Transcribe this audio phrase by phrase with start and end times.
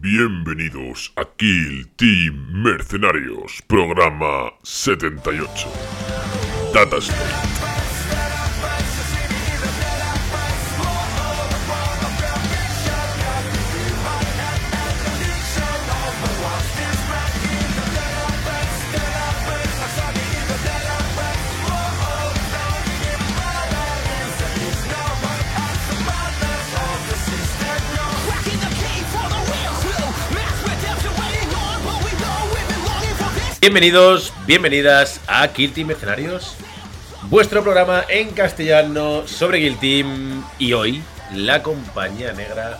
[0.00, 5.66] Bienvenidos a Kill Team Mercenarios, programa 78.
[6.72, 7.00] Data
[33.60, 36.54] Bienvenidos, bienvenidas a Kill Team Mercenarios,
[37.24, 40.44] vuestro programa en castellano sobre Kill Team.
[40.60, 41.02] Y hoy,
[41.34, 42.78] la compañía negra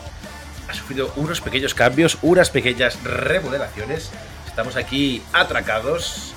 [0.69, 4.13] ha sufrido unos pequeños cambios, unas pequeñas remodelaciones.
[4.47, 6.33] Estamos aquí atracados,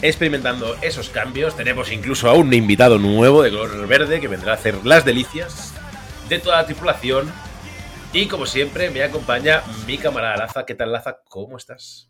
[0.00, 1.54] experimentando esos cambios.
[1.54, 5.74] Tenemos incluso a un invitado nuevo de color verde que vendrá a hacer las delicias
[6.30, 7.30] de toda la tripulación.
[8.14, 10.64] Y como siempre, me acompaña mi camarada Laza.
[10.64, 11.18] ¿Qué tal, Laza?
[11.28, 12.05] ¿Cómo estás?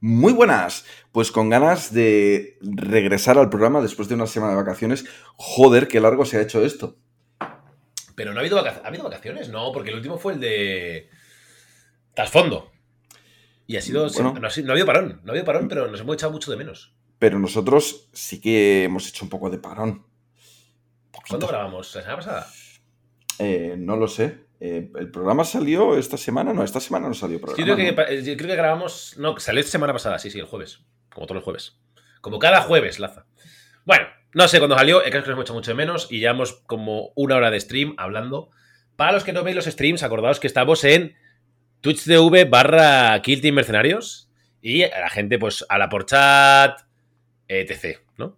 [0.00, 5.04] Muy buenas, pues con ganas de regresar al programa después de una semana de vacaciones.
[5.36, 6.96] Joder, qué largo se ha hecho esto.
[8.14, 11.08] Pero no ha habido, vacaciones, ¿ha habido vacaciones, no, porque el último fue el de
[12.14, 12.70] Trasfondo.
[13.66, 14.08] Y ha sido.
[14.10, 14.34] Bueno.
[14.40, 16.32] no, ha sido- no ha habido parón, no ha habido parón, pero nos hemos echado
[16.32, 16.94] mucho de menos.
[17.18, 20.06] Pero nosotros sí que hemos hecho un poco de parón.
[21.28, 21.94] ¿Cuándo grabamos?
[21.94, 22.46] ¿La semana pasada?
[23.40, 24.46] Eh, no lo sé.
[24.60, 26.52] Eh, ¿El programa salió esta semana?
[26.52, 27.64] No, esta semana no salió Sí, programa.
[27.64, 27.94] creo, que, ¿no?
[27.96, 29.14] pa- yo creo que grabamos.
[29.18, 30.80] No, salió esta semana pasada, sí, sí, el jueves.
[31.12, 31.78] Como todos los jueves.
[32.20, 33.26] Como cada jueves, Laza.
[33.84, 36.08] Bueno, no sé cuándo salió, el caso es que nos hemos hecho mucho de menos
[36.10, 38.50] y llevamos como una hora de stream hablando.
[38.96, 41.14] Para los que no veis los streams, acordaos que estamos en
[41.80, 44.28] twitch.tv barra Kill Team Mercenarios
[44.60, 46.80] y a la gente, pues, a la por chat,
[47.46, 48.36] etc, ¿no?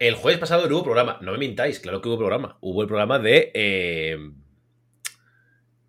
[0.00, 1.18] El jueves pasado no hubo programa.
[1.22, 2.58] No me mintáis, claro que hubo programa.
[2.60, 3.52] Hubo el programa de.
[3.54, 4.18] eh,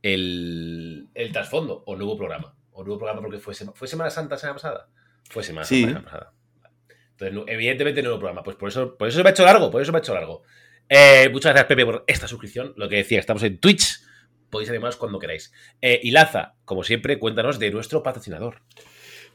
[0.04, 1.84] el, el trasfondo.
[1.88, 2.56] O no hubo programa.
[2.74, 4.90] O no hubo programa porque fue, sema- fue Semana Santa la semana pasada.
[5.30, 5.82] Fue Semana Sí.
[5.82, 6.34] Santa la semana pasada.
[7.12, 8.44] Entonces, no- evidentemente no hubo programa.
[8.44, 9.72] Pues por eso, por eso se me ha hecho largo.
[9.72, 10.44] Por eso se me ha hecho largo.
[10.90, 12.74] Eh, muchas gracias, Pepe, por esta suscripción.
[12.76, 14.02] Lo que decía, estamos en Twitch.
[14.50, 15.52] Podéis animaros cuando queráis.
[15.82, 18.62] Eh, y Laza, como siempre, cuéntanos de nuestro patrocinador.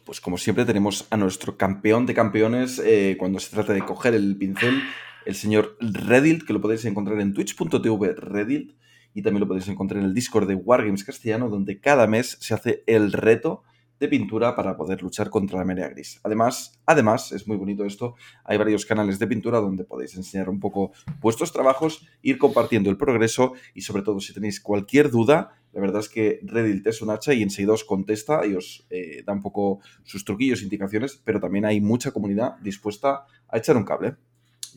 [0.04, 4.14] Pues como siempre tenemos a nuestro campeón de campeones eh, cuando se trata de coger
[4.14, 4.80] el pincel,
[5.26, 8.74] el señor Redilt, que lo podéis encontrar en twitch.tv Redilt
[9.14, 12.54] y también lo podéis encontrar en el Discord de Wargames Castellano, donde cada mes se
[12.54, 13.62] hace el reto
[14.00, 16.20] de pintura para poder luchar contra la marea gris.
[16.22, 18.14] Además, además, es muy bonito esto,
[18.44, 22.96] hay varios canales de pintura donde podéis enseñar un poco vuestros trabajos, ir compartiendo el
[22.96, 27.10] progreso y sobre todo si tenéis cualquier duda, la verdad es que Reddit es un
[27.10, 31.40] hacha y enseguida os contesta y os eh, da un poco sus truquillos, indicaciones, pero
[31.40, 34.16] también hay mucha comunidad dispuesta a echar un cable.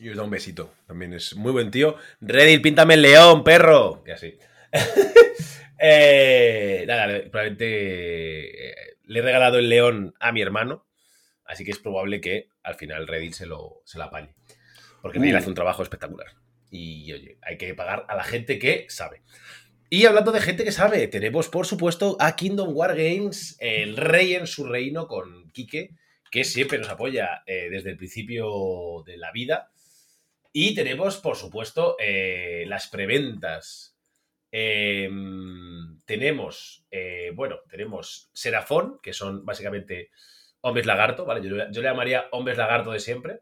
[0.00, 0.72] Y os da un besito.
[0.86, 1.96] También es muy buen tío.
[2.20, 4.02] Reddit, píntame el león, perro.
[4.06, 4.38] Y así.
[5.84, 10.86] Eh, nada, le- probablemente eh, le he regalado el león a mi hermano.
[11.44, 14.32] Así que es probable que al final Reddit se lo, se lo apañe.
[15.00, 16.28] Porque Reddit hace un trabajo espectacular.
[16.70, 19.22] Y oye, hay que pagar a la gente que sabe.
[19.90, 24.34] Y hablando de gente que sabe, tenemos por supuesto a Kingdom War Games, el rey
[24.34, 25.90] en su reino con Quique,
[26.30, 29.71] que siempre nos apoya eh, desde el principio de la vida.
[30.52, 33.96] Y tenemos, por supuesto, eh, las preventas.
[34.50, 35.08] Eh,
[36.04, 40.10] tenemos, eh, bueno, tenemos Serafón, que son básicamente
[40.60, 41.46] hombres lagarto, ¿vale?
[41.46, 43.40] Yo, yo le llamaría hombres lagarto de siempre.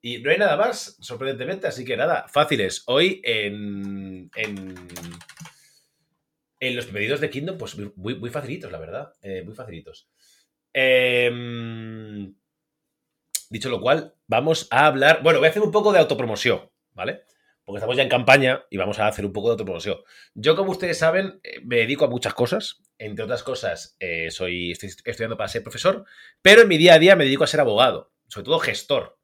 [0.00, 2.84] Y no hay nada más, sorprendentemente, así que nada, fáciles.
[2.86, 4.74] Hoy en, en,
[6.60, 10.08] en los pedidos de Kingdom, pues muy, muy facilitos, la verdad, eh, muy facilitos.
[10.72, 12.34] Em,
[13.50, 15.22] Dicho lo cual, vamos a hablar.
[15.22, 17.22] Bueno, voy a hacer un poco de autopromoción, ¿vale?
[17.64, 19.98] Porque estamos ya en campaña y vamos a hacer un poco de autopromoción.
[20.34, 22.82] Yo, como ustedes saben, eh, me dedico a muchas cosas.
[22.98, 26.04] Entre otras cosas, eh, soy, estoy estudiando para ser profesor,
[26.42, 29.18] pero en mi día a día me dedico a ser abogado, sobre todo gestor.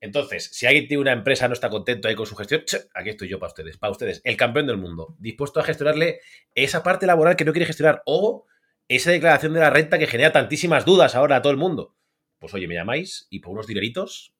[0.00, 2.62] Entonces, si alguien tiene una empresa no está contento ahí con su gestión,
[2.94, 6.20] aquí estoy yo para ustedes, para ustedes, el campeón del mundo, dispuesto a gestionarle
[6.54, 8.46] esa parte laboral que no quiere gestionar o
[8.88, 11.96] esa declaración de la renta que genera tantísimas dudas ahora a todo el mundo.
[12.44, 14.34] Pues oye, me llamáis y por unos dineritos,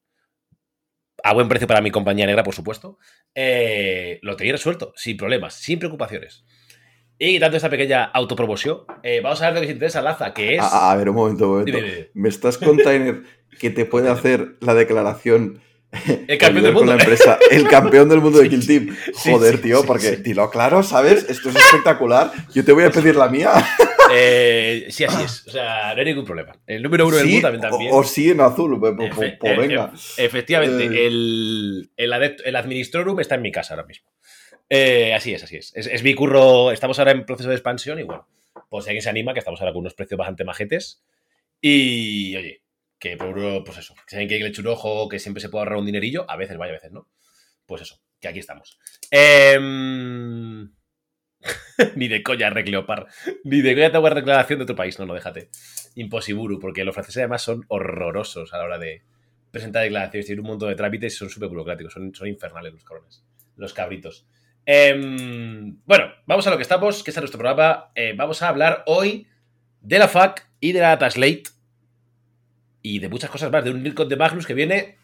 [1.23, 2.99] a buen precio para mi compañía negra, por supuesto,
[3.35, 6.45] eh, lo tenéis resuelto, sin problemas, sin preocupaciones.
[7.19, 10.57] Y quitando esta pequeña autopromoción, eh, vamos a ver lo que os interesa, Laza, que
[10.57, 10.61] es...
[10.61, 11.79] A, a ver, un momento, un momento.
[11.79, 12.11] Dime, dime.
[12.13, 13.23] ¿Me estás container
[13.59, 15.63] que te puede hacer la declaración
[16.29, 16.97] El campeón del con mundo.
[16.97, 18.97] la empresa, el campeón del mundo de Kill Team?
[19.15, 21.27] Joder, tío, porque dilo claro, ¿sabes?
[21.29, 22.33] Esto es espectacular.
[22.55, 23.53] Yo te voy a pedir la mía.
[24.17, 25.47] Eh, sí, así es.
[25.49, 26.55] O sea, no hay ningún problema.
[26.67, 27.63] El número uno del mundo también.
[27.71, 27.91] también.
[27.93, 29.93] O, o sí en azul, pues, pues, Efe- pues venga.
[30.19, 31.07] efectivamente, Eh.
[31.07, 34.11] el, el, adepto- el administrorum está en mi casa ahora mismo.
[34.69, 35.73] Eh, así es, así es.
[35.75, 35.87] es.
[35.87, 38.29] es mi curro, estamos ahora en proceso de expansión y bueno,
[38.69, 41.03] pues si alguien se anima, que estamos ahora con unos precios bastante majetes.
[41.63, 42.61] Y, oye,
[43.05, 45.61] que por pues eso, que si alguien quiere que le ojo, que siempre se puede
[45.61, 47.07] ahorrar un dinerillo, a veces vaya, a veces no.
[47.67, 48.79] Pues eso, que aquí estamos.
[49.11, 50.73] Em,
[51.97, 53.07] Ni de coña, Recleopar.
[53.45, 54.99] Ni de coña tengo declaración de otro país.
[54.99, 55.51] No, no, déjate.
[55.97, 59.03] Imposiburu, porque los franceses además son horrorosos a la hora de
[59.51, 60.25] presentar declaraciones.
[60.25, 61.93] Tienen un montón de trámites y son súper burocráticos.
[61.93, 63.23] Son, son infernales los cabrones.
[63.57, 64.27] Los cabritos.
[64.65, 67.91] Em, bueno, vamos a lo que estamos, que es nuestro programa.
[67.95, 69.27] Eh, vamos a hablar hoy
[69.83, 71.54] de la FAC y de la Data Slate.
[72.85, 73.65] Y de muchas cosas más.
[73.65, 74.99] De un Nilcon de Magnus que viene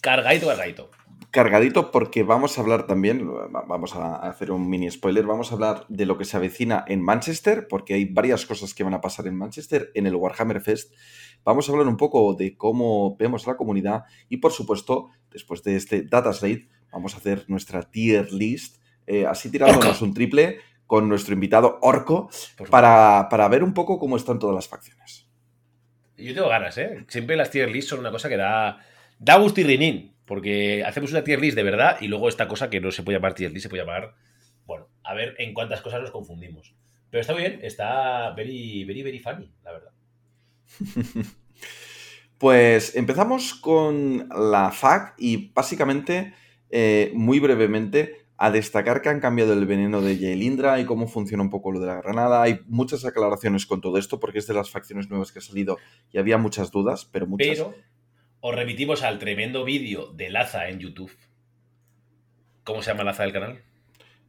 [0.00, 0.90] cargadito, cargadito
[1.30, 3.30] cargadito porque vamos a hablar también,
[3.68, 7.02] vamos a hacer un mini spoiler, vamos a hablar de lo que se avecina en
[7.02, 10.92] Manchester, porque hay varias cosas que van a pasar en Manchester, en el Warhammer Fest.
[11.44, 15.76] Vamos a hablar un poco de cómo vemos la comunidad y, por supuesto, después de
[15.76, 21.08] este Data Slate, vamos a hacer nuestra tier list, eh, así tirándonos un triple con
[21.08, 22.28] nuestro invitado Orco
[22.70, 25.29] para, para ver un poco cómo están todas las facciones.
[26.20, 27.04] Yo tengo ganas, ¿eh?
[27.08, 28.78] Siempre las tier list son una cosa que da,
[29.18, 30.14] da gusto y rinín.
[30.24, 33.18] Porque hacemos una tier list de verdad y luego esta cosa que no se puede
[33.18, 34.14] llamar tier list, se puede llamar.
[34.64, 36.74] Bueno, a ver en cuántas cosas nos confundimos.
[37.10, 39.92] Pero está bien, está very, very, very funny, la verdad.
[42.40, 46.32] Pues empezamos con la FAC y básicamente,
[46.70, 51.42] eh, muy brevemente, a destacar que han cambiado el veneno de Yaelindra y cómo funciona
[51.42, 52.40] un poco lo de la granada.
[52.40, 55.76] Hay muchas aclaraciones con todo esto porque es de las facciones nuevas que ha salido
[56.10, 57.48] y había muchas dudas, pero muchas.
[57.48, 57.74] Pero
[58.40, 61.12] os remitimos al tremendo vídeo de Laza en YouTube.
[62.64, 63.62] ¿Cómo se llama Laza del canal?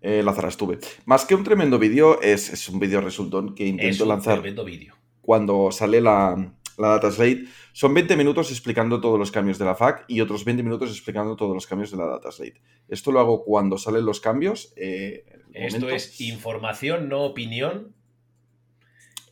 [0.01, 0.79] Eh, estuve.
[1.05, 4.39] Más que un tremendo vídeo, es, un vídeo resultón que intento lanzar.
[4.39, 4.93] Tremendo vídeo.
[5.21, 7.45] Cuando sale la, la data slate.
[7.73, 11.35] Son 20 minutos explicando todos los cambios de la FAC y otros 20 minutos explicando
[11.35, 12.62] todos los cambios de la data slate.
[12.88, 14.73] Esto lo hago cuando salen los cambios.
[14.75, 17.94] Eh, Esto es información, no opinión.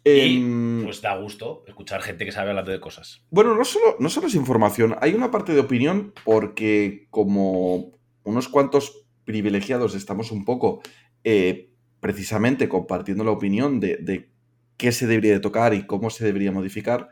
[0.03, 3.21] Y em, pues da gusto escuchar gente que sabe hablando de cosas.
[3.29, 7.91] Bueno, no solo, no solo es información, hay una parte de opinión porque como
[8.23, 10.81] unos cuantos privilegiados estamos un poco
[11.23, 11.69] eh,
[11.99, 14.29] precisamente compartiendo la opinión de,
[14.79, 17.09] qué se debería de tocar y cómo se debería modificar.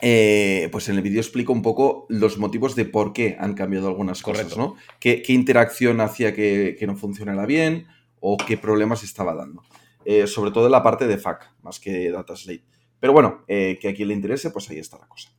[0.00, 3.86] Eh, pues en el vídeo explico un poco los motivos de por qué han cambiado
[3.86, 4.74] algunas cosas, ¿no?
[4.98, 7.86] ¿Qué, interacción hacía que, que no funcionara bien
[8.26, 9.62] o qué problemas estaba dando.
[10.06, 12.64] Eh, sobre todo en la parte de FAC, más que Data Slate.
[12.98, 15.30] Pero bueno, eh, que a quien le interese, pues ahí está la cosa.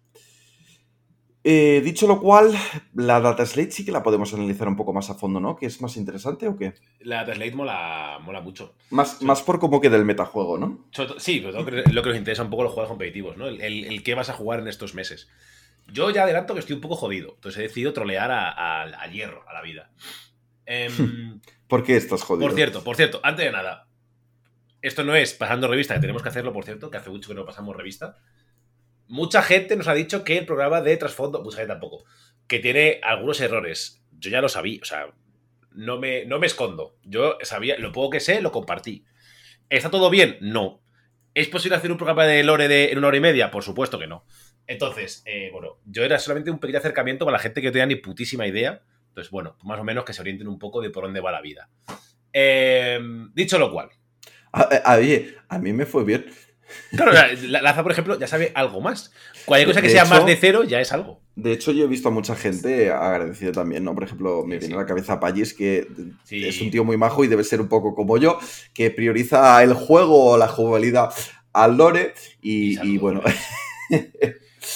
[1.48, 2.56] Eh, dicho lo cual,
[2.96, 5.56] la Data Slate sí que la podemos analizar un poco más a fondo, ¿no?
[5.56, 6.74] ¿Que es más interesante o qué?
[7.02, 8.74] La Data Slate mola, mola mucho.
[8.90, 10.90] Más, más por cómo queda el metajuego, ¿no?
[11.20, 13.46] Sí, lo que, nos interesa un poco los juegos competitivos, ¿no?
[13.48, 15.30] El, qué vas a jugar en estos meses.
[15.94, 19.54] Yo ya adelanto que estoy un poco jodido, entonces he decidido trolear a, hierro, a
[19.54, 19.92] la vida.
[20.66, 22.48] Em, ¿Por qué estás jodido?
[22.48, 23.88] Por cierto, por cierto, antes de nada,
[24.82, 27.36] esto no es pasando revista, que tenemos que hacerlo, por cierto, que hace mucho que
[27.36, 28.18] no pasamos revista.
[29.08, 32.06] Mucha gente nos ha dicho que el programa de trasfondo, mucha gente tampoco,
[32.48, 34.04] que tiene algunos errores.
[34.18, 35.08] Yo ya lo sabía, o sea,
[35.72, 36.98] no me, no me escondo.
[37.04, 39.06] Yo sabía, lo poco que sé, lo compartí.
[39.70, 40.38] ¿Está todo bien?
[40.42, 40.82] No.
[41.34, 43.52] ¿Es posible hacer un programa de Lore de, en una hora y media?
[43.52, 44.26] Por supuesto que no.
[44.68, 47.86] Entonces, eh, bueno, yo era solamente un pequeño acercamiento con la gente que no tenía
[47.86, 48.82] ni putísima idea.
[49.10, 51.42] Entonces, bueno, más o menos que se orienten un poco de por dónde va la
[51.42, 51.70] vida.
[52.34, 53.00] Eh,
[53.34, 53.90] dicho lo cual,
[54.52, 54.98] a,
[55.50, 56.26] a mí me fue bien.
[56.92, 59.12] Claro, la Laza, por ejemplo, ya sabe algo más.
[59.46, 61.22] Cualquier cosa que sea más de cero ya es algo.
[61.36, 63.94] De hecho, yo he visto a mucha gente agradecida también, ¿no?
[63.94, 65.88] Por ejemplo, me viene a la cabeza Pallis, que
[66.30, 68.40] es un tío muy majo y debe ser un poco como yo,
[68.74, 71.10] que prioriza el juego o la jugabilidad
[71.54, 72.14] al lore.
[72.42, 73.22] Y, bueno.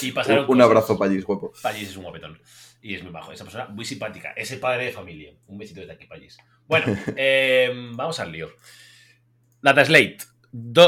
[0.02, 1.54] y pasaron un abrazo, Pallis, guapo.
[1.62, 2.40] Pallis es un guapetón.
[2.82, 3.32] Y es muy majo.
[3.32, 4.32] Esa persona muy simpática.
[4.36, 5.34] Ese padre de familia.
[5.48, 6.38] Un besito desde aquí, Pallis.
[6.68, 8.50] Bueno, eh, vamos al lío.
[9.62, 10.18] Data Slate.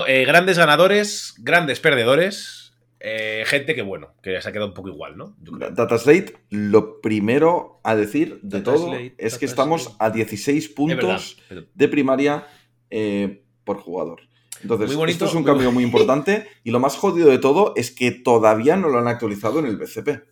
[0.07, 2.73] Eh, grandes ganadores, grandes perdedores.
[2.99, 5.35] Eh, gente que, bueno, que se ha quedado un poco igual, ¿no?
[5.39, 11.37] Data Slate, lo primero a decir de todo es que estamos a 16 puntos
[11.73, 12.45] de primaria
[12.91, 14.21] eh, por jugador.
[14.61, 18.11] Entonces, esto es un cambio muy importante y lo más jodido de todo es que
[18.11, 20.23] todavía no lo han actualizado en el BCP.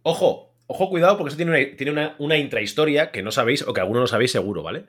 [0.00, 3.74] Ojo, ojo, cuidado, porque eso tiene una, tiene una, una intrahistoria que no sabéis o
[3.74, 4.86] que algunos no sabéis seguro, ¿vale?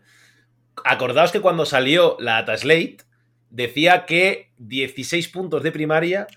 [0.85, 2.97] acordaos que cuando salió la Data Slate
[3.49, 6.27] decía que 16 puntos de primaria,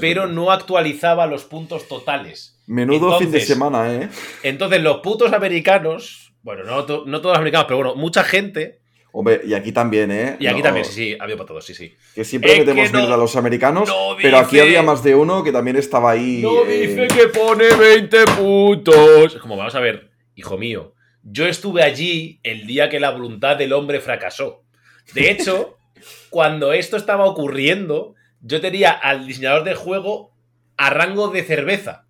[0.00, 2.58] pero no actualizaba los puntos totales.
[2.66, 4.08] Menudo fin de semana, ¿eh?
[4.42, 8.80] Entonces los putos americanos, bueno, no, todos los americanos, pero bueno, mucha gente...
[9.14, 10.36] Hombre, y aquí también, ¿eh?
[10.40, 11.94] Y aquí también, sí, sí, había para todos, sí, sí.
[12.14, 15.76] Que siempre metemos mierda a los americanos, pero aquí había más de uno que también
[15.76, 16.40] estaba ahí.
[16.40, 19.36] No eh, dice que pone 20 puntos.
[19.36, 23.74] Como vamos a ver, hijo mío, yo estuve allí el día que la voluntad del
[23.74, 24.64] hombre fracasó.
[25.12, 25.76] De hecho,
[26.30, 30.32] cuando esto estaba ocurriendo, yo tenía al diseñador del juego
[30.76, 32.06] a rango de cerveza.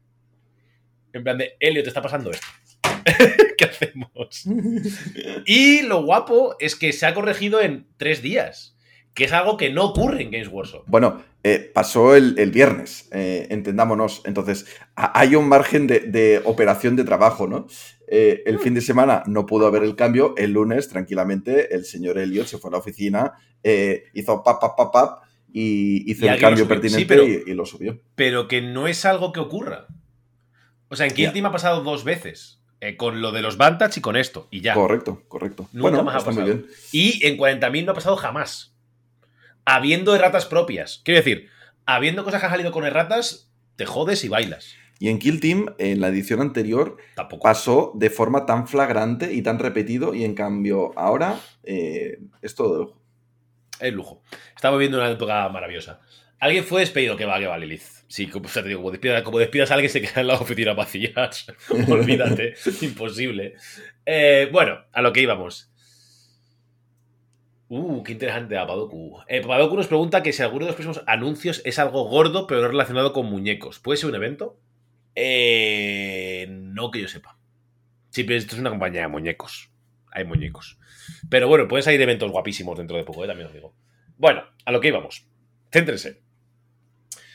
[1.12, 2.46] En plan de, Elio, te está pasando esto.
[3.58, 4.44] ¿Qué hacemos?
[5.46, 8.76] Y lo guapo es que se ha corregido en tres días,
[9.14, 10.84] que es algo que no ocurre en Games Workshop.
[10.86, 14.22] Bueno, eh, pasó el, el viernes, eh, entendámonos.
[14.24, 17.66] Entonces, ha- hay un margen de, de operación de trabajo, ¿no?
[18.14, 20.34] Eh, el fin de semana no pudo haber el cambio.
[20.36, 24.76] El lunes, tranquilamente, el señor Elliot se fue a la oficina, eh, hizo pap, pap,
[24.76, 26.64] pap, pap y hizo Y el cambio.
[26.64, 28.00] Sí, pertinente pero- y, y lo subió.
[28.14, 29.86] Pero que no es algo que ocurra.
[30.88, 32.58] O sea, en Kill ha pasado dos veces.
[32.84, 34.48] eh, con lo de los Vantage y con esto.
[34.50, 34.74] Y ya.
[34.74, 35.68] Correcto, correcto.
[35.72, 36.46] Nunca bueno, más ha muy pasado.
[36.46, 36.66] bien.
[36.90, 38.74] Y en 40.000 no ha pasado jamás.
[39.64, 41.00] Habiendo erratas propias.
[41.04, 41.48] Quiero decir,
[41.86, 44.74] habiendo cosas que han salido con erratas, te jodes y bailas.
[45.02, 47.42] Y en Kill Team, en la edición anterior, Tampoco.
[47.42, 52.72] pasó de forma tan flagrante y tan repetido, y en cambio ahora eh, es todo
[52.72, 53.02] de lujo.
[53.80, 54.22] Es lujo.
[54.54, 55.98] Estamos viviendo una época maravillosa.
[56.38, 57.82] Alguien fue despedido, que va, que va, Lilith.
[58.06, 60.28] Sí, como, o sea, te digo, como, despidas, como despidas a alguien se queda en
[60.28, 61.48] la oficina vacías.
[61.88, 63.56] Olvídate, imposible.
[64.06, 65.72] Eh, bueno, a lo que íbamos.
[67.66, 69.18] Uh, qué interesante Papadoku.
[69.26, 72.60] Eh, Papadoku nos pregunta que si alguno de los próximos anuncios es algo gordo, pero
[72.60, 73.80] no relacionado con muñecos.
[73.80, 74.60] ¿Puede ser un evento?
[75.14, 77.38] Eh, no que yo sepa.
[78.10, 79.70] Sí, pero esto es una compañía de muñecos.
[80.10, 80.78] Hay muñecos.
[81.28, 83.74] Pero bueno, pueden salir eventos guapísimos dentro de poco, eh, también os digo.
[84.18, 85.26] Bueno, a lo que íbamos.
[85.72, 86.22] Céntrense.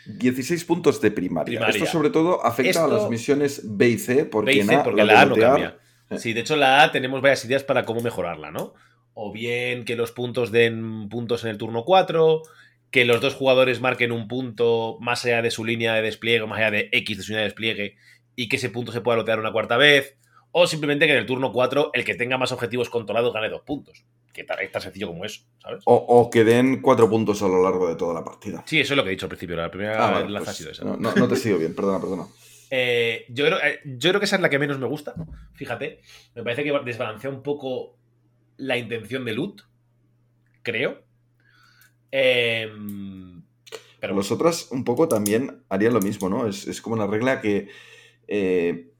[0.05, 1.59] 16 puntos de primaria.
[1.59, 1.83] Primaria.
[1.83, 4.79] Esto sobre todo afecta a las misiones B y C, porque, B y C, en
[4.79, 5.77] A, porque la la A no cambia.
[6.09, 6.17] Eh.
[6.17, 8.73] Sí, de hecho la A tenemos varias ideas para cómo mejorarla, ¿no?
[9.13, 12.43] O bien que los puntos den puntos en el turno 4,
[12.91, 16.59] que los dos jugadores marquen un punto más allá de su línea de despliegue, más
[16.59, 17.95] allá de X de su línea de despliegue,
[18.35, 20.17] y que ese punto se pueda lotear una cuarta vez,
[20.51, 23.61] o simplemente que en el turno 4 el que tenga más objetivos controlados gane dos
[23.61, 24.05] puntos.
[24.33, 25.81] Que es tan sencillo como eso, ¿sabes?
[25.85, 28.63] O, o que den cuatro puntos a lo largo de toda la partida.
[28.67, 30.49] Sí, eso es lo que he dicho al principio, la primera Ah, vale, enlace pues,
[30.49, 30.85] ha sido esa.
[30.85, 32.27] no, no- no te sigo bien, perdona, perdona.
[32.69, 35.13] Eh, yo, creo, eh, yo creo que esa es la que menos me gusta.
[35.53, 36.01] Fíjate.
[36.35, 37.95] Me parece que desbalancea un poco
[38.57, 39.61] la intención de loot.
[40.63, 41.01] Creo.
[42.11, 42.71] Eh,
[43.99, 46.47] pero otras un poco también harían lo mismo, ¿no?
[46.47, 47.69] Es, es como una regla que...
[48.27, 48.91] eh,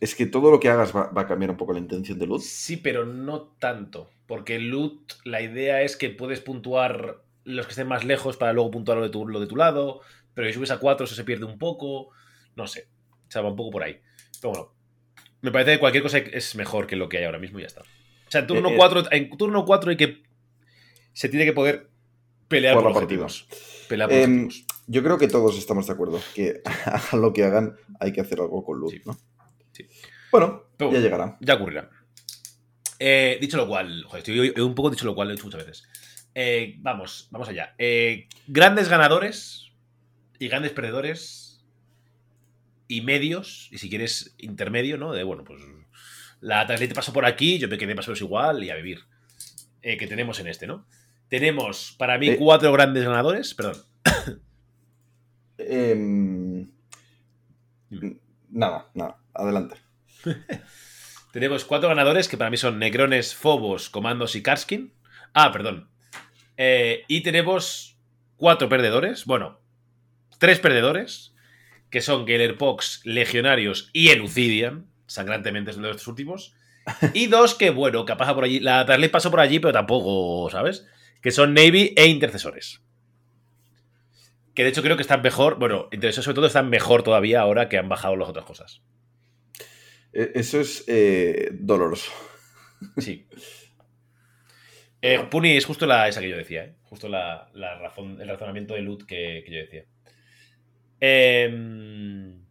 [0.00, 2.26] es que todo lo que hagas va, va a cambiar un poco la intención de
[2.26, 2.44] luz.
[2.44, 4.10] sí, pero no tanto.
[4.26, 8.70] Porque loot, la idea es que puedes puntuar los que estén más lejos para luego
[8.70, 10.00] puntuar lo de tu, lo de tu lado.
[10.34, 12.10] Pero si subes a 4 eso se pierde un poco.
[12.56, 12.88] No sé.
[13.28, 14.00] O sea, va un poco por ahí.
[14.40, 14.74] Pero bueno.
[15.42, 17.68] Me parece que cualquier cosa es mejor que lo que hay ahora mismo y ya
[17.68, 17.82] está.
[17.82, 18.76] O sea, en turno Eh, eh.
[18.78, 20.22] 4, en turno 4 hay que.
[21.12, 21.90] Se tiene que poder
[22.54, 23.46] pelear Por por, objetivos.
[23.90, 24.66] Em, objetivos.
[24.86, 28.40] Yo creo que todos estamos de acuerdo que hagan lo que hagan, hay que hacer
[28.40, 29.02] algo con luz, Sí.
[29.04, 29.18] ¿no?
[29.72, 29.86] Sí.
[30.30, 31.36] Bueno, Pero ya llegará.
[31.40, 31.90] Ya ocurrirá.
[32.98, 35.66] Eh, dicho lo cual, joder, estoy un poco dicho lo cual, lo he dicho muchas
[35.66, 35.88] veces.
[36.34, 37.74] Eh, vamos, vamos allá.
[37.78, 39.72] Eh, grandes ganadores
[40.38, 41.64] y grandes perdedores
[42.86, 45.12] y medios, y si quieres intermedio, ¿no?
[45.12, 45.60] De bueno, pues
[46.40, 49.00] la Atleti pasó por aquí, yo me quedé más o menos igual y a vivir.
[49.82, 50.86] Eh, que tenemos en este, ¿no?
[51.38, 52.36] Tenemos para mí Eh.
[52.38, 53.82] cuatro grandes ganadores, perdón.
[55.58, 56.70] Em,
[58.50, 59.16] nada, nada.
[59.34, 59.74] Adelante.
[61.32, 64.92] Tenemos cuatro ganadores que para mí son Necrones, Phobos, Comandos y Karskin.
[65.32, 65.88] Ah, perdón.
[66.56, 67.98] Eh, y tenemos
[68.36, 69.24] cuatro perdedores.
[69.24, 69.58] Bueno,
[70.38, 71.34] tres perdedores.
[71.90, 72.26] Que son
[72.58, 74.86] Pox, Legionarios y Elucidian.
[75.06, 76.54] Sangrantemente son de estos últimos.
[77.12, 78.60] Y dos que, bueno, que pasa por allí.
[78.60, 80.86] La Tarlet pasó por allí, pero tampoco, ¿sabes?
[81.24, 82.82] Que son Navy e Intercesores.
[84.54, 85.58] Que de hecho creo que están mejor.
[85.58, 88.82] Bueno, Intercesores sobre todo están mejor todavía ahora que han bajado las otras cosas.
[90.12, 92.12] E- Eso es eh, doloroso.
[92.98, 93.26] Sí.
[95.00, 96.74] Eh, Puni es justo la, esa que yo decía, ¿eh?
[96.82, 99.84] Justo la, la razón, el razonamiento de loot que, que yo decía.
[101.00, 102.44] Em,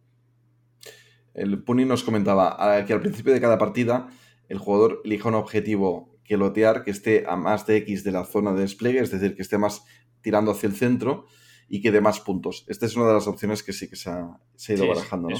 [1.34, 4.08] El Puni nos comentaba ah, que al principio de cada partida
[4.48, 8.24] el jugador elija un objetivo que lotear que esté a más de X de la
[8.24, 9.84] zona de despliegue, es decir, que esté más
[10.22, 11.26] tirando hacia el centro
[11.68, 12.64] y que dé más puntos.
[12.68, 14.90] Esta es una de las opciones que sí que se ha, se ha ido sí,
[14.90, 15.28] es- barajando.
[15.28, 15.34] que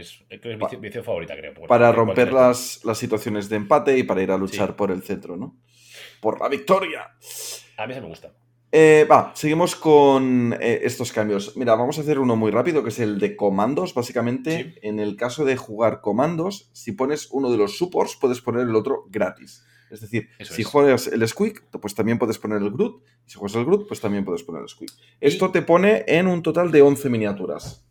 [0.00, 1.54] es, creo que es mi mi favorita, creo.
[1.68, 4.74] Para romper las, las situaciones de empate y para ir a luchar Sí.
[4.76, 5.56] por el centro, ¿no?
[6.20, 7.02] Por la victoria.
[7.76, 8.32] A mí se me gusta.
[8.76, 11.56] Eh, va, seguimos con eh, estos cambios.
[11.56, 13.94] Mira, vamos a hacer uno muy rápido, que es el de comandos.
[13.94, 14.78] Básicamente, Sí.
[14.82, 18.74] en el caso de jugar comandos, si pones uno de los supports, puedes poner el
[18.74, 19.64] otro gratis.
[19.94, 20.68] Es decir, Eso si es.
[20.68, 23.02] juegas el Squeak, pues también puedes poner el Groot.
[23.26, 24.90] Y si juegas el Groot, pues también puedes poner el Squeak.
[25.20, 27.84] Esto te pone en un total de 11 miniaturas.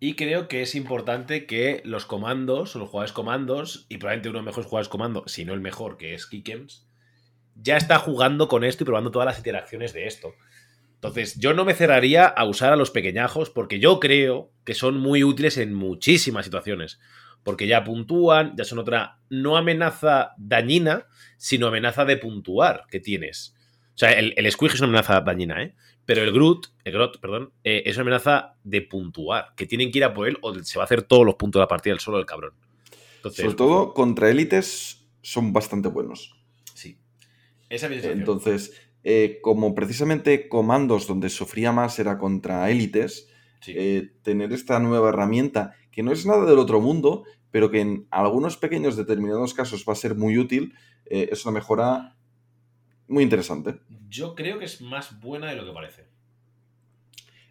[0.00, 4.38] Y creo que es importante que los comandos, o los jugadores comandos, y probablemente uno
[4.38, 6.86] de los mejores jugadores comando, si no el mejor, que es Kikems,
[7.54, 10.34] ya está jugando con esto y probando todas las interacciones de esto.
[10.94, 14.98] Entonces, yo no me cerraría a usar a los pequeñajos porque yo creo que son
[14.98, 16.98] muy útiles en muchísimas situaciones.
[17.44, 23.54] Porque ya puntúan, ya son otra no amenaza dañina, sino amenaza de puntuar que tienes.
[23.94, 25.74] O sea, el, el Squig es una amenaza dañina, ¿eh?
[26.06, 29.98] Pero el Groot, el Grot, perdón, eh, es una amenaza de puntuar, que tienen que
[29.98, 31.94] ir a por él o se va a hacer todos los puntos de la partida
[31.94, 32.52] el solo el cabrón.
[33.16, 36.34] Entonces, Sobre todo contra élites son bastante buenos.
[36.74, 36.98] Sí.
[37.70, 38.72] Esa es Entonces,
[39.02, 43.28] eh, como precisamente comandos donde sufría más era contra élites,
[43.66, 48.08] eh, tener esta nueva herramienta, que no es nada del otro mundo, pero que en
[48.10, 50.74] algunos pequeños determinados casos va a ser muy útil,
[51.06, 52.16] es una mejora
[53.06, 53.80] muy interesante.
[54.08, 56.06] Yo creo que es más buena de lo que parece.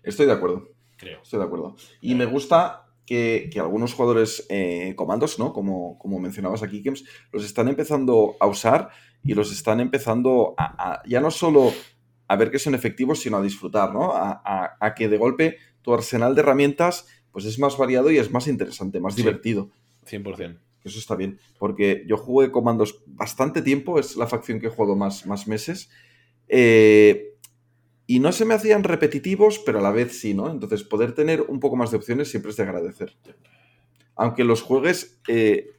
[0.01, 0.69] Estoy de acuerdo.
[0.97, 1.21] Creo.
[1.21, 1.75] Estoy de acuerdo.
[2.01, 5.53] Y me gusta que, algunos jugadores eh, comandos, ¿no?
[5.53, 8.89] Como, como mencionabas aquí, Kems, los están empezando a usar
[9.23, 11.71] y los están empezando a, ya no solo
[12.27, 14.11] a ver que son efectivos, sino a disfrutar, ¿no?
[14.13, 18.31] A, a, que de golpe tu arsenal de herramientas pues es más variado y es
[18.31, 19.69] más interesante, más divertido.
[20.09, 20.57] 100%.
[20.85, 24.95] Eso está bien, porque yo jugué comandos bastante tiempo, es la facción que he jugado
[24.95, 25.89] más, más meses,
[26.47, 27.33] eh,
[28.05, 30.49] y no se me hacían repetitivos, pero a la vez sí, ¿no?
[30.51, 33.15] Entonces, poder tener un poco más de opciones siempre es de agradecer.
[34.15, 35.71] Aunque los juegues eh,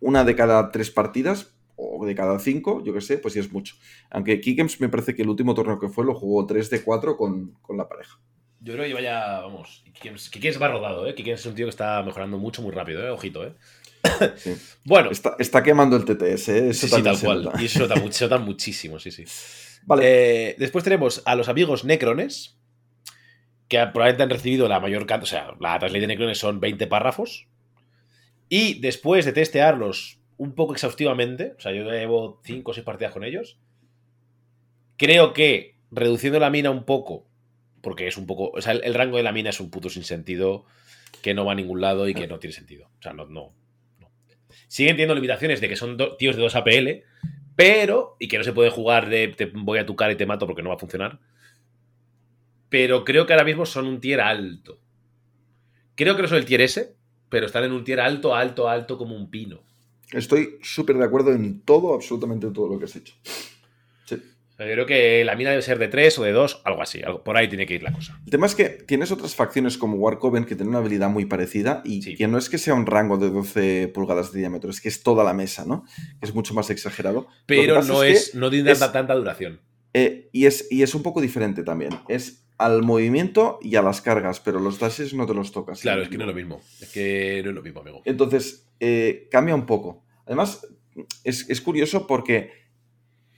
[0.00, 3.52] una de cada tres partidas, o de cada cinco, yo qué sé, pues sí es
[3.52, 3.76] mucho.
[4.10, 7.16] Aunque Kikems me parece que el último torneo que fue lo jugó 3 de 4
[7.16, 8.18] con, la pareja.
[8.60, 11.14] Yo creo que vaya, vamos, Kikems, va rodado, ¿eh?
[11.14, 13.10] Kikems es un tío que está mejorando mucho, muy rápido, ¿eh?
[13.10, 13.54] Ojito, ¿eh?
[14.84, 15.10] Bueno.
[15.10, 16.68] Está, quemando el TTS, ¿eh?
[16.70, 17.50] Eso sí, tal cual.
[17.60, 19.24] Y eso nota, muchísimo, sí, sí.
[19.84, 20.02] Vale.
[20.50, 22.58] Eh, después tenemos a los amigos Necrones,
[23.68, 26.86] que probablemente han recibido la mayor cantidad, o sea, la translate de Necrones son 20
[26.86, 27.46] párrafos.
[28.48, 33.12] Y después de testearlos un poco exhaustivamente, o sea, yo llevo 5 o 6 partidas
[33.12, 33.58] con ellos,
[34.96, 37.27] creo que reduciendo la mina un poco,
[37.80, 40.04] porque es un poco, o sea, el, rango de la mina es un puto sin
[40.04, 40.64] sentido
[41.22, 42.88] que no va a ningún lado y que no tiene sentido.
[42.98, 43.52] O sea, no, no,
[44.68, 46.88] Siguen teniendo limitaciones de que son tíos de 2 APL,
[47.56, 48.16] pero.
[48.18, 50.46] Y que no se puede jugar de te voy a tu cara y te mato
[50.46, 51.18] porque no va a funcionar.
[52.68, 54.78] Pero creo que ahora mismo son un tier alto.
[55.94, 56.94] Creo que no son el tier S,
[57.30, 59.62] pero están en un tier alto, alto, alto como un pino.
[60.12, 63.14] Estoy súper de acuerdo en todo, absolutamente todo lo que has hecho.
[64.58, 67.00] Yo creo que la mina debe ser de 3 o de 2, algo así.
[67.24, 68.20] por ahí tiene que ir la cosa.
[68.24, 71.80] El tema es que tienes otras facciones como Warcoven que tienen una habilidad muy parecida
[71.84, 74.88] y que no es que sea un rango de 12 pulgadas de diámetro, es que
[74.88, 75.84] es toda la mesa, ¿no?
[76.20, 77.28] Es mucho más exagerado.
[77.46, 79.60] Pero no es, no tiene tanta, duración.
[79.94, 81.92] Eh, y, es, y es un poco diferente también.
[82.08, 85.80] Es al movimiento y a las cargas, pero los dashes no te los tocas.
[85.80, 86.60] Claro, es que no es lo mismo.
[86.80, 88.02] Es que no es lo mismo, amigo.
[88.04, 90.04] Entonces, eh, cambia un poco.
[90.26, 90.66] Además,
[91.22, 92.67] es, es curioso porque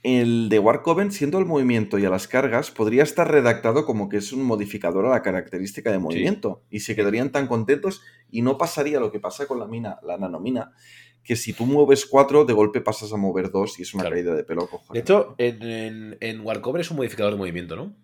[0.03, 4.17] el de Warcoven, siendo el movimiento y a las cargas, podría estar redactado como que
[4.17, 6.63] es un modificador a la característica de movimiento.
[6.71, 10.17] Y se quedarían tan contentos y no pasaría lo que pasa con la mina, la
[10.17, 10.73] nanomina,
[11.23, 14.33] que si tú mueves 4, de golpe pasas a mover 2 y es una caída
[14.33, 14.67] de pelo.
[14.91, 17.95] De hecho, en, en, Warcoven es un modificador de movimiento, ¿no?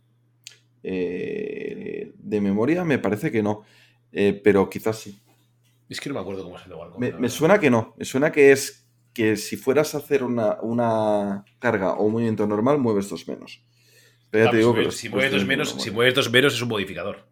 [0.83, 3.63] Eh, de memoria me parece que no,
[4.11, 5.19] eh, pero quizás sí.
[5.89, 7.19] Es que no me acuerdo cómo es el de Warcoven.
[7.19, 8.86] me suena que no, me suena que es
[9.17, 13.63] que si fueras a hacer una, carga o un movimiento normal, mueves dos menos.
[14.29, 17.25] Pero te digo que si, mueves dos menos, si mueves dos menos es un modificador.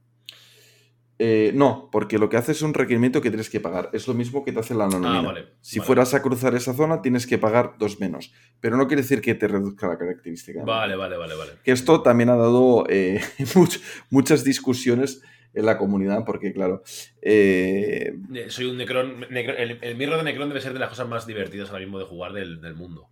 [1.19, 3.91] Eh, no, porque lo que hace es un requerimiento que tienes que pagar.
[3.93, 5.37] Es lo mismo que te hace la anonimidad.
[5.37, 8.33] Ah, si fueras a cruzar esa zona, tienes que pagar dos menos.
[8.59, 10.63] Pero no quiere decir que te reduzca la característica.
[10.63, 11.51] Vale, vale, vale, vale.
[11.63, 13.21] Que esto también ha dado eh,
[14.09, 15.21] muchas discusiones
[15.55, 16.83] en la comunidad, porque claro.
[17.21, 19.25] Eh, eh, soy un Necron.
[19.29, 22.33] el, mirro de Necron debe ser de las cosas más divertidas ahora mismo de jugar
[22.33, 23.09] del, mundo.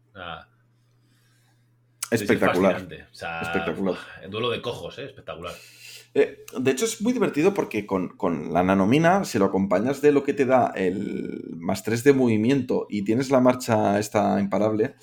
[2.11, 2.87] espectacular.
[3.11, 3.95] espectacular.
[4.21, 5.05] El duelo de cojos, ¿eh?
[5.05, 5.53] espectacular.
[6.15, 10.23] Eh, de hecho, es muy divertido porque con, la nanomina, si lo acompañas de lo
[10.23, 14.95] que te da el más 3 de movimiento y tienes la marcha esta imparable,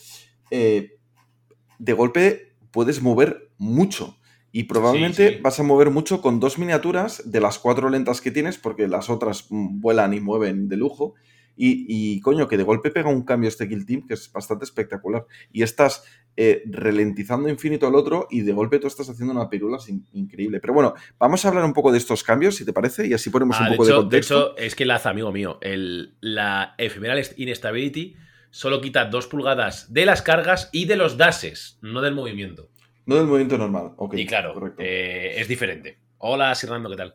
[0.51, 4.20] de golpe puedes mover mucho.
[4.53, 8.59] Y probablemente vas a mover mucho con dos miniaturas de las cuatro lentas que tienes,
[8.59, 11.15] porque las otras mm, vuelan y mueven de lujo.
[11.63, 15.27] Y, coño, que de golpe pega un cambio este Kill Team que es bastante espectacular.
[15.53, 19.77] Y estás eh, ralentizando infinito al otro y de golpe tú estás haciendo una pirula
[20.15, 20.59] increíble.
[20.61, 23.29] Pero bueno, vamos a hablar un poco de estos cambios, si te parece, y así
[23.29, 24.35] ponemos un ah, poco de, contexto.
[24.35, 28.17] De hecho, es que laza, amigo mío, el, la Ephemeral Instability
[28.51, 32.71] solo quita dos pulgadas de las cargas y de los dashes, no del movimiento.
[33.07, 34.15] No del movimiento normal, ok.
[34.15, 35.99] Y claro, eh, es diferente.
[36.19, 37.15] Hola, Sirrando, ¿qué tal?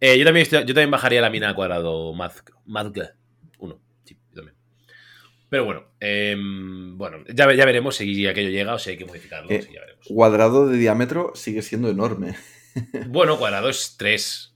[0.00, 2.44] Eh, yo, también yo también bajaría la mina al cuadrado Mazg.
[3.58, 3.80] 1.
[4.04, 4.56] Sí, yo también.
[5.48, 9.50] Pero bueno, em, bueno ya, ya veremos si aquello llega o si hay que modificarlo.
[9.50, 10.06] Eh, sí, ya veremos.
[10.06, 12.36] Cuadrado de diámetro sigue siendo enorme.
[13.08, 14.54] Bueno, cuadrado es 3.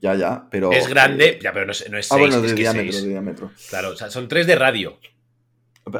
[0.00, 0.70] Ya, ya, pero.
[0.70, 2.12] es grande, ya, pero no es, no es 6.
[2.12, 3.50] Ah, bueno, de es diámetro, de diámetro.
[3.68, 5.00] Claro, o sea, son 3 de radio.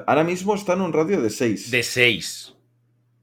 [0.06, 1.72] Ahora mismo está en un radio de 6.
[1.72, 2.54] De 6.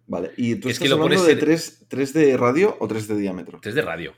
[0.08, 3.08] Vale, y tú Es que lo hablando pones de en- 3, de radio o 3
[3.08, 3.60] de diámetro.
[3.62, 4.13] 3 de radio.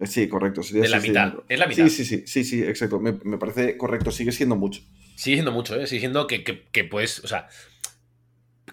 [0.00, 0.62] Eh, Sí, correcto.
[0.62, 1.44] Sería De la mitad, diámetro.
[1.48, 1.84] es la mitad.
[1.88, 3.00] Sí, sí, sí, sí, sí, exacto.
[3.00, 4.82] Me, me parece correcto, sigue siendo mucho.
[5.16, 5.86] Sigue siendo mucho, ¿eh?
[5.86, 7.48] Sigue siendo que, que, que puedes, o sea,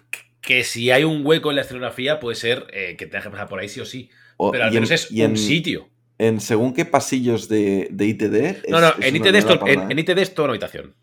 [0.09, 3.29] que- que si hay un hueco en la escenografía puede ser eh, que te deje
[3.29, 4.09] pasar por ahí sí o sí.
[4.37, 5.87] O- Pero al en- menos es en, un sitio.
[6.17, 8.67] en según qué pasillos de, de ITD.
[8.69, 10.01] No, es- no, es en ITD, es en, ¿eh?
[10.01, 10.95] ITD es toda una habitación.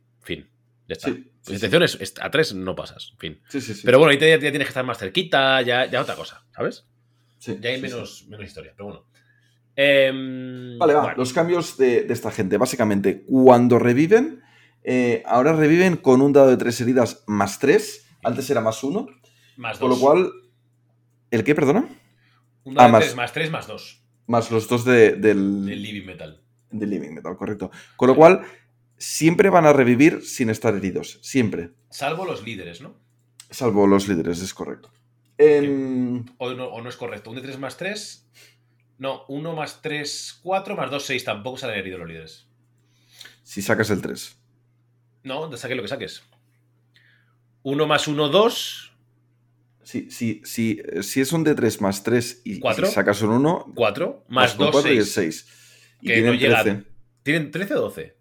[0.89, 0.95] Fin.
[0.95, 1.09] Ya está.
[1.09, 3.13] Sí, La sí, intención es, es- a 3 no pasas.
[3.19, 3.41] Fin.
[3.49, 3.83] sí, sí, sí.
[3.85, 6.87] Pero bueno, ITD ya, ya tienes que estar más cerquita, ya, ya otra cosa, ¿sabes?
[7.61, 9.05] Ya hay menos, menos historia, pero bueno.
[9.77, 11.03] Em, Vale, va.
[11.03, 12.57] bueno, Los cambios de, de esta gente.
[12.59, 14.43] Básicamente, cuando reviven,
[14.83, 18.07] eh, ahora reviven con un dado de 3 heridas más 3.
[18.25, 19.07] Antes era más 1.
[19.57, 19.99] más Con dos.
[19.99, 20.33] lo cual.
[21.31, 21.89] ¿El qué, perdona?
[22.65, 25.65] Un dado ah, de más- tres, más 3 más 2 Más los dos de- del,
[25.67, 26.41] del Living Metal.
[26.71, 27.71] del Living Metal, correcto.
[27.97, 28.43] Con lo cual,
[28.99, 31.19] siempre van a revivir sin estar heridos.
[31.23, 31.71] Siempre.
[31.91, 32.95] Salvo los líderes, ¿no?
[33.51, 34.91] Salvo los líderes, es correcto.
[35.39, 37.31] Em, O no, o no es correcto.
[37.31, 38.27] Un de 3 más 3.
[38.99, 41.25] No, 1 más 3, 4 más 2, 6.
[41.25, 42.47] Tampoco salen heridos los líderes.
[43.45, 44.37] si sacas el 3.
[45.23, 46.23] No, saque lo que saques.
[47.63, 48.93] 1 más 1, 2.
[49.85, 53.73] Si, si, si, si es un de 3 más 3 y, y sacas un 1,
[53.75, 54.25] 4.
[54.29, 55.47] Más 2, 4 y es 6.
[55.47, 55.55] 6.
[56.03, 56.65] Y Que tienen no llegan.
[56.65, 56.85] 13.
[57.23, 58.18] ¿Tienen 13 o 12?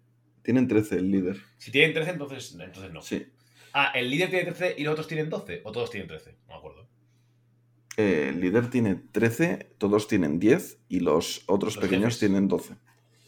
[0.48, 1.36] Tienen 13 el líder.
[1.58, 3.02] Si tienen 13, entonces, entonces no.
[3.02, 3.26] Sí.
[3.74, 5.60] Ah, ¿el líder tiene 13 y los otros tienen 12?
[5.62, 6.38] ¿O todos tienen 13?
[6.46, 6.88] No me acuerdo.
[7.98, 12.20] Eh, el líder tiene 13, todos tienen 10 y los otros Los pequeños jefes.
[12.20, 12.76] tienen 12.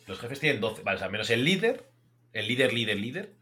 [0.07, 0.83] Los jefes tienen 12.
[0.83, 1.91] Vale, o sea, menos el líder.
[2.33, 3.35] El líder, líder, líder.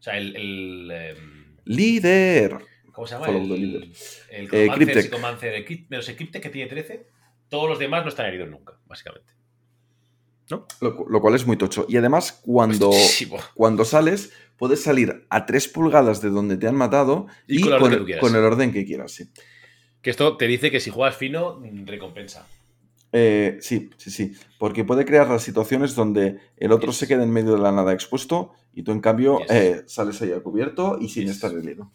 [0.00, 0.36] O sea, el.
[0.36, 2.58] el, em, ¡Líder!
[2.92, 3.24] ¿Cómo se llama?
[3.24, 3.88] Follow el, the leader.
[4.28, 5.04] el Eh, Cryptek.
[5.04, 7.06] Psychomancer, el menos el Cryptek que tiene 13.
[7.48, 9.32] Todos los demás no están heridos nunca, básicamente.
[10.50, 11.86] Lo, cu- lo cual es muy tocho.
[11.88, 12.90] Y además, cuando,
[13.54, 17.72] cuando sales, puedes salir a 3 pulgadas de donde te han matado Y y, con
[17.72, 18.20] el orden con, que el, quieras.
[18.20, 19.12] con el orden que quieras.
[19.12, 19.24] Sí.
[20.02, 22.46] Que esto te dice que si juegas fino, recompensa.
[23.12, 24.32] Eh, sí, sí, sí.
[24.58, 26.98] Porque puede crear las situaciones donde el otro Yes.
[26.98, 29.50] se queda en medio de la nada expuesto y tú, en cambio, Yes.
[29.50, 31.36] eh, sales ahí a cubierto y sin Yes.
[31.36, 31.90] estar herido.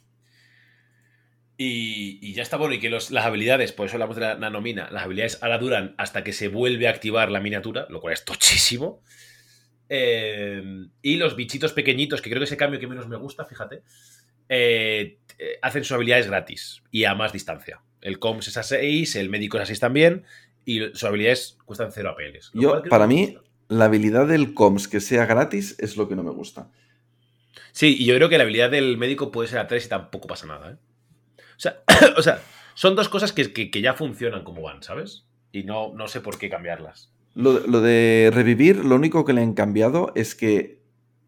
[1.61, 4.35] Y, y ya está bueno, y que los- las habilidades, por eso hablamos de la
[4.35, 8.13] nanomina, las habilidades ahora duran hasta que se vuelve a activar la miniatura, lo cual
[8.13, 9.03] es tochísimo.
[9.89, 13.43] Eh, y los bichitos pequeñitos, que creo que es el cambio que menos me gusta,
[13.43, 13.81] fíjate,
[14.47, 17.81] eh, eh, hacen sus habilidades gratis y a más distancia.
[18.01, 20.23] El COMS es a 6, el médico es a 6 también,
[20.63, 22.51] y sus habilidades cuestan 0 APLs.
[22.53, 26.31] Yo, para mí, la habilidad del COMS que sea gratis es lo que no me
[26.31, 26.69] gusta.
[27.73, 30.27] Sí, y yo creo que la habilidad del médico puede ser a 3 y tampoco
[30.27, 30.75] pasa nada, ¿eh?
[31.59, 31.83] O sea,
[32.17, 32.41] o sea
[32.73, 35.25] son dos cosas que, que- que ya funcionan como van, ¿sabes?
[35.51, 37.11] Y no, no sé por qué cambiarlas.
[37.35, 40.79] Lo, lo de revivir, lo único que le han cambiado es que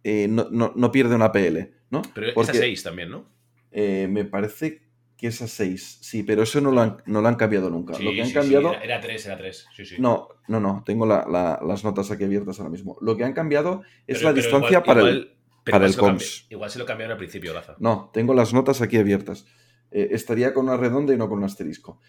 [0.04, 2.02] eh, no, no- no pierde una PL, ¿no?
[2.13, 3.26] Pero es Porque, a 6 también, ¿no?
[3.72, 4.82] eh, me parece
[5.17, 7.94] que es a 6, sí, pero eso no lo han, no lo han cambiado nunca.
[7.94, 8.74] Sí, lo que han sí, sí, cambiado...
[8.82, 9.67] era, 3, era 3.
[9.76, 9.96] Sí, sí.
[10.00, 12.98] No, no, no, tengo la- la- las notas aquí abiertas ahora mismo.
[13.02, 15.08] Lo que han cambiado es Pero- la pero distancia igual- para el...
[15.17, 16.46] igual- para igual el se lo cambi- COMS.
[16.50, 17.76] Igual se lo cambiaron al principio, Laza.
[17.80, 19.46] No, tengo las notas aquí abiertas.
[19.91, 21.99] Eh, estaría con una redonda y no con un asterisco.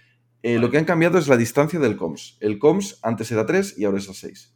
[0.42, 0.66] Eh, Vale.
[0.66, 2.36] Lo que han cambiado es la distancia del COMS.
[2.40, 4.54] El COMS antes era 3 y ahora es a 6.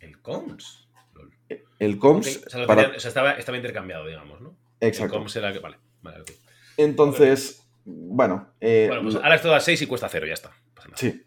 [0.00, 0.88] El COMS.
[1.14, 1.30] Lol.
[1.78, 2.42] El COMS...
[2.46, 4.56] O sea, para- tenían- o sea, estaba, estaba intercambiado, digamos, ¿no?
[4.80, 5.14] Exacto.
[5.16, 5.58] El COMS era que.
[5.60, 6.30] Vale, vale, ok.
[6.76, 8.52] Entonces, bueno...
[8.60, 10.50] eh, Bueno, pues ahora es todo a 6 y cuesta 0, ya está.
[10.74, 10.96] Pasa nada.
[10.98, 11.22] Sí.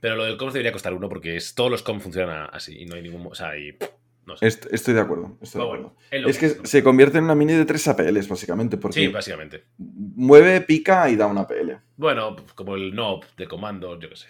[0.00, 2.86] Pero lo del COMS debería costar 1 porque es, todos los COMS funcionan así y
[2.86, 3.26] no hay ningún.
[3.26, 3.76] O sea, y.
[4.26, 4.46] No sé.
[4.46, 5.36] Est- estoy de acuerdo.
[5.40, 5.96] Estoy de Pero acuerdo.
[6.10, 9.64] bueno, es que se convierte en una mini de 3 APLs, básicamente, porque Sí, básicamente.
[9.78, 11.78] mueve, pica y da una PL.
[11.96, 14.26] Bueno, como el NOB de comandos, yo qué sé.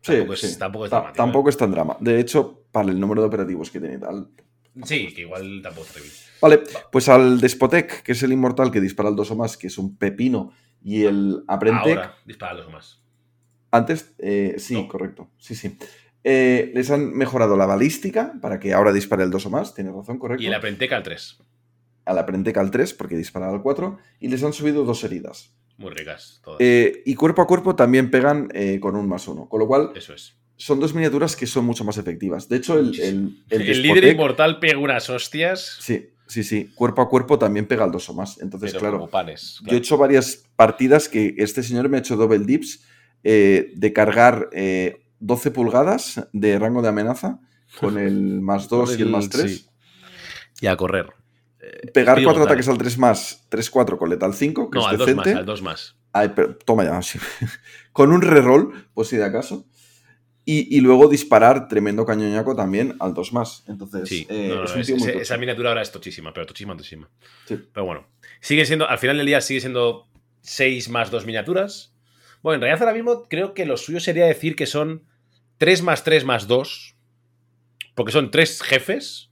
[0.00, 0.58] Sí, tampoco, es, sí.
[0.58, 1.50] tampoco es Ta- dramático, tampoco ¿eh?
[1.50, 1.96] es tan drama.
[2.00, 4.28] De hecho, para el número de operativos que tiene y tal.
[4.84, 6.14] Sí, que igual tampoco es terrible.
[6.40, 9.66] Vale, pues al Despotec, que es el inmortal que dispara al 2 o más, que
[9.66, 10.52] es un pepino,
[10.82, 13.02] y el Aprentec, Ahora, dispararlos más.
[13.70, 14.88] antes, eh, sí, No.
[14.88, 15.76] correcto, sí, sí.
[16.24, 19.92] Eh, les han mejorado la balística para que ahora dispare el 2 o más, tienes
[19.94, 20.42] razón, correcto.
[20.42, 21.38] Y el Aprenteca al 3.
[22.04, 25.52] Al Aprentec al 3, porque dispara al 4, y les han subido dos heridas.
[25.78, 26.58] Muy ricas todas.
[26.60, 29.90] Eh, y cuerpo a cuerpo también pegan eh, con un más uno, con lo cual
[29.96, 30.36] Eso es.
[30.56, 32.48] son dos miniaturas que son mucho más efectivas.
[32.48, 35.78] De hecho, el, el, El, el líder inmortal pega unas hostias.
[35.80, 36.70] Sí, sí, sí.
[36.74, 38.40] Cuerpo a cuerpo también pega al 2 o más.
[38.40, 39.60] Entonces, pero claro, como panes.
[39.64, 42.84] yo he hecho varias partidas que este señor me ha hecho double dips
[43.24, 47.40] eh, de cargar eh, 12 pulgadas de rango de amenaza
[47.80, 49.50] con el más 2 y el más 3.
[49.56, 49.66] Sí.
[50.60, 51.06] Y a correr.
[51.94, 52.46] Pegar Speedy cuatro González.
[52.46, 55.30] ataques al 3 más, 3-4 con letal 5, que No, es al 2 decente.
[55.30, 55.96] más, al 2 más.
[56.12, 57.18] Ay, pero toma ya, sí.
[57.92, 59.66] Con un reroll, pues si de acaso.
[60.44, 63.62] Y, y luego disparar tremendo cañoñaco también al 2 más.
[63.68, 65.22] Entonces, Sí, eh, no, no, es un es- tío muy ese- tocho.
[65.22, 67.08] esa miniatura ahora es tochísima, pero tochísima, tochísima.
[67.46, 67.58] Sí.
[67.72, 68.06] Pero bueno,
[68.40, 70.08] sigue siendo, al final del día sigue siendo
[70.40, 71.94] 6 más 2 miniaturas.
[72.42, 75.04] Bueno, en realidad ahora mismo creo que lo suyo sería decir que son
[75.62, 76.96] 3 más 3 más 2.
[77.94, 79.30] Porque son 3 jefes.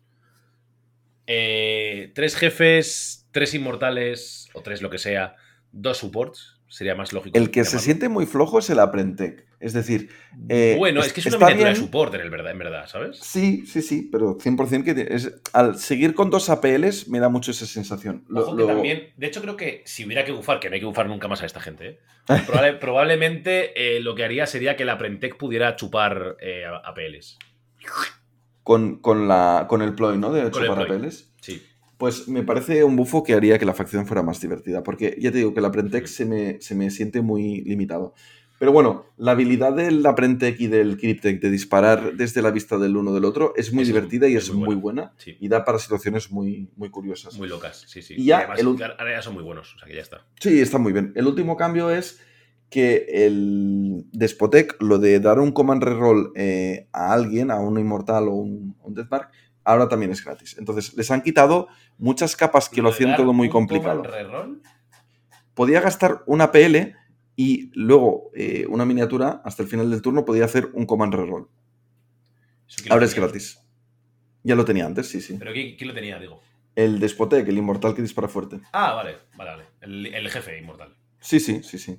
[1.26, 5.34] 3 jefes, 3 inmortales, o 3 lo que sea,
[5.72, 6.60] 2 supports.
[6.68, 7.36] Sería más lógico.
[7.36, 7.84] El que se llamarlo.
[7.84, 9.44] siente muy flojo es el Aprentec.
[9.60, 10.08] Es decir,
[10.48, 11.84] eh, bueno, es- que es una miniatura de bien.
[11.86, 13.18] support en, el verdad, en verdad, ¿sabes?
[13.20, 17.50] Sí, sí, sí, pero 100% que es, al seguir con dos APLs me da mucho
[17.50, 18.24] esa sensación.
[18.28, 20.74] Lo- Ojo que lo- también, de hecho creo que si hubiera que bufar, que no
[20.74, 21.98] hay que bufar nunca más a esta gente, ¿eh?
[22.46, 27.38] Probable- probablemente eh, lo que haría sería que la Prentec pudiera chupar eh, APLs.
[28.62, 30.32] con, con, la, con el ploy, ¿no?
[30.32, 30.82] De Con chupar.
[30.90, 31.32] APLs.
[31.40, 31.62] Sí.
[31.98, 35.30] Pues me parece un bufo que haría que la facción fuera más divertida, porque ya
[35.30, 38.14] te digo que la Prentec se me, se me siente muy limitado.
[38.60, 42.94] Pero bueno, la habilidad del Aprentec y del Cryptec de disparar desde la vista del
[42.94, 45.00] uno del otro es muy Es- divertida y es es, muy muy buena.
[45.04, 45.34] buena Sí.
[45.40, 47.38] y da para situaciones muy, muy curiosas.
[47.38, 48.16] Muy locas, sí, sí.
[48.18, 48.66] Y ya además, el
[48.98, 50.26] ahora ya son muy buenos, o sea que ya está.
[50.38, 51.10] Sí, está muy bien.
[51.16, 52.20] El último cambio es
[52.68, 58.28] que el Despotec, lo de dar un command reroll eh, a alguien, a un inmortal
[58.28, 59.30] o un, un Deathmark,
[59.64, 60.54] ahora también es gratis.
[60.58, 64.02] Entonces, les han quitado muchas capas que lo hacían de todo muy un complicado.
[64.02, 64.62] command reroll,
[65.54, 66.94] Podía gastar una PL
[67.40, 71.48] y luego eh, una miniatura, hasta el final del turno, podía hacer un command reroll.
[72.90, 73.58] Ahora es gratis.
[74.42, 75.36] Ya lo tenía antes, sí, sí.
[75.38, 76.42] Pero ¿quién, quién lo tenía, digo?
[76.76, 78.60] El Despotec, el inmortal que dispara fuerte.
[78.72, 79.64] Ah, vale, vale, vale.
[79.80, 80.94] El, el jefe inmortal.
[81.18, 81.98] Sí, sí, sí, sí.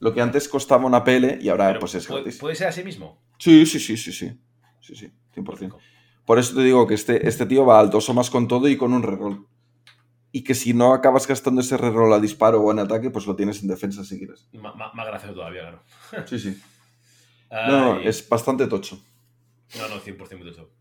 [0.00, 2.40] Lo que antes costaba una PL y ahora Pero pues es ¿puede, gratis.
[2.40, 3.22] puede ser así mismo?
[3.38, 4.38] Sí, sí, sí, sí, sí.
[4.82, 5.76] Sí, sí, 100%.
[6.26, 8.68] Por eso te digo que este, este tío va al dos o más con todo
[8.68, 9.46] y con un reroll.
[10.36, 13.36] Y que si no acabas gastando ese reroll a disparo o en ataque, pues lo
[13.36, 14.48] tienes en defensa si quieres.
[14.52, 16.26] Más gracioso todavía, claro.
[16.28, 16.60] Sí, sí.
[17.52, 19.00] No, no, es bastante tocho.
[19.78, 20.72] no, no, 100% muy tocho.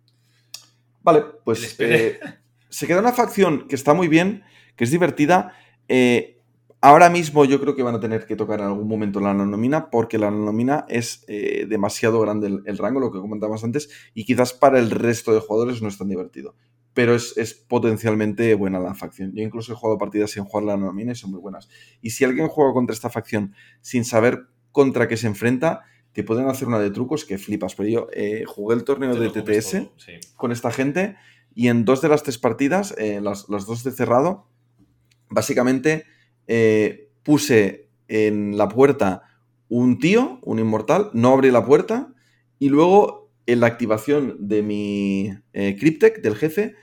[1.04, 2.20] Vale, pues eh,
[2.68, 4.44] se queda una facción que está muy bien,
[4.76, 5.56] que es divertida.
[5.88, 6.42] Eh,
[6.82, 9.92] ahora mismo yo creo que van a tener que tocar en algún momento la nanomina,
[9.92, 14.26] porque la nanomina es eh, demasiado grande el, el rango, lo que comentabas antes, y
[14.26, 16.56] quizás para el resto de jugadores no es tan divertido.
[16.94, 19.34] Pero es, es potencialmente buena la facción.
[19.34, 21.70] Yo incluso he jugado partidas sin jugar la nanomina y son muy buenas.
[22.02, 26.48] Y si alguien juega contra esta facción sin saber contra qué se enfrenta, te pueden
[26.48, 27.76] hacer una de trucos que flipas.
[27.76, 30.14] Pero yo eh, jugué el torneo Te de TTS sí.
[30.36, 31.16] con esta gente
[31.56, 34.48] y en dos de las tres partidas, eh, las, las dos de cerrado,
[35.30, 36.06] básicamente
[36.48, 39.24] eh, puse en la puerta
[39.70, 42.14] un tío, un inmortal, no abrí la puerta
[42.60, 46.76] y luego en la activación de mi eh, Cryptec, del jefe,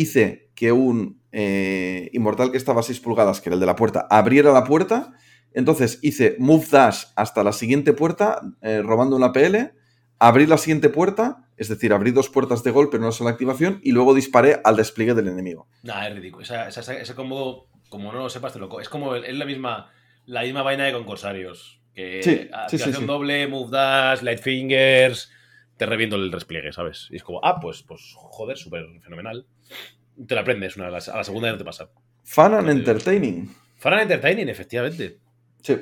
[0.00, 3.76] hice que un eh, inmortal que estaba a 6 pulgadas, que era el de la
[3.76, 5.12] puerta, abriera la puerta.
[5.52, 9.72] Entonces hice Move Dash hasta la siguiente puerta, eh, robando una PL,
[10.18, 13.80] abrí la siguiente puerta, es decir, abrí dos puertas de golpe en una sola activación
[13.82, 15.68] y luego disparé al despliegue del enemigo.
[15.82, 16.42] Nah, es ridículo.
[16.44, 19.44] Esa, esa- esa- ese combo, como no lo sepas, te lo Es como es la
[19.44, 19.90] misma,
[20.26, 21.80] la misma vaina de concursarios.
[21.94, 23.06] Que Sí, activación sí.
[23.06, 25.30] doble, move dash, light fingers.
[25.76, 27.08] Te reviento el despliegue, ¿sabes?
[27.10, 29.46] Y es como, ah, pues, pues joder, súper fenomenal.
[30.26, 31.90] Te la aprendes una, a la, a la segunda ya no te pasa.
[32.24, 33.54] Fun and entertaining.
[33.76, 35.18] Fan and entertaining, efectivamente.
[35.62, 35.76] Sí.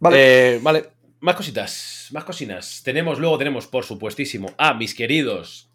[0.00, 0.16] Vale.
[0.56, 0.90] Eh, vale.
[1.20, 2.82] Más cositas, más cocinas.
[2.84, 5.70] Tenemos, luego tenemos, por supuestísimo, a mis queridos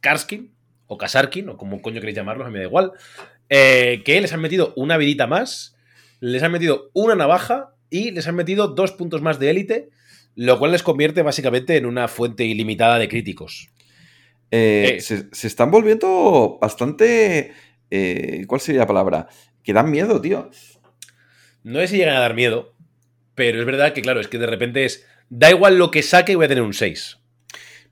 [0.00, 0.54] Karskin,
[0.86, 2.92] o Kasarkin, o como coño queréis llamarlos, a mí me da igual.
[3.48, 5.76] eh, que les han metido una vidita más,
[6.20, 9.90] les han metido una navaja y les han metido dos puntos más de élite,
[10.34, 13.70] lo cual les convierte básicamente en una fuente ilimitada de críticos.
[14.50, 17.52] Eh, se, se están volviendo bastante.
[17.90, 19.28] eh, ¿Cuál sería la palabra?
[19.62, 20.50] Que dan miedo, tío.
[21.62, 22.74] No sé si llegan a dar miedo,
[23.34, 25.04] pero es verdad que, claro, es que de repente es.
[25.30, 27.18] Da igual lo que saque, voy a tener un 6.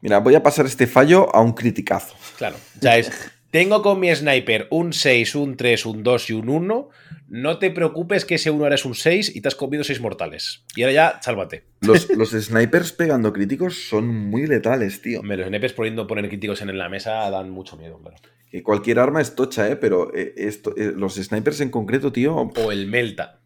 [0.02, 2.14] Mira, voy a pasar este fallo a un criticazo.
[2.36, 2.56] Claro.
[2.80, 3.10] Sea, es.
[3.52, 6.88] Tengo con mi sniper un 6, un 3, un 2 y un 1.
[7.28, 10.00] No te preocupes que ese 1 ahora es un 6 y te has comido 6
[10.00, 10.64] mortales.
[10.74, 11.64] Y ahora ya, sálvate.
[11.82, 15.20] Los, los snipers pegando críticos son muy letales, tío.
[15.20, 18.16] Hombre, los snipers poniendo poner críticos en la mesa dan mucho miedo, claro.
[18.50, 19.76] Que cualquier arma es tocha, ¿eh?
[19.76, 22.34] Pero eh, esto, eh, los snipers en concreto, tío.
[22.34, 23.42] O el Melta.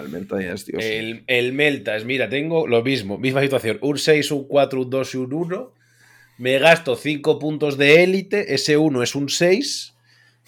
[0.00, 0.80] El Melta ya es, tío.
[0.80, 0.86] sí.
[0.86, 3.76] El, el Melta es, mira, tengo lo mismo, misma situación.
[3.82, 5.74] Un 6, un 4, un 2 y un 1.
[6.38, 8.54] Me gasto 5 puntos de élite.
[8.54, 9.94] Ese 1 es un 6.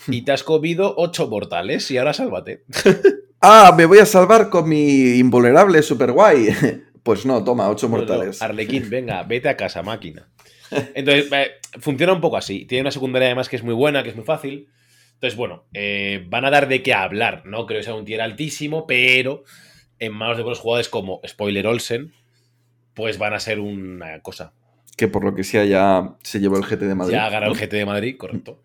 [0.09, 1.91] Y te has comido 8 mortales.
[1.91, 2.65] Y ahora sálvate.
[3.41, 6.49] Ah, me voy a salvar con mi invulnerable super guay.
[7.07, 8.41] Pues no, toma, ocho mortales.
[8.41, 10.29] No, no, Arlequín, venga, vete a casa, máquina.
[10.93, 12.65] Entonces, eh, funciona un poco así.
[12.65, 14.67] Tiene una secundaria además que es muy buena, que es muy fácil.
[15.13, 17.43] Entonces, bueno, eh, van a dar de qué hablar.
[17.47, 19.45] No creo que sea un tier altísimo, pero
[20.01, 22.13] en manos de buenos jugadores como Spoiler Olsen,
[22.93, 24.53] pues van a ser una cosa.
[24.97, 27.13] Que por lo que sea ya se llevó el GT de Madrid.
[27.15, 28.63] Ya ha ganado el GT de Madrid, correcto.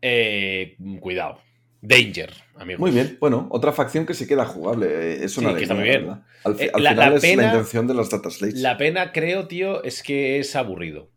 [0.00, 1.40] Eh, cuidado.
[1.80, 2.78] Danger, amigo.
[2.78, 4.86] Muy bien, bueno, otra facción que se queda jugable.
[4.88, 6.02] eh, Es una Sí, que está muy bien.
[6.06, 6.22] ¿verdad?
[6.44, 8.60] Al, Eh, al la- final la es pena- la intención de las data slates.
[8.60, 11.10] La pena, creo, tío, es que es aburrido.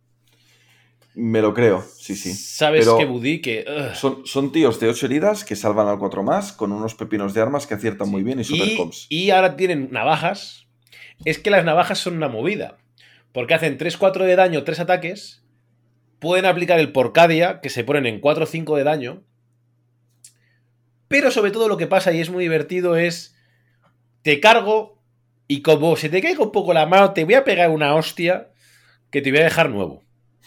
[1.14, 2.34] Me lo creo, sí, sí.
[2.34, 3.64] Sabes Pero- que Budí, que.
[3.94, 7.42] Son, son tíos de 8 heridas que salvan al 4 más con unos pepinos de
[7.42, 10.66] armas que aciertan muy bien y super y, y ahora tienen navajas.
[11.24, 12.78] Es que las navajas son una movida.
[13.36, 15.44] Porque hacen 3-4 de daño, 3 ataques.
[16.20, 19.24] Pueden aplicar el Porcadia, que se ponen en 4-5 de daño.
[21.10, 23.36] Pero sobre todo lo que pasa, y es muy divertido, es.
[24.22, 25.02] Te cargo.
[25.50, 28.52] Y como se te caiga un poco la mano, te voy a pegar una hostia
[29.12, 30.02] que te voy a dejar nuevo.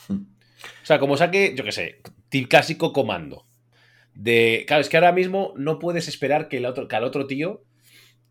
[0.09, 2.01] O sea, como saque, yo qué sé,
[2.48, 3.44] clásico comando.
[4.14, 4.64] De.
[4.66, 7.62] Claro, es que ahora mismo no puedes esperar que, el otro, que al otro tío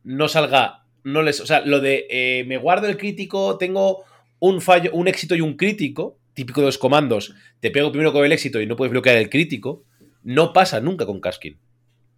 [0.03, 0.87] no salga.
[1.03, 4.03] No les, o sea, lo de eh, me guardo el crítico, tengo
[4.39, 8.23] un fallo, un éxito y un crítico, típico de los comandos, te pego primero con
[8.25, 9.83] el éxito y no puedes bloquear el crítico,
[10.23, 11.57] no pasa nunca con Kaskin.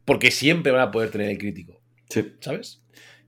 [0.05, 1.79] Porque siempre van a poder tener el crítico,
[2.09, 2.33] Sí.
[2.39, 2.81] ¿sabes?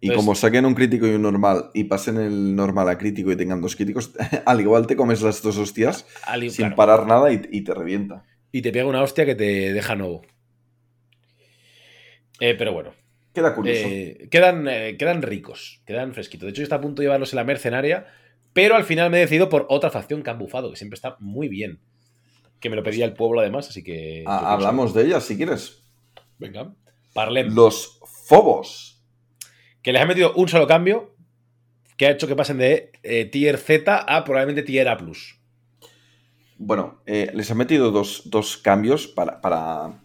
[0.04, 3.32] Y Entonces- como saquen un crítico y un normal y pasen el normal a crítico
[3.32, 4.12] y tengan dos críticos,
[4.46, 6.76] al igual te comes las dos hostias Al- sin claro.
[6.76, 8.26] parar nada y, y te revienta.
[8.52, 10.24] Y te pega una hostia que te deja nuevo.
[12.40, 12.94] Eh, pero bueno.
[13.34, 13.88] Queda curioso.
[13.88, 16.48] Eh, quedan, eh, quedan ricos, quedan fresquitos.
[16.48, 18.08] De hecho, yo está a punto de llevarlos en la mercenaria,
[18.54, 21.16] pero al final me he decidido por otra facción que han bufado, que siempre está
[21.20, 21.80] muy bien.
[22.60, 24.24] Que me lo pedía el pueblo además, así que.
[24.28, 25.84] Ah, hablamos de ellas si quieres.
[26.38, 26.74] Venga.
[27.14, 27.54] Parlem.
[27.54, 29.04] Los Fobos.
[29.82, 31.16] Que les ha metido un solo cambio
[31.98, 34.98] que ha hecho que pasen de eh, tier Z a probablemente tier A.
[36.64, 40.00] Bueno, eh, les han metido dos, dos cambios para, para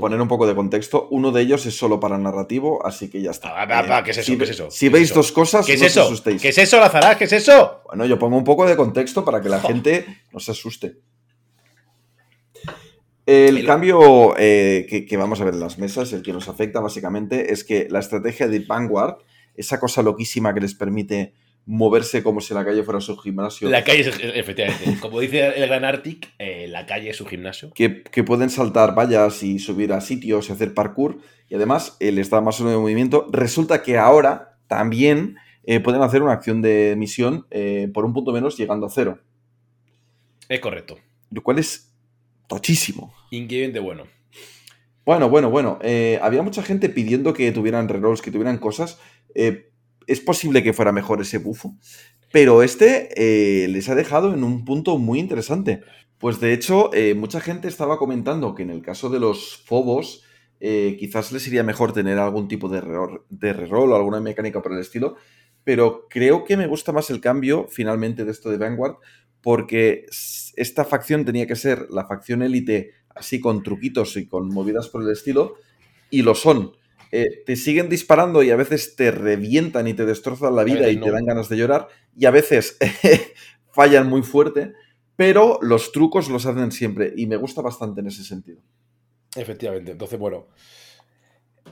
[0.00, 1.06] poner un poco de contexto.
[1.10, 3.50] Uno de ellos es solo para narrativo, así que ya está.
[3.60, 4.32] Ah, va, ¿qué es eso?
[4.32, 4.70] Si, ¿Qué es eso?
[4.70, 5.14] si ¿Qué es veis eso?
[5.16, 6.02] dos cosas, ¿Qué es no os eso?
[6.04, 6.40] asustéis.
[6.40, 7.18] ¿Qué es eso, Lazarás?
[7.18, 7.82] ¿Qué es eso?
[7.86, 10.96] Bueno, yo pongo un poco de contexto para que la gente no se asuste.
[13.26, 16.80] El cambio eh, que, que vamos a ver en las mesas, el que nos afecta
[16.80, 19.16] básicamente, es que la estrategia de Vanguard,
[19.54, 21.34] esa cosa loquísima que les permite
[21.70, 24.96] moverse como si la calle fuera su gimnasio, La calle es, efectivamente.
[25.02, 27.70] Como dice el gran Arctic, eh, la calle es su gimnasio.
[27.74, 32.30] que, que pueden saltar vallas y subir a sitios y hacer parkour, y además les
[32.30, 33.26] da más uno de movimiento.
[33.30, 38.32] Resulta que ahora también eh, pueden hacer una acción de misión eh, por un punto
[38.32, 39.18] menos llegando a cero,
[40.48, 40.96] Es correcto.
[41.30, 41.94] lo cual es
[42.46, 43.12] tochísimo.
[43.30, 44.04] Increíblemente bueno.
[45.04, 45.78] Bueno, bueno, bueno.
[46.22, 48.98] había mucha gente pidiendo que tuvieran rerolls, que tuvieran cosas.
[49.34, 49.68] Eh,
[50.08, 51.76] es posible que fuera mejor ese bufo,
[52.32, 55.82] pero este eh, les ha dejado en un punto muy interesante.
[56.18, 60.24] Pues de hecho, eh, mucha gente estaba comentando que en el caso de los Fobos,
[60.58, 64.80] eh, quizás les iría mejor tener algún tipo de reroll, o alguna mecánica por el
[64.80, 65.14] estilo,
[65.62, 68.96] pero creo que me gusta más el cambio finalmente de esto de Vanguard,
[69.40, 70.06] porque
[70.56, 75.02] esta facción tenía que ser la facción élite así con truquitos y con movidas por
[75.02, 75.54] el estilo,
[76.10, 76.72] y lo son.
[77.10, 80.96] Eh, te siguen disparando y a veces te revientan y te destrozan la vida y
[80.96, 81.06] no.
[81.06, 82.76] te dan ganas de llorar, y a veces
[83.72, 84.72] fallan muy fuerte,
[85.16, 88.60] pero los trucos los hacen siempre, y me gusta bastante en ese sentido.
[89.36, 89.92] Efectivamente.
[89.92, 90.48] Entonces, bueno.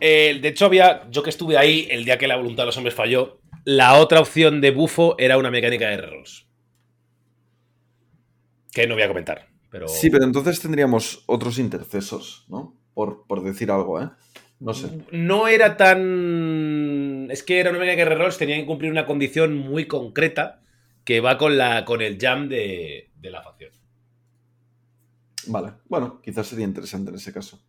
[0.00, 1.08] Eh, de hecho, había.
[1.10, 3.40] Yo que estuve ahí el día que la voluntad de los hombres falló.
[3.64, 6.46] La otra opción de bufo era una mecánica de rerolls.
[8.72, 9.48] Que no voy a comentar.
[9.70, 9.88] Pero.
[9.88, 12.78] Sí, pero entonces tendríamos otros intercesos, ¿no?
[12.94, 14.10] Por, por decir algo, ¿eh?
[14.60, 14.90] No sé.
[15.12, 17.28] No era tan.
[17.30, 20.62] Es que era una mecánica de rerolls, tenía que cumplir una condición muy concreta
[21.04, 23.70] que va con, la, con el jam de, de la facción.
[25.48, 27.60] Vale, bueno, quizás sería interesante en ese caso.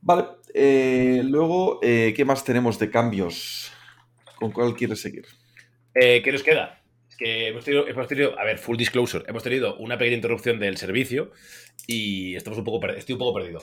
[0.00, 0.24] Vale,
[0.54, 3.70] eh, luego, eh, ¿qué más tenemos de cambios?
[4.36, 5.26] ¿Con cuál quieres seguir?
[5.94, 6.81] Eh, ¿Qué nos queda?
[7.22, 10.76] Que hemos tenido, hemos tenido, a ver, full disclosure, hemos tenido una pequeña interrupción del
[10.76, 11.30] servicio
[11.86, 13.60] y estamos un poco estoy un poco perdido.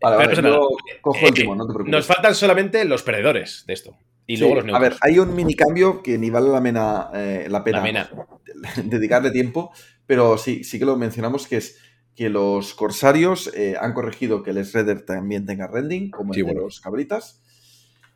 [0.00, 0.58] Vale, vale, yo nada.
[1.00, 1.90] cojo el Eh, timón, no te preocupes.
[1.92, 3.96] Nos faltan solamente los perdedores de esto.
[4.26, 4.90] Y Sí, luego los a neutros.
[4.90, 8.10] ver, hay un mini cambio que ni vale la, mena, eh, la pena La mena.
[8.84, 9.72] dedicarle tiempo,
[10.06, 11.78] pero sí, sí que lo mencionamos que es
[12.14, 16.46] que los corsarios eh, han corregido que el Shredder también tenga rending, como Sí, el
[16.46, 16.66] de bueno.
[16.66, 17.42] los cabritas.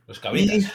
[0.07, 0.73] Los Y cabritas.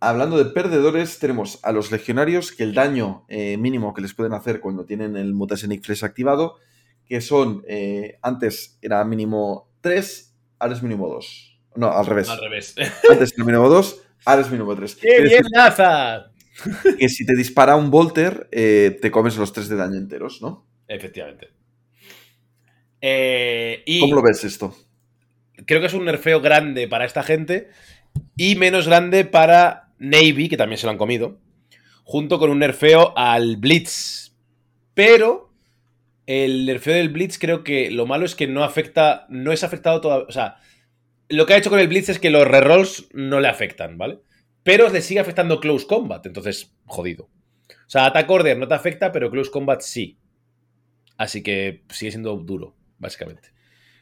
[0.00, 4.32] Hablando de perdedores, tenemos a los legionarios que el daño eh, mínimo que les pueden
[4.32, 6.56] hacer cuando tienen el Mutasenic Flash activado,
[7.06, 11.60] que son, eh, antes era mínimo 3, ahora es mínimo 2.
[11.76, 12.28] No, al revés.
[12.28, 12.74] Al revés.
[13.10, 14.96] Antes era mínimo 2, ahora es mínimo 3.
[14.96, 16.32] ¡Qué bien, Laza!
[16.98, 20.66] que si te dispara un Volter, eh, te comes los 3 de daño enteros, ¿no?
[20.88, 21.48] Efectivamente.
[23.02, 24.74] Y ¿Cómo lo ves esto?
[25.66, 27.68] creo que es un nerfeo grande para esta gente
[28.36, 31.38] y menos grande para Navy, que también se lo han comido,
[32.02, 34.32] junto con un nerfeo al Blitz.
[34.94, 35.52] Pero
[36.26, 40.00] el nerfeo del Blitz creo que lo malo es que no afecta, no es afectado
[40.00, 40.56] todavía, o sea,
[41.28, 44.20] lo que ha hecho con el Blitz es que los rerolls no le afectan, ¿vale?
[44.62, 47.24] Pero le sigue afectando Close Combat, entonces, jodido.
[47.68, 50.18] O sea, Attack Order no te afecta, pero Close Combat sí.
[51.16, 53.50] Así que sigue siendo duro, básicamente.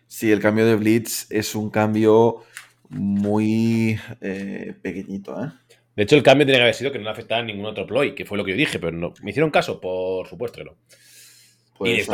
[0.07, 2.43] Sí, el cambio de Blitz es un cambio
[2.89, 5.51] muy eh, pequeñito, ¿eh?
[5.99, 7.85] De hecho, el cambio tenía que haber sido que no le afectara a ningún otro
[7.85, 9.13] ploy, que fue lo que yo dije, pero no.
[9.21, 9.81] ¿Me hicieron caso?
[9.81, 10.77] Por supuesto que no.
[11.77, 12.05] Pues y, y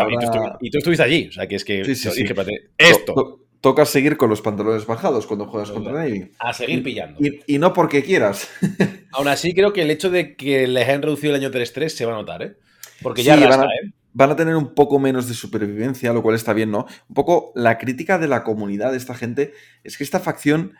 [0.70, 2.22] tú y estuviste allí, o sea, que es que Sí, sí, sí.
[2.22, 6.30] dije, espérate, esto, To- to- toca seguir con los pantalones bajados cuando juegas contra Navy.
[6.38, 7.18] a seguir pillando.
[7.22, 8.48] Y, y no porque quieras.
[9.12, 12.06] Aún así, creo que el hecho de que les hayan reducido el año 3-3 se
[12.06, 12.56] va a notar, ¿eh?
[13.02, 13.92] Porque ya van a- ¿eh?
[14.14, 16.86] Van a tener un poco menos de supervivencia, lo cual está bien, ¿no?
[17.08, 20.72] Un poco la crítica de la comunidad de esta gente es que esta facción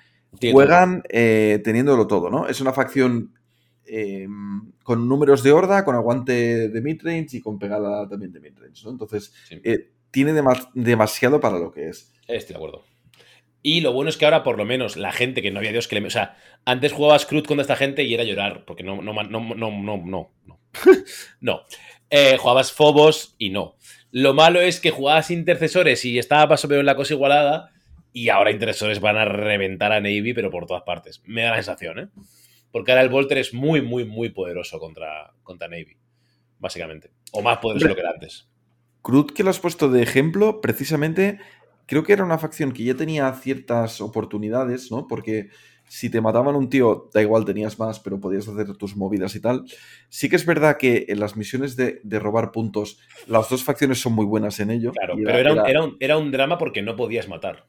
[0.53, 2.47] Juegan eh, teniéndolo todo, ¿no?
[2.49, 3.33] Es una facción
[3.87, 4.27] eh,
[4.83, 8.91] con números de horda, con aguante de midrange y con pegada también de midrange, ¿no?
[8.91, 9.61] Entonces, Sí.
[9.65, 12.13] eh, tiene dema- demasiado para lo que es.
[12.29, 12.83] Estoy de acuerdo.
[13.63, 15.89] Y lo bueno es que ahora, por lo menos, la gente que no había Dios
[15.89, 16.07] que le.
[16.07, 19.25] O sea, antes jugabas Cruz contra esta gente y era llorar, porque no, no, no,
[19.25, 19.71] no, no,
[20.05, 20.61] no, no.
[21.41, 21.61] no.
[22.11, 23.77] Eh, jugabas Phobos y no.
[24.11, 27.71] Lo malo es que jugabas intercesores y estaba más o menos la cosa igualada.
[28.17, 31.21] Y ahora intercesores van a reventar a Navy, pero por todas partes.
[31.27, 32.09] Me da la sensación, ¿eh?
[32.71, 35.99] Porque ahora el Volter es muy, muy, muy poderoso contra, contra Navy.
[36.61, 37.11] Básicamente.
[37.33, 38.49] O más poderoso que era antes.
[39.03, 41.41] Cruz, que lo has puesto de ejemplo, precisamente,
[41.87, 45.09] creo que era una facción que ya tenía ciertas oportunidades, ¿no?
[45.09, 45.49] Porque
[45.89, 49.41] si te mataban un tío, da igual, tenías más, pero podías hacer tus movidas y
[49.41, 49.65] tal.
[50.09, 54.01] Sí que es verdad que en las misiones de, de robar puntos, las dos facciones
[54.01, 54.93] son muy buenas en ello.
[54.93, 57.67] Claro, pero era un, era, un, era un drama porque no podías matar.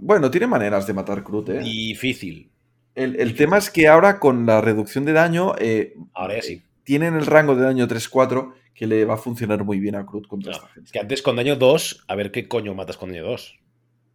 [0.00, 1.58] Bueno, tiene maneras de matar Cruz, ¿eh?
[1.60, 2.50] Difícil.
[2.94, 3.36] El, el difícil.
[3.36, 6.62] tema es que ahora con la reducción de daño, eh, Ahora ya sí.
[6.84, 10.26] tienen el rango de daño 3-4 que le va a funcionar muy bien a Cruz
[10.28, 10.86] contra No, esta gente.
[10.86, 13.58] es que antes con daño 2, a ver qué coño matas con daño 2.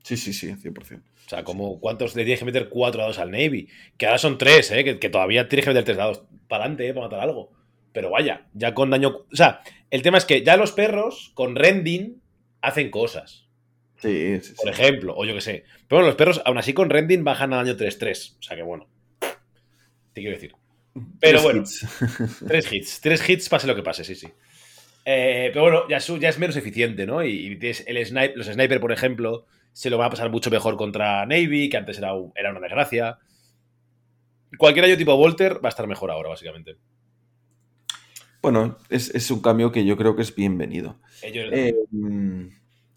[0.03, 0.99] Sí, sí, sí, 100%.
[1.25, 3.67] O sea, como cuántos le tienes que meter 4 dados al Navy.
[3.97, 4.83] Que ahora son 3, ¿eh?
[4.83, 6.93] Que, que todavía tienes que meter 3 dados para adelante, ¿eh?
[6.93, 7.51] Para matar algo.
[7.93, 9.09] Pero vaya, ya con daño.
[9.31, 9.61] O sea,
[9.91, 12.21] el tema es que ya los perros con rending
[12.61, 13.42] hacen cosas.
[14.03, 14.53] Sí, sí, sí.
[14.55, 15.63] Por ejemplo, o yo qué sé.
[15.87, 18.37] Pero bueno, los perros, aún así con rending, bajan a daño 3-3.
[18.39, 18.87] O sea que bueno.
[20.13, 20.53] Te quiero decir.
[21.19, 21.61] Pero Tres bueno.
[21.61, 21.87] hits.
[22.47, 24.27] Tres hits, tres hits, pase lo que pase, sí, sí.
[25.05, 27.23] Eh, pero bueno, ya, su- ya es menos eficiente, ¿no?
[27.23, 30.51] Y, y tienes el snipe, los sniper, por ejemplo, se lo van a pasar mucho
[30.51, 33.17] mejor contra Navy, que antes era, era una desgracia.
[34.57, 36.77] Cualquier año tipo Volter va a estar mejor ahora, básicamente.
[38.41, 40.99] Bueno, es, es un cambio que yo creo que es bienvenido.
[41.21, 41.73] Eh,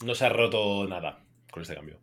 [0.05, 1.99] no se ha roto nada con este cambio.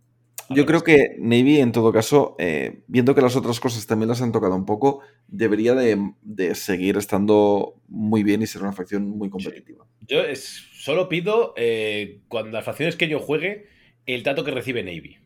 [0.49, 4.21] yo creo que Navy, en todo caso, eh, viendo que las otras cosas también las
[4.21, 9.07] han tocado un poco, debería de, de seguir estando muy bien y ser una facción
[9.09, 9.85] muy competitiva.
[10.07, 13.67] Yo es- solo pido, eh, cuando las facciones que yo juegue,
[14.05, 15.17] el trato que recibe Navy.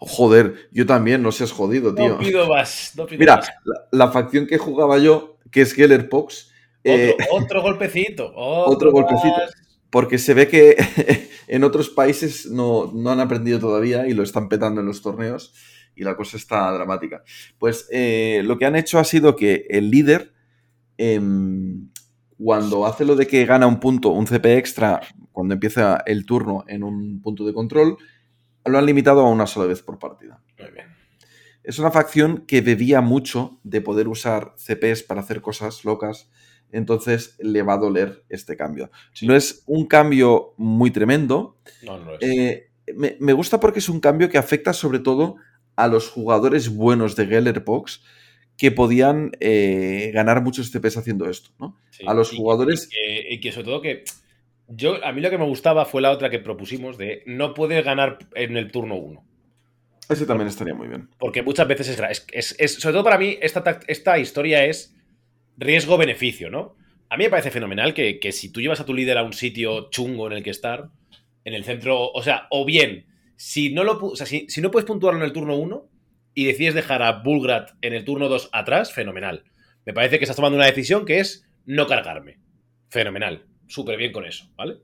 [0.00, 2.08] Joder, yo también, no seas jodido, tío.
[2.10, 2.92] No pido más.
[2.96, 3.48] no pido Mira, más.
[3.64, 6.52] la, la facción que jugaba yo, que es Geller Pox,
[6.84, 8.32] eh, Otro, otro golpecito.
[8.34, 9.28] otro golpecito.
[9.36, 9.52] más.
[9.90, 10.76] Porque se ve que
[11.48, 15.54] en otros países no, no han aprendido todavía y lo están petando en los torneos
[15.94, 17.22] y la cosa está dramática.
[17.58, 20.32] Pues eh, lo que han hecho ha sido que el líder,
[20.96, 21.90] em,
[22.36, 25.00] cuando hace lo de que gana un punto, un CP extra,
[25.32, 27.96] cuando empieza el turno en un punto de control,
[28.64, 30.40] lo han limitado a una sola vez por partida.
[30.58, 30.86] Muy bien.
[31.64, 36.30] Es una facción que bebía mucho de poder usar CPs para hacer cosas locas,
[36.72, 38.90] entonces le va a doler este cambio.
[39.12, 39.26] Sí.
[39.26, 41.56] No es un cambio muy tremendo.
[41.82, 42.18] No, no es.
[42.22, 45.36] eh, me, me gusta porque es un cambio que afecta sobre todo
[45.76, 48.02] a los jugadores buenos de Gellerbox
[48.56, 51.76] que podían eh, ganar muchos CPs haciendo esto, ¿no?
[51.90, 52.04] Sí.
[52.06, 54.04] a los Y- jugadores- Y que, y que sobre todo que.
[54.70, 57.82] Yo, a mí lo que me gustaba fue la otra que propusimos de no puedes
[57.84, 59.24] ganar en el turno 1.
[60.10, 61.08] Ese también estaría muy bien.
[61.18, 64.94] Porque muchas veces es, es, es- Sobre todo para mí, esta, esta historia es
[65.58, 66.76] riesgo-beneficio, ¿no?
[67.10, 69.32] A mí me parece fenomenal que, que si tú llevas a tu líder a un
[69.32, 70.90] sitio chungo en el que estar,
[71.48, 72.10] en el centro.
[72.12, 73.06] O sea, o bien,
[73.36, 75.88] si no, lo, o sea, si, si no puedes puntuarlo en el turno 1
[76.34, 79.44] y decides dejar a Bulgrat en el turno 2 atrás, fenomenal.
[79.84, 82.38] Me parece que estás tomando una decisión que es no cargarme.
[82.90, 83.46] Fenomenal.
[83.66, 84.76] Súper bien con eso, ¿vale?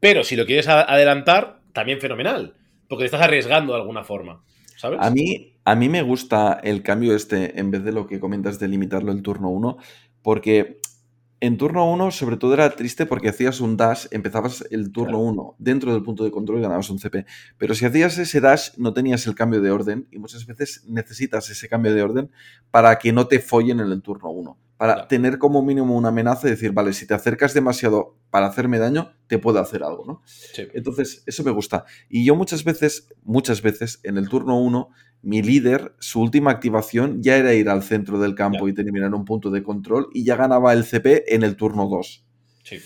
[0.00, 2.54] Pero si lo quieres adelantar, también fenomenal.
[2.88, 4.44] Porque te estás arriesgando de alguna forma.
[4.78, 5.00] ¿Sabes?
[5.02, 8.58] A mí, a mí me gusta el cambio este en vez de lo que comentas
[8.60, 9.76] de limitarlo el turno 1,
[10.22, 10.80] porque
[11.40, 15.54] En turno 1, sobre todo era triste porque hacías un dash, empezabas el turno 1
[15.58, 17.26] dentro del punto de control y ganabas un CP.
[17.56, 21.48] Pero si hacías ese dash, no tenías el cambio de orden y muchas veces necesitas
[21.50, 22.30] ese cambio de orden
[22.72, 24.58] para que no te follen en el turno 1.
[24.78, 28.78] Para tener como mínimo una amenaza y decir, vale, si te acercas demasiado para hacerme
[28.78, 30.22] daño, te puedo hacer algo, ¿no?
[30.72, 31.84] Entonces, eso me gusta.
[32.08, 34.88] Y yo muchas veces, muchas veces, en el turno 1
[35.22, 39.24] mi líder, su última activación ya era ir al centro del campo y terminar un
[39.24, 42.24] punto de control y ya ganaba el CP en el turno 2.
[42.62, 42.78] Sí.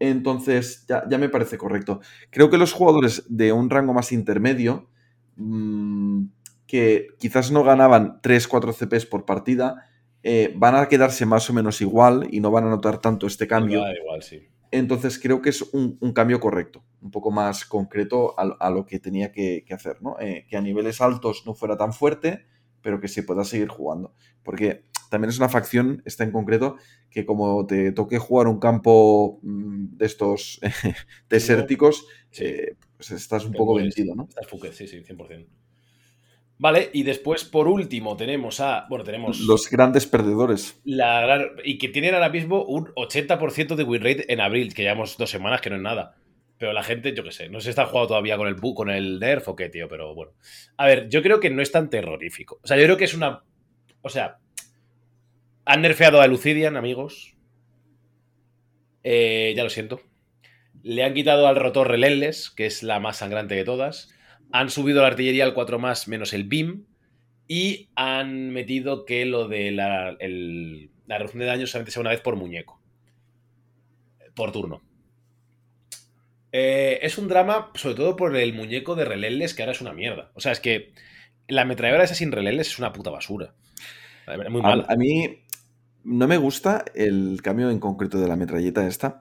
[0.00, 2.00] Entonces, ya, me parece correcto.
[2.30, 4.90] Creo que los jugadores de un rango más intermedio,
[5.36, 6.24] mm,
[6.66, 9.86] que quizás no ganaban 3-4 CPs por partida,
[10.26, 13.46] eh, van a quedarse más o menos igual y no van a notar tanto este
[13.46, 13.84] cambio.
[13.94, 14.48] igual, sí.
[14.70, 19.30] Entonces creo que es un, cambio correcto, un poco más concreto a, lo que tenía
[19.30, 20.16] que, hacer, ¿no?
[20.18, 22.46] Eh, que a niveles altos no fuera tan fuerte,
[22.80, 24.14] pero que se pueda seguir jugando.
[24.42, 26.76] Porque también es una facción, esta en concreto,
[27.10, 30.58] que como te toque jugar un campo mm, de estos
[31.28, 32.06] desérticos,
[32.40, 34.26] eh, pues estás un poco vencido, ¿no?
[34.28, 35.46] Estás fuque, sí, sí, 100%.
[36.64, 38.86] Vale, y después, por último, tenemos a.
[38.88, 39.38] Bueno, tenemos.
[39.40, 40.80] Los grandes perdedores.
[40.86, 45.18] La, y que tienen ahora mismo un 80% de win rate en abril, que llevamos
[45.18, 46.16] dos semanas, que no es nada.
[46.56, 49.20] Pero la gente, yo qué sé, no se está jugando todavía con el con el
[49.20, 50.32] Nerf o qué, tío, pero bueno.
[50.78, 52.60] A ver, yo creo que no es tan terrorífico.
[52.62, 53.42] O sea, yo creo que es una.
[54.00, 54.38] O sea.
[55.66, 57.36] Han nerfeado a Lucidian, amigos.
[59.02, 60.00] Eh, ya lo siento.
[60.82, 64.13] Le han quitado al rotor Relentless, que es la más sangrante de todas.
[64.54, 66.84] Han subido la artillería al 4 más menos el BIM
[67.48, 70.16] y han metido que lo de la,
[71.08, 72.80] reducción de daño solamente sea una vez por muñeco.
[74.36, 74.80] Por turno.
[76.52, 79.92] Eh, es un drama, sobre todo por el muñeco de releles, que ahora es una
[79.92, 80.30] mierda.
[80.34, 80.92] O sea, es que
[81.48, 83.56] la ametralladora esa sin releles es una puta basura.
[84.50, 84.86] Muy mal.
[84.88, 85.40] A, mí
[86.04, 89.20] no me gusta el cambio en concreto de la metralleta esta,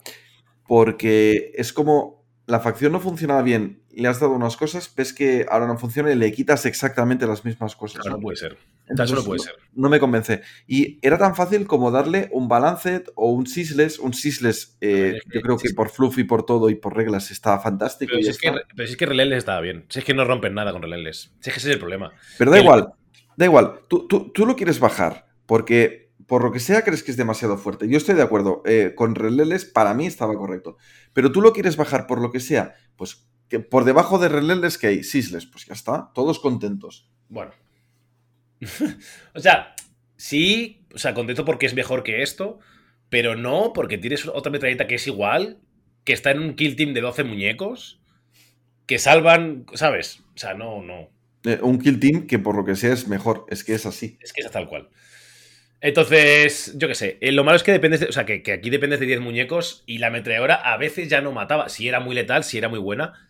[0.68, 5.46] porque es como la facción no funcionaba bien, le has dado unas cosas, ves que
[5.50, 8.06] ahora no funciona y le quitas exactamente las mismas cosas.
[8.06, 8.58] no puede ser.
[8.88, 9.54] Eso no puede ser.
[9.74, 10.42] No, me convence.
[10.68, 13.98] Y era tan fácil como darle un Balanced o un Sisless.
[13.98, 17.60] Un Sisless, eh, yo creo que por fluff y por todo y por reglas estaba
[17.60, 18.12] fantástico.
[18.12, 19.86] Pero, si, es Que, pero si es que Relentless estaba bien.
[19.88, 21.32] Si es que no rompen nada con Relentless.
[21.40, 22.12] Si es que ese es el problema.
[22.38, 22.90] Pero da igual,
[23.38, 23.80] da igual.
[23.88, 27.58] Tú, tú, tú lo quieres bajar porque por lo que sea, crees que es demasiado
[27.58, 27.88] fuerte.
[27.88, 28.62] Yo estoy de acuerdo.
[28.66, 30.78] Eh, con Releles, para mí estaba correcto.
[31.14, 34.78] Pero tú lo quieres bajar por lo que sea, pues que por debajo de Releles
[34.78, 37.10] que hay Sisles, pues ya está, todos contentos.
[37.30, 37.52] Bueno.
[39.36, 39.76] o sea,
[40.18, 42.60] sí, o sea, contento porque es mejor que esto,
[43.10, 45.60] pero no porque tienes otra metralleta que es igual,
[46.04, 48.02] que está en un kill team de 12 muñecos,
[48.86, 50.22] que salvan, ¿sabes?
[50.36, 51.10] O sea, no, no.
[51.46, 54.18] Eh, un kill team que por lo que sea es mejor, es que es así.
[54.22, 54.90] Es que es tal cual.
[55.84, 58.70] Entonces, yo qué sé, eh, lo malo es que dependes de, o sea, que, aquí
[58.70, 61.68] dependes de 10 muñecos y la ametralladora a veces ya no mataba.
[61.68, 63.30] Si era muy letal, si era muy buena,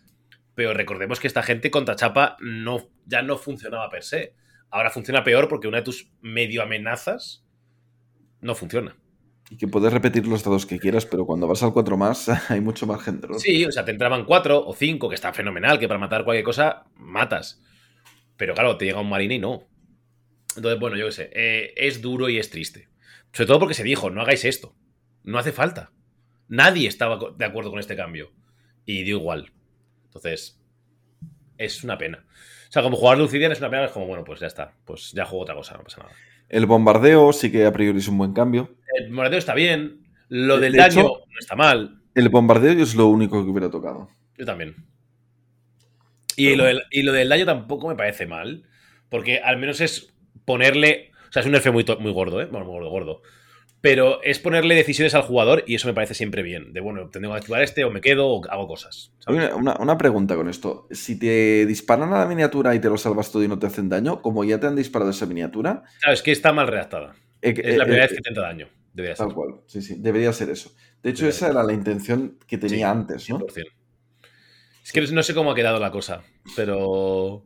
[0.54, 4.34] pero recordemos que esta gente contra chapa no, ya no funcionaba per se.
[4.70, 7.44] Ahora funciona peor porque una de tus medio amenazas
[8.40, 8.96] no funciona.
[9.50, 12.60] Y que puedes repetir los dados que quieras, pero cuando vas al 4 más hay
[12.60, 15.88] mucho margen de Sí, o sea, te entraban 4 o 5, que está fenomenal, que
[15.88, 17.60] para matar cualquier cosa matas.
[18.36, 19.73] Pero claro, te llega un marine y no.
[20.56, 22.88] Entonces, bueno, yo qué sé, eh, es duro y es triste.
[23.32, 24.74] Sobre todo porque se dijo, no hagáis esto.
[25.22, 25.90] No hace falta.
[26.48, 28.30] Nadie estaba de acuerdo con este cambio.
[28.84, 29.50] Y dio igual.
[30.04, 30.60] Entonces,
[31.58, 32.24] es una pena.
[32.68, 34.72] O sea, como jugar Lucidian es una pena, es como, bueno, pues ya está.
[34.84, 36.14] Pues ya juego otra cosa, no pasa nada.
[36.48, 38.76] El bombardeo sí que a priori es un buen cambio.
[38.98, 40.06] El bombardeo está bien.
[40.28, 42.00] Lo del daño no está mal.
[42.14, 44.08] El bombardeo es lo único que hubiera tocado.
[44.38, 44.76] Yo también.
[46.36, 48.64] Y lo, del, y lo del daño tampoco me parece mal.
[49.08, 50.13] Porque al menos es
[50.44, 51.10] ponerle.
[51.28, 52.46] O sea, es un nerfeo muy, muy gordo, ¿eh?
[52.46, 53.22] Bueno, muy gordo, gordo.
[53.80, 56.72] Pero es ponerle decisiones al jugador y eso me parece siempre bien.
[56.72, 59.12] De bueno, tengo que activar este o me quedo o hago cosas.
[59.26, 60.88] Una, pregunta con esto.
[60.90, 63.90] Si te disparan a la miniatura y te lo salvas todo y no te hacen
[63.90, 65.82] daño, como ya te han disparado esa miniatura.
[66.00, 67.14] Claro, es que está mal redactada.
[67.42, 68.68] Eh, es la primera eh, vez que te entra daño.
[68.94, 69.26] Debería ser.
[69.26, 70.72] Tal cual, sí, sí, debería ser eso.
[71.02, 73.44] De hecho, esa era la intención que tenía antes, ¿no?
[74.82, 76.22] Es que no sé cómo ha quedado la cosa,
[76.56, 77.44] pero.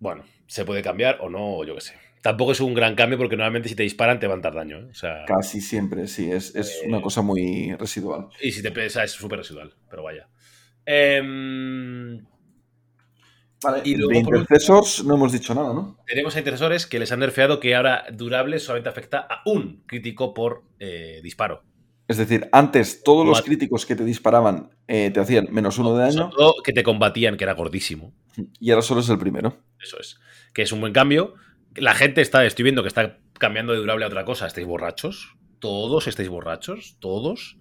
[0.00, 1.94] Bueno, se puede cambiar o no, yo qué sé.
[2.24, 4.78] Tampoco es un gran cambio porque normalmente si te disparan te van a dar daño.
[4.78, 4.88] ¿eh?
[4.90, 6.54] O sea, Casi siempre, sí, es,
[6.86, 8.28] una eh, cosa muy residual.
[8.40, 10.26] Y si te pesa es súper residual, pero vaya.
[10.86, 12.24] Em,
[13.62, 15.98] vale, y de intercesores no hemos dicho nada, ¿no?
[16.06, 20.32] Tenemos a intercesores que les han nerfeado que ahora durable solamente afecta a un crítico
[20.32, 21.62] por eh, disparo.
[22.08, 26.30] Es decir, antes todos los críticos que te disparaban te hacían menos uno de daño.
[26.62, 28.14] Que te combatían, que era gordísimo.
[28.60, 29.58] Y ahora solo es el primero.
[29.78, 30.18] Eso es.
[30.54, 31.34] Que es un buen cambio.
[31.74, 34.46] La gente está, estoy viendo que está cambiando de durable a otra cosa.
[34.46, 35.36] Estáis borrachos.
[35.58, 37.58] todos estáis borrachos, todos.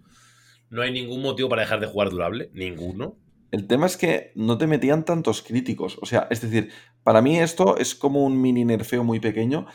[0.70, 3.18] No hay ningún motivo para dejar de jugar durable, ninguno.
[3.52, 6.00] El tema es que no te metían tantos críticos.
[6.02, 6.72] O sea, es decir,
[7.04, 9.68] para mí esto es como un mini nerfeo muy pequeño.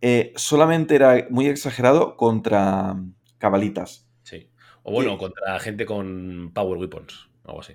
[0.00, 2.96] Eh, solamente era muy exagerado contra
[3.38, 4.08] cabalitas.
[4.22, 4.50] Sí.
[4.82, 7.74] O bueno, contra gente con Power Weapons, algo así.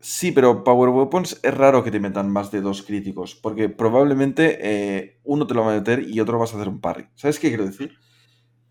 [0.00, 4.58] Sí, pero Power Weapons es raro que te metan más de dos críticos, porque probablemente
[4.60, 7.08] eh, uno te lo va a meter y otro vas a hacer un parry.
[7.16, 7.96] ¿Sabes qué quiero decir?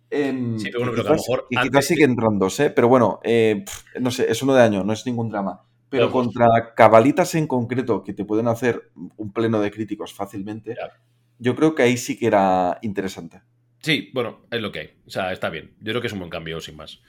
[0.09, 1.47] Em, sí, pero bueno, pero que a lo mejor.
[1.49, 2.69] Y quizás sigue entrando, ¿eh?
[2.69, 3.65] Pero bueno, eh,
[3.99, 5.63] no sé, es uno de año, no es ningún drama.
[5.89, 10.75] Pero, contra cabalitas en concreto, que te pueden hacer un pleno de críticos fácilmente,
[11.39, 13.41] yo creo que ahí sí que era interesante.
[13.79, 14.89] Sí, bueno, es lo que hay.
[15.05, 15.75] O sea, está bien.
[15.79, 17.01] Yo creo que es un buen cambio, sin más.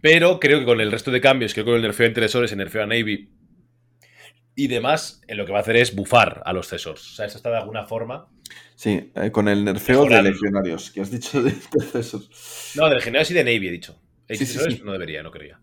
[0.00, 2.50] Pero creo que con el resto de cambios, creo que con el nerfeo de interesores,
[2.50, 3.39] el nerfeo a Navy
[4.60, 7.12] y demás, en lo que va a hacer es bufar a los Cesors.
[7.12, 8.28] O sea, esto está de alguna forma.
[8.74, 12.72] Sí, eh, con el nerfeo de legionarios, que has dicho de, Cesors.
[12.76, 13.98] No, de legionarios y de Navy he dicho.
[14.28, 15.58] Sí, sí, no debería, no quería.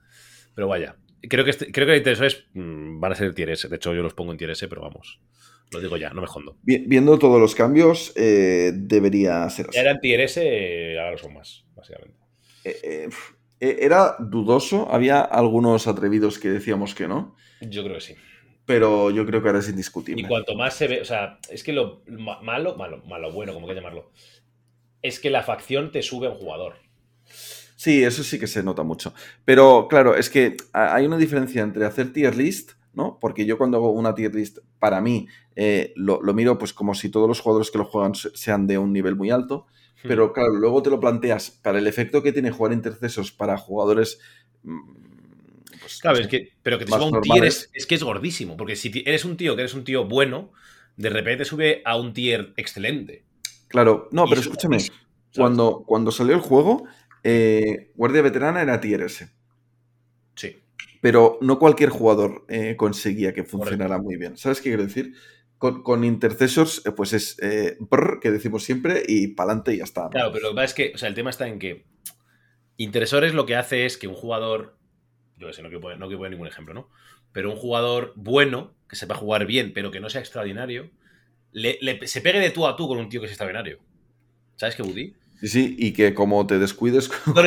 [0.56, 0.96] Pero vaya.
[1.30, 3.68] Creo que, este, creo que interesores mm, van a ser tier S.
[3.68, 5.22] De hecho, yo los pongo en tier S, pero vamos.
[5.72, 6.58] Lo digo ya, no me jondo.
[6.64, 9.78] Viendo todos los cambios, eh, debería ser así.
[9.78, 12.18] Eran tier S, ahora son más, básicamente.
[12.64, 13.10] Eh,
[13.60, 14.90] era dudoso.
[14.90, 17.36] Había algunos atrevidos que decíamos que no.
[17.62, 18.16] Yo creo que sí
[18.68, 20.22] pero yo creo que ahora es indiscutible.
[20.22, 23.66] Y cuanto más se ve, o sea, es que lo malo, malo, malo, bueno, como
[23.66, 24.12] que llamarlo,
[25.02, 26.76] es que la facción te sube a un jugador.
[27.78, 29.14] Sí, eso sí que se nota mucho.
[29.46, 33.18] Pero claro, es que hay una diferencia entre hacer tier list, ¿no?
[33.22, 37.08] Porque yo cuando hago una tier list, para mí, eh, lo, miro pues como si
[37.10, 39.66] todos los jugadores que lo juegan sean de un nivel muy alto.
[40.04, 40.10] Hmm.
[40.10, 44.20] Pero claro, luego te lo planteas para el efecto que tiene jugar intercesos para jugadores
[44.64, 45.08] mm,
[45.80, 48.58] pues, claro, es que, pero que te suba un tier es, que es gordísimo.
[48.58, 50.52] Porque si eres un tío que eres un tío bueno,
[50.96, 53.24] de repente sube a un tier excelente.
[53.68, 54.78] Claro, no, pero escúchame.
[55.36, 56.86] Cuando, cuando salió el juego,
[57.24, 59.30] eh, Guardia Veterana era tier S.
[60.36, 60.64] Sí.
[61.02, 64.38] Pero no cualquier jugador eh, conseguía que funcionara muy bien.
[64.38, 65.14] ¿Sabes qué quiero decir?
[65.58, 70.08] Con, Intercessors, eh, pues es que decimos siempre y pa'lante y ya está.
[70.10, 71.86] Claro, pero lo que es que, o sea, el tema está en que
[72.78, 74.77] Intercessores lo que hace es que un jugador
[75.38, 76.90] yo sé, no quiero, poner, no quiero poner ningún ejemplo, ¿no?
[77.32, 80.90] Pero un jugador bueno, que sepa jugar bien, pero que no sea extraordinario,
[81.54, 83.80] se pegue de tú a tú con un tío que es extraordinario.
[84.56, 85.14] ¿Sabes qué, Buddy?
[85.42, 87.42] Sí, sí, y que como te descuides, como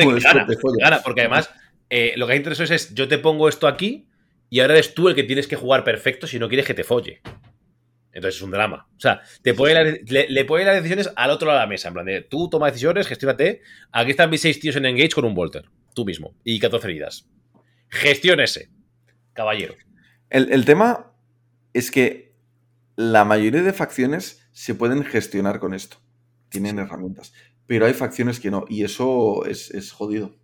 [0.79, 1.49] gana, porque además
[1.89, 4.07] eh, lo que hay interesante es yo te pongo esto aquí
[4.49, 6.83] y ahora eres tú el que tienes que jugar perfecto si no quieres que te
[6.83, 7.21] folle.
[8.13, 8.87] Entonces es un drama.
[8.95, 11.87] O sea, te puede le, le puede dar decisiones al otro lado de la mesa.
[11.87, 13.61] En plan de, tú toma decisiones, gestiónate.
[13.91, 15.65] Aquí están mis seis tíos en Engage con un Volter.
[15.93, 16.35] Tú mismo.
[16.43, 17.27] Y 14 heridas.
[17.91, 18.69] Gestiónese,
[19.33, 19.75] caballero.
[20.29, 21.11] El, tema
[21.73, 22.33] es que
[22.95, 25.97] la mayoría de facciones se pueden gestionar con esto.
[26.47, 27.33] Tienen herramientas.
[27.67, 28.65] Pero hay facciones que no.
[28.69, 30.37] Y eso es, jodido.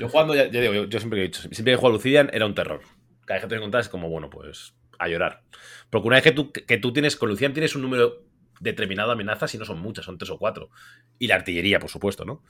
[0.00, 2.80] Yo jugando, ya, digo, yo, siempre he dicho, siempre he jugado Lucidian era un terror.
[3.24, 5.44] Cada vez que te encontrás es como, bueno, pues a llorar.
[5.90, 8.24] Porque una vez que tú, que tú tienes con Lucidian tienes un número
[8.58, 10.70] determinado de amenazas y no son muchas, son tres o cuatro.
[11.20, 12.42] Y la artillería, por supuesto, ¿no?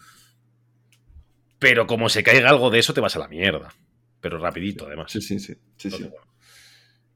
[1.59, 3.75] Pero como se caiga algo de eso, te vas a la mierda
[4.21, 5.11] pero rapidito además.
[5.11, 5.55] Sí, sí, sí.
[5.77, 5.89] sí,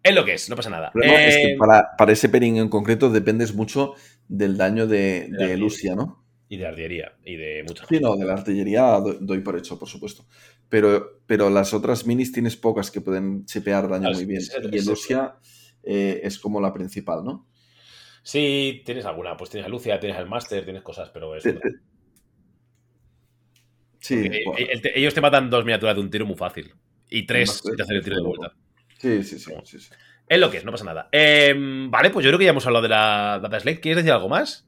[0.03, 0.93] Es lo que es, no pasa nada.
[0.95, 3.95] es que eh, para, ese pering en concreto dependes mucho
[4.29, 6.25] del daño de, de, Lucia, ¿no?
[6.49, 9.89] Y de artillería, y de muchas Sí, no, de la artillería doy, por hecho, por
[9.89, 10.27] supuesto.
[10.69, 14.43] Pero, pero las otras minis tienes pocas que pueden chipear daño muy bien.
[14.71, 15.37] y Lucia
[15.83, 17.47] eh, es como la principal, ¿no?
[18.23, 19.37] Sí, tienes alguna.
[19.37, 21.45] Pues tienes a Lucia, tienes al Master, tienes cosas, pero es.
[23.99, 24.31] Sí.
[24.95, 26.75] ellos te matan dos miniaturas de un tiro muy fácil.
[27.13, 28.55] Y tres si te hacen el tiro de vuelta.
[28.97, 29.53] Sí, sí, sí,
[30.29, 31.09] Es lo que es, no pasa nada.
[31.13, 33.81] Em, vale, pues yo creo que ya hemos hablado de la Data Slate.
[33.81, 34.67] ¿Quieres decir algo más?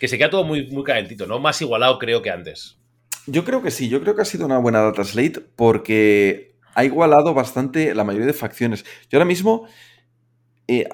[0.00, 1.38] Que se queda todo muy, muy calentito, ¿no?
[1.38, 2.78] Más igualado creo que antes.
[3.26, 6.84] Yo creo que sí, yo creo que ha sido una buena Data Slate porque ha
[6.84, 8.84] igualado bastante la mayoría de facciones.
[9.08, 9.68] Yo ahora mismo
[10.66, 10.88] eh,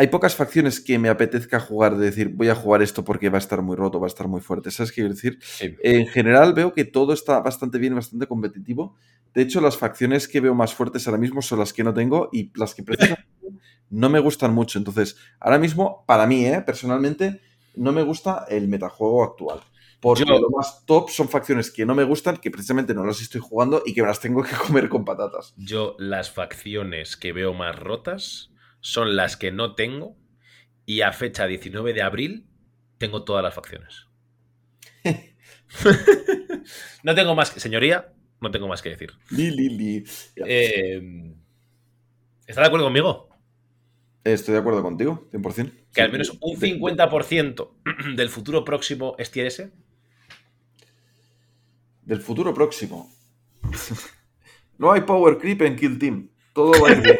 [0.00, 3.36] hay pocas facciones que me apetezca jugar, de decir, voy a jugar esto porque va
[3.36, 4.70] a estar muy roto, va a estar muy fuerte.
[4.70, 5.38] ¿Sabes qué quiero decir?
[5.82, 8.96] En general veo que todo está bastante bien, bastante competitivo.
[9.34, 12.30] De hecho, las facciones que veo más fuertes ahora mismo son las que no tengo
[12.32, 13.26] y las que precisamente
[13.90, 14.78] no me gustan mucho.
[14.78, 16.62] Entonces, ahora mismo, para mí, ¿eh?
[16.62, 17.42] personalmente,
[17.74, 19.60] no me gusta el metajuego actual.
[20.00, 23.42] Porque lo más top son facciones que no me gustan, que precisamente no las estoy
[23.42, 25.52] jugando y que me las tengo que comer con patatas.
[25.58, 28.50] Yo, las facciones que veo más rotas
[28.80, 30.16] son las que no tengo
[30.86, 32.46] y a fecha 19 de abril
[32.98, 34.06] tengo todas las facciones.
[37.02, 39.12] no tengo más que, señoría, no tengo más que decir.
[40.36, 41.34] Eh,
[42.46, 43.28] ¿Está de acuerdo conmigo?
[44.24, 45.72] Estoy de acuerdo contigo, 100%.
[45.94, 47.70] Que al menos un 50%
[48.16, 49.70] del futuro próximo es TRS.
[52.02, 53.10] del futuro próximo.
[54.78, 56.28] no hay power creep en Kill Team.
[56.52, 57.18] Todo va a ir bien.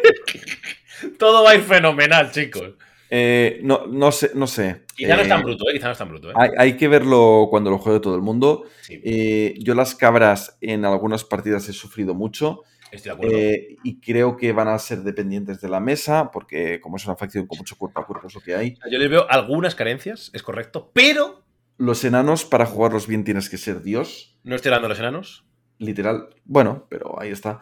[1.17, 2.73] Todo va a ir fenomenal, chicos.
[3.09, 4.83] Eh, no, no sé, no sé.
[4.95, 5.73] Quizá no es tan Eh, bruto, ¿eh?
[5.73, 6.33] Quizá no es tan bruto, ¿eh?
[6.37, 8.63] Hay, hay que verlo cuando lo juegue todo el mundo.
[8.81, 13.37] Sí, Eh, yo las cabras en algunas partidas he sufrido mucho estoy de acuerdo.
[13.37, 17.15] eh, y creo que van a ser dependientes de la mesa porque como es una
[17.17, 18.77] facción con mucho cuerpo a cuerpo es lo que hay.
[18.89, 21.43] Yo le veo algunas carencias, es correcto, pero
[21.77, 25.43] Los enanos para jugarlos bien tienes que ser Dios, no estoy dando a los enanos.
[25.79, 26.29] literal.
[26.45, 27.59] Bueno, pero ahí está.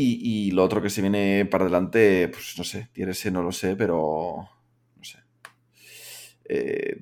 [0.00, 3.52] Y, lo otro que se viene para adelante, pues no sé, tiene ese no lo
[3.52, 4.48] sé, pero
[4.96, 5.18] no sé.
[6.48, 6.98] Eh,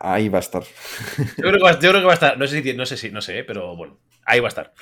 [0.00, 0.62] ahí va a estar.
[1.18, 3.44] Yo creo, que va, a estar, no sé si, no sé si, no sé, ¿eh?
[3.44, 4.72] pero bueno, ahí va a estar.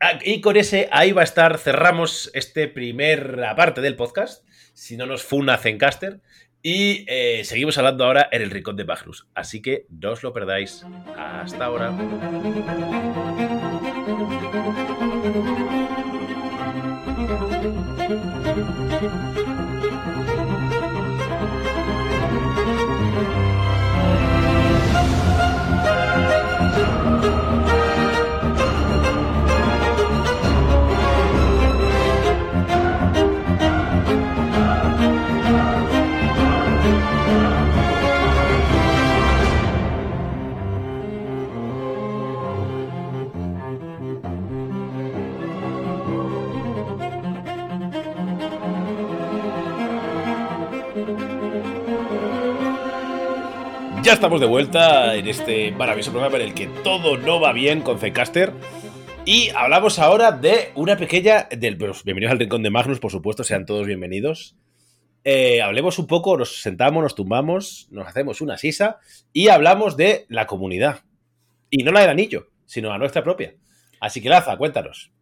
[0.00, 4.96] Ah, Y con ese, ahí va a estar, cerramos este primera parte del podcast, si
[4.96, 6.20] no nos funa Zencaster,
[6.66, 9.28] y eh, seguimos hablando ahora en el rincón de Magnus.
[9.34, 10.82] Así que no os lo perdáis.
[11.14, 11.92] Hasta ahora.
[17.16, 17.30] Thank
[19.38, 19.43] you.
[54.04, 57.80] Ya estamos de vuelta en este maravilloso programa en el que todo no va bien
[57.80, 58.52] con Zencaster.
[59.24, 61.48] Y hablamos ahora de una pequeña.
[61.50, 64.56] Del, bienvenidos al Rincón de Magnus, por supuesto, sean todos bienvenidos.
[65.24, 68.98] Eh, hablemos un poco, nos sentamos, nos tumbamos, nos hacemos una sisa
[69.32, 71.00] y hablamos de la comunidad.
[71.70, 73.54] Y no la del anillo, sino la nuestra propia.
[74.00, 75.13] Así que, Laza, cuéntanos.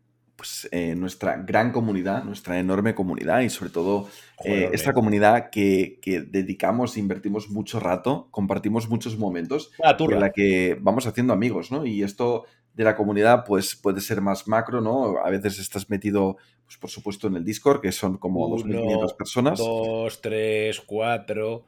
[0.43, 4.09] Pues eh, nuestra gran comunidad, nuestra enorme comunidad y sobre todo
[4.45, 10.77] eh, esta comunidad que, que dedicamos, invertimos mucho rato, compartimos muchos momentos en la que
[10.81, 11.87] vamos haciendo amigos, ¿no?
[11.87, 15.19] Y esto de la comunidad, pues puede ser más macro, ¿no?
[15.25, 19.17] A veces estás metido, pues por supuesto, en el Discord, que son como Uno, 2.500
[19.17, 19.59] personas.
[19.61, 21.67] Dos, tres, cuatro,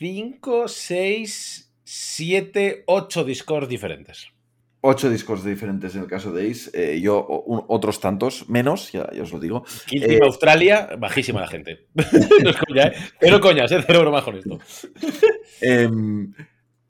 [0.00, 4.32] cinco, seis, siete, ocho Discords diferentes.
[4.80, 6.70] Ocho Discords diferentes en el caso de Ace.
[6.72, 9.64] eh, yo, un- otros tantos, menos, ya, ya os lo digo.
[9.86, 11.86] Kill Eh, Team Australia, bajísima la gente.
[11.94, 12.04] no
[12.50, 12.92] es coña, ¿eh?
[13.20, 13.82] Cero coñas, ¿eh?
[13.86, 14.58] Cero bromas con esto.
[15.60, 16.32] Em,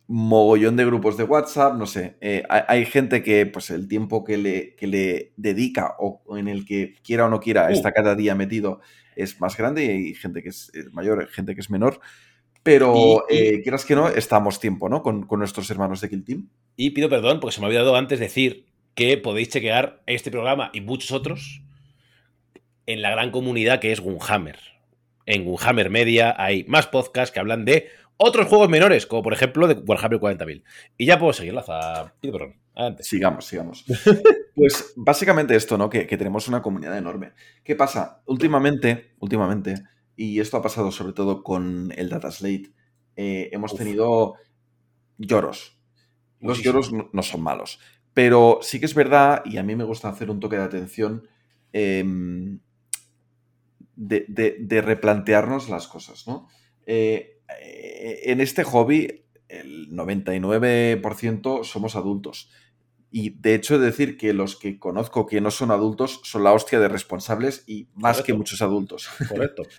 [0.07, 2.17] mogollón de grupos de WhatsApp, no sé.
[2.21, 6.49] eh, hay, hay gente que, pues, el tiempo que le, que le dedica o en
[6.49, 7.73] el que quiera o no quiera Uh.
[7.73, 8.81] está cada día metido
[9.17, 12.01] es más grande y hay gente que es eh, mayor, hay gente que es menor.
[12.63, 15.03] Pero, Y- y- eh, quieras que no, estamos tiempo, ¿no?
[15.03, 16.49] Con, con nuestros hermanos de Kill Team.
[16.77, 20.71] Y pido perdón porque se me ha olvidado antes decir que podéis chequear este programa
[20.73, 21.63] y muchos otros
[22.87, 24.59] en la gran comunidad que es Gunhammer.
[25.27, 29.69] En Gunhammer Media hay más podcasts que hablan de otros juegos menores, como por ejemplo
[29.69, 30.63] de Warhammer 40.000.
[30.97, 32.15] Y ya puedo seguir, Laza.
[32.21, 32.57] Pido perdón.
[32.75, 33.03] Adelante.
[33.05, 33.85] Sigamos, sigamos.
[34.59, 35.89] Pues básicamente esto, ¿no?
[35.89, 37.31] Que, que tenemos una comunidad enorme.
[37.63, 38.23] ¿Qué pasa?
[38.27, 39.75] Últimamente, últimamente,
[40.19, 42.73] y esto ha pasado sobre todo con el Data Slate,
[43.17, 43.79] eh, hemos Uf.
[43.79, 44.35] tenido
[45.19, 45.79] lloros.
[46.41, 46.73] Los Muchísimo.
[46.75, 47.81] lloros no, no son malos.
[48.15, 51.29] Pero sí que es verdad, y a mí me gusta hacer un toque de atención,
[51.73, 52.61] em,
[53.97, 56.49] de, de- de replantearnos las cosas, ¿no?
[56.87, 62.51] Eh, eh, en este hobby, el 99% somos adultos.
[63.11, 66.45] Y de hecho, he de decir que los que conozco que no son adultos son
[66.45, 69.09] la hostia de responsables y más que muchos adultos.
[69.29, 69.63] Correcto.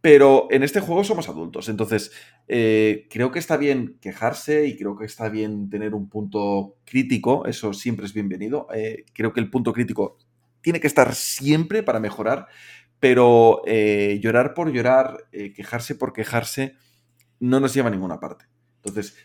[0.00, 1.68] Pero en este juego somos adultos.
[1.68, 2.12] Entonces,
[2.46, 7.46] eh, creo que está bien quejarse y creo que está bien tener un punto crítico.
[7.46, 8.68] Eso siempre es bienvenido.
[8.72, 10.18] Eh, creo que el punto crítico
[10.60, 12.46] tiene que estar siempre para mejorar.
[13.00, 16.74] Pero eh, llorar por llorar, quejarse por quejarse,
[17.38, 18.46] no nos lleva a ninguna parte.
[18.82, 19.16] Entonces,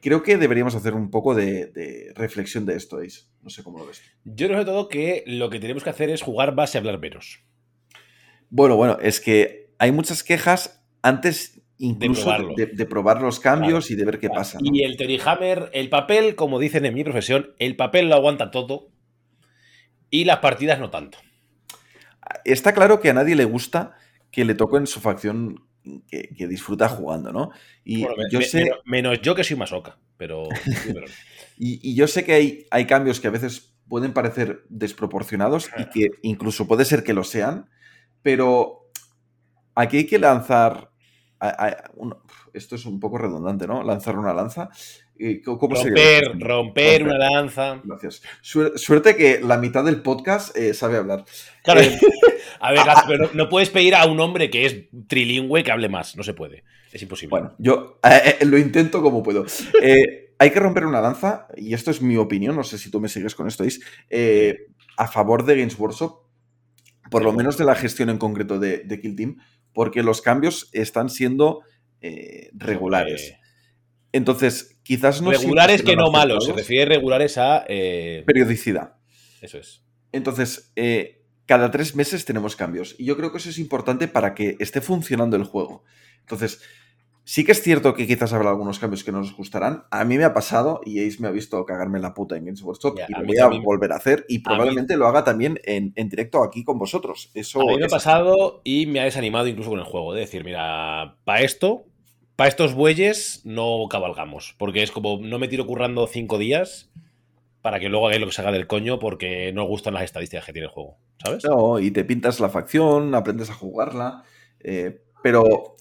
[0.00, 3.22] creo que deberíamos hacer un poco de, de reflexión de esto, Ace.
[3.42, 4.02] No sé cómo lo ves.
[4.24, 6.98] Yo creo sobre todo que lo que tenemos que hacer es jugar más y hablar
[6.98, 7.44] menos.
[8.48, 12.54] Bueno, bueno, es que hay muchas quejas antes incluso de probarlo.
[12.56, 14.40] de- de probar los cambios y de ver qué Claro.
[14.42, 14.58] pasa.
[14.60, 14.70] ¿no?
[14.72, 18.50] Y el Terry Hammer, el papel, como dicen en mi profesión, el papel lo aguanta
[18.50, 18.90] todo
[20.10, 21.18] y las partidas no tanto.
[22.44, 23.94] Está claro que a nadie le gusta
[24.30, 25.64] que le toquen su facción
[26.06, 27.50] que, que disfruta jugando, ¿no?
[27.84, 30.48] Y Bueno, yo me- sé, menos, menos yo que soy masoca, pero...
[31.58, 35.86] y, y yo sé que hay, hay cambios que a veces pueden parecer desproporcionados y
[35.86, 37.68] que incluso puede ser que lo sean,
[38.22, 38.79] pero
[39.80, 40.88] aquí hay que lanzar.
[41.42, 42.14] a- a- un-
[42.52, 43.82] esto es un poco redundante, ¿no?
[43.82, 44.68] Lanzar una lanza.
[45.44, 47.80] ¿Cómo romper, romper, una lanza.
[47.82, 48.20] Gracias.
[48.42, 51.24] Suer- Suerte que la mitad del podcast eh, sabe hablar.
[51.64, 51.98] Claro, Eh,
[52.60, 54.76] a ver, pero no, puedes pedir a un hombre que es
[55.08, 56.14] trilingüe que hable más.
[56.14, 56.62] No se puede.
[56.92, 57.30] Es imposible.
[57.30, 59.46] Bueno, yo eh, lo intento como puedo.
[60.38, 63.08] Hay que romper una lanza, y esto es mi opinión, no sé si tú me
[63.08, 63.80] sigues con esto, Is,
[64.98, 66.20] a favor de Games Workshop,
[67.10, 69.36] por lo menos de la gestión en concreto de, de Kill Team,
[69.72, 71.60] porque los cambios están siendo
[72.00, 73.34] eh, regulares.
[74.12, 76.46] Entonces, quizás no regulares que no malos.
[76.46, 77.64] Se refiere regulares a.
[77.68, 78.94] eh, Periodicidad.
[79.40, 79.84] eso es.
[80.12, 82.96] Entonces, eh, cada tres meses tenemos cambios.
[82.98, 85.84] Y yo creo que eso es importante para que esté funcionando el juego.
[86.20, 86.60] Entonces,
[87.24, 89.84] sí que es cierto que quizás habrá algunos cambios que no nos gustarán.
[89.90, 92.62] A mí me ha pasado y Ace me ha visto cagarme la puta en Games
[92.62, 95.92] Workshop Ya, y lo voy a volver a hacer y probablemente lo haga también en,
[95.96, 97.30] en directo aquí con vosotros.
[97.34, 100.12] Eso A mí me ha pasado y me ha desanimado incluso con el juego.
[100.12, 101.84] De decir, mira, para esto,
[102.36, 104.54] para estos bueyes no cabalgamos.
[104.58, 106.90] Porque es como, no me tiro currando cinco días
[107.62, 110.46] para que luego hagáis lo que se haga del coño porque no gustan las estadísticas
[110.46, 110.96] que tiene el juego.
[111.22, 111.44] ¿Sabes?
[111.44, 114.24] No, y te pintas la facción, aprendes a jugarla.
[114.60, 115.76] eh, pero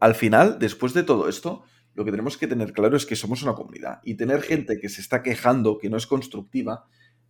[0.00, 1.62] al final, después de todo esto,
[1.94, 4.00] lo que tenemos que tener claro es que somos una comunidad.
[4.04, 6.86] Y tener gente que se está quejando, que no es constructiva,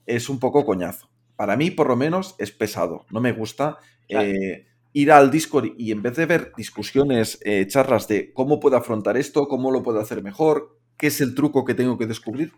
[0.06, 1.10] es un poco coñazo.
[1.36, 3.06] Para mí, por lo menos, es pesado.
[3.10, 8.08] No me gusta eh, ir al Discord y en vez de ver discusiones, eh, charlas
[8.08, 11.74] de cómo puedo afrontar esto, cómo lo puedo hacer mejor, qué es el truco que
[11.74, 12.52] tengo que descubrir,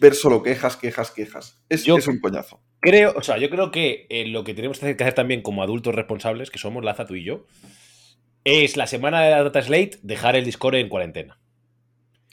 [0.00, 1.62] ver solo quejas, quejas, quejas.
[1.68, 2.60] Es, Yo- es un coñazo.
[2.80, 5.94] Creo, o sea, yo creo que eh, lo que tenemos que hacer también como adultos
[5.94, 7.46] responsables, que somos Laza, tú y yo,
[8.44, 11.38] es la semana de la Data Slate dejar el Discord en cuarentena.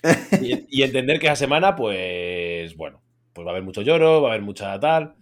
[0.41, 3.01] Y, y entender que esa semana, pues, bueno,
[3.33, 5.15] pues va a haber mucho lloro, va a haber mucha tal,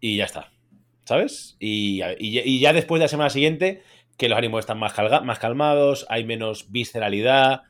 [0.00, 0.52] y ya está.
[1.04, 1.56] ¿Sabes?
[1.60, 3.82] Y, y- y ya después de la semana siguiente,
[4.18, 7.62] que los ánimos están más, calga- más calmados, hay menos visceralidad,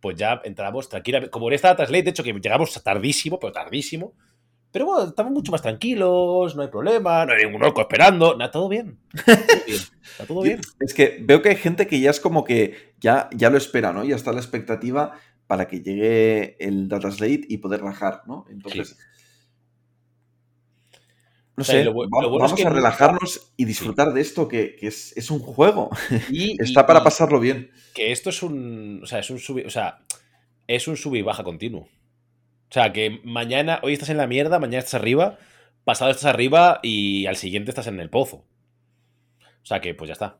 [0.00, 1.30] pues ya entramos tranquilamente.
[1.30, 4.14] Como en esta Data Slate, de hecho, que llegamos tardísimo, pero tardísimo.
[4.78, 8.52] Pero bueno, estamos mucho más tranquilos, no hay problema, no hay ningún orco esperando, nada,
[8.52, 8.96] todo bien.
[9.26, 9.80] Todo bien,
[10.12, 10.60] Está todo bien.
[10.78, 13.92] Es que veo que hay gente que ya es como que ya, ya lo espera,
[13.92, 14.04] ¿no?
[14.04, 15.18] Ya está la expectativa
[15.48, 18.46] para que llegue el Data Slate y poder rajar, ¿no?
[18.50, 18.96] Entonces.
[21.56, 24.46] No O sea, sé, lo bueno es vamos que a relajarnos y disfrutar de esto
[24.46, 25.90] que, que es, es un juego.
[26.30, 27.72] Y, Está y- para pasarlo bien.
[27.94, 29.00] que esto es un.
[29.02, 29.98] O sea, es un sub, o sea,
[30.68, 31.88] es un sub y baja continuo.
[32.70, 35.38] O sea, que mañana, hoy estás en la mierda, mañana estás arriba,
[35.84, 38.44] pasado estás arriba y al siguiente estás en el pozo.
[39.62, 40.38] O sea que, pues ya está.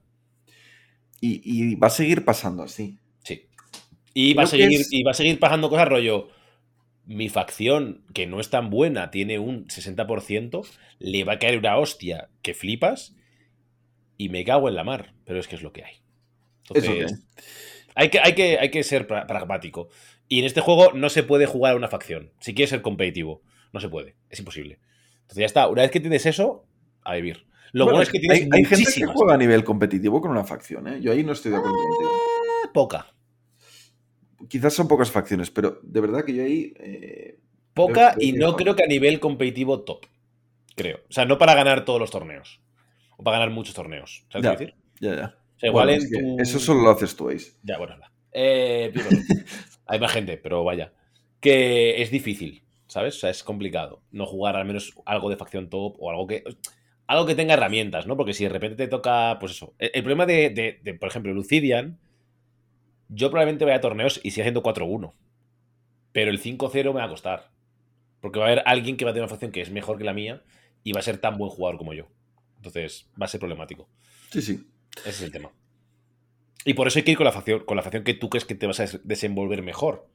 [1.20, 2.99] Y, y va a seguir pasando así.
[3.24, 3.47] Sí.
[4.14, 6.29] Y va, a seguir, es- y va a seguir pasando cosas rollo.
[7.07, 10.66] Mi facción, que no es tan buena, tiene un 60%,
[10.99, 13.16] le va a caer una hostia que flipas
[14.18, 15.14] y me cago en la mar.
[15.24, 15.95] Pero es que es lo que hay.
[16.74, 17.07] Eso que-
[17.95, 19.89] hay, que, hay, que, hay que ser pra- pragmático.
[20.29, 22.33] Y en este juego no se puede jugar a una facción.
[22.41, 24.16] Si quieres ser competitivo, no se puede.
[24.31, 24.79] Es imposible.
[25.22, 25.68] Entonces ya está.
[25.68, 26.66] Una vez que tienes eso,
[27.03, 27.47] a vivir.
[27.72, 30.31] Lo bueno, Bueno, es que tienes hay, hay gente que juega a nivel competitivo con
[30.31, 31.01] una facción, ¿eh?
[31.01, 32.11] Yo ahí no estoy de acuerdo contigo.
[32.72, 33.07] Poca.
[34.49, 36.72] Quizás son pocas facciones, pero de verdad que yo ahí.
[36.79, 37.39] eh,
[37.74, 40.07] Poca y no creo que a nivel competitivo top.
[40.74, 40.99] Creo.
[41.09, 42.61] O sea, no para ganar todos los torneos.
[43.16, 44.24] O para ganar muchos torneos.
[44.31, 44.57] ¿Sabes Ya.
[44.57, 44.74] qué decir?
[45.01, 45.35] ya, ya.
[45.57, 47.53] O sea, igual Bueno, en es que tu- Eso solo lo haces tú, Ace.
[47.62, 47.97] Ya, bueno.
[48.33, 48.93] Eh,
[49.89, 50.93] hay más gente, pero vaya.
[51.41, 53.16] Que es difícil, ¿sabes?
[53.16, 56.45] O sea, es complicado no jugar al menos algo de facción top o algo que.
[57.07, 58.16] Algo que tenga herramientas, ¿no?
[58.18, 59.74] Porque si de repente te toca, pues eso.
[59.78, 61.99] El, el problema de, de- de, por ejemplo, Lucidian,
[63.09, 65.14] yo probablemente vaya a torneos y siga haciendo 4-1.
[66.12, 67.51] Pero el 5-0 me va a costar.
[68.20, 70.05] Porque va a haber alguien que va a tener una facción que es mejor que
[70.05, 70.43] la mía
[70.84, 72.09] y va a ser tan buen jugador como yo.
[72.57, 73.89] Entonces, va a ser problemático.
[74.30, 74.66] Sí, sí.
[74.99, 75.51] Ese es el tema.
[76.65, 78.45] Y por eso hay que ir con la facción, con la facción que tú crees
[78.45, 80.09] que te vas a des- desenvolver mejor.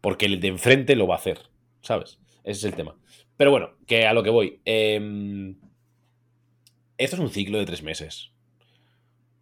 [0.00, 1.38] Porque el de enfrente lo va a hacer.
[1.82, 2.18] ¿Sabes?
[2.44, 2.96] Ese es el tema.
[3.36, 4.60] Pero bueno, que a lo que voy.
[4.64, 5.56] Em,
[6.98, 8.30] esto es un ciclo de tres meses.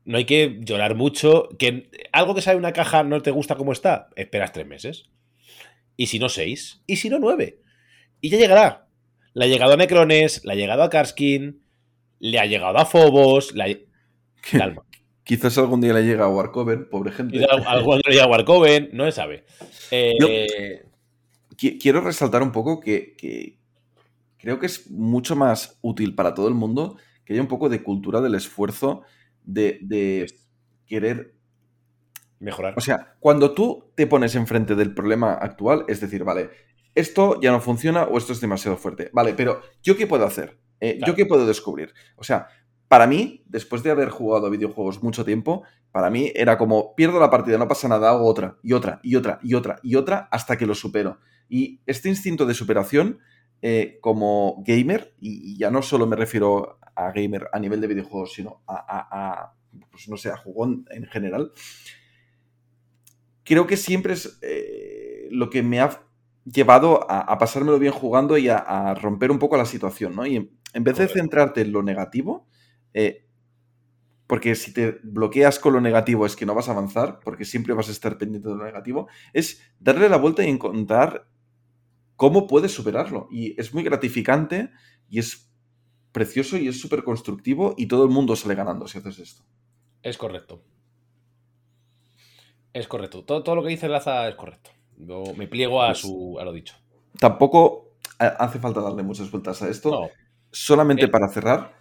[0.05, 1.48] No hay que llorar mucho.
[1.59, 5.09] Que algo que sale una caja no te gusta como está, esperas tres meses.
[5.96, 6.82] Y si no, seis.
[6.86, 7.61] Y si no, nueve.
[8.20, 8.86] Y ya llegará.
[9.34, 11.62] Le ha llegado a Necrones, le ha llegado a Karskin,
[12.18, 13.78] le ha llegado a Phobos, le ha-
[14.59, 14.84] Calma.
[15.24, 17.38] Quizás algún día le llega a Warcover, pobre gente.
[17.38, 19.44] Quizá Algún le llega a Warcoven, no se sabe.
[19.90, 20.82] Eh,
[21.56, 23.58] Qui- Quiero resaltar un poco que, que
[24.38, 27.82] creo que es mucho más útil para todo el mundo que haya un poco de
[27.82, 29.02] cultura del esfuerzo,
[29.44, 30.26] de, de
[30.86, 31.34] querer...
[32.40, 32.74] mejorar.
[32.76, 36.50] O sea, cuando tú te pones enfrente del problema actual, es decir, vale,
[36.94, 39.10] esto ya no funciona o esto es demasiado fuerte.
[39.12, 40.58] Vale, pero ¿yo qué puedo hacer?
[40.80, 41.12] Eh, Claro.
[41.12, 41.92] ¿Yo qué puedo descubrir?
[42.16, 42.48] O sea,
[42.91, 45.62] para mí, después de haber jugado a videojuegos mucho tiempo,
[45.93, 49.14] para mí era como, pierdo la partida, no pasa nada, hago otra, y otra, y
[49.14, 51.20] otra, y otra, y otra, hasta que lo supero.
[51.49, 53.20] Y este instinto de superación,
[53.62, 58.32] eh, como gamer, y, ya no solo me refiero a gamer a nivel de videojuegos,
[58.32, 59.53] sino a,
[59.88, 61.53] pues no sé, a jugón en general,
[63.45, 66.03] creo que siempre es eh, lo que me ha
[66.45, 70.26] llevado a, pasármelo bien jugando y a, romper un poco la situación, ¿no?
[70.26, 72.49] Y en, vez de centrarte en lo negativo,
[72.95, 73.26] eh,
[74.26, 77.74] porque si te bloqueas con lo negativo es que no vas a avanzar, porque siempre
[77.74, 81.26] vas a estar pendiente de lo negativo, es darle la vuelta y encontrar
[82.16, 83.26] cómo puedes superarlo.
[83.30, 84.70] Y es muy gratificante
[85.09, 85.51] y es
[86.12, 89.43] precioso y es súper constructivo y todo el mundo sale ganando si haces esto.
[90.03, 90.62] Es correcto.
[92.72, 93.24] Es correcto.
[93.24, 94.70] Todo, todo lo que dice Laza es correcto.
[94.97, 96.76] Yo me pliego a, pues su, a lo dicho.
[97.18, 100.11] Tampoco hace falta darle muchas vueltas a esto.
[100.53, 101.74] Solamente eh, para cerrar,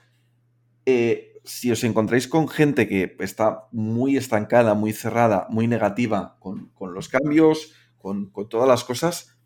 [0.90, 6.72] eh, si os encontráis con gente que está muy estancada, muy cerrada, muy negativa con,
[6.94, 9.38] los cambios, con, todas las cosas,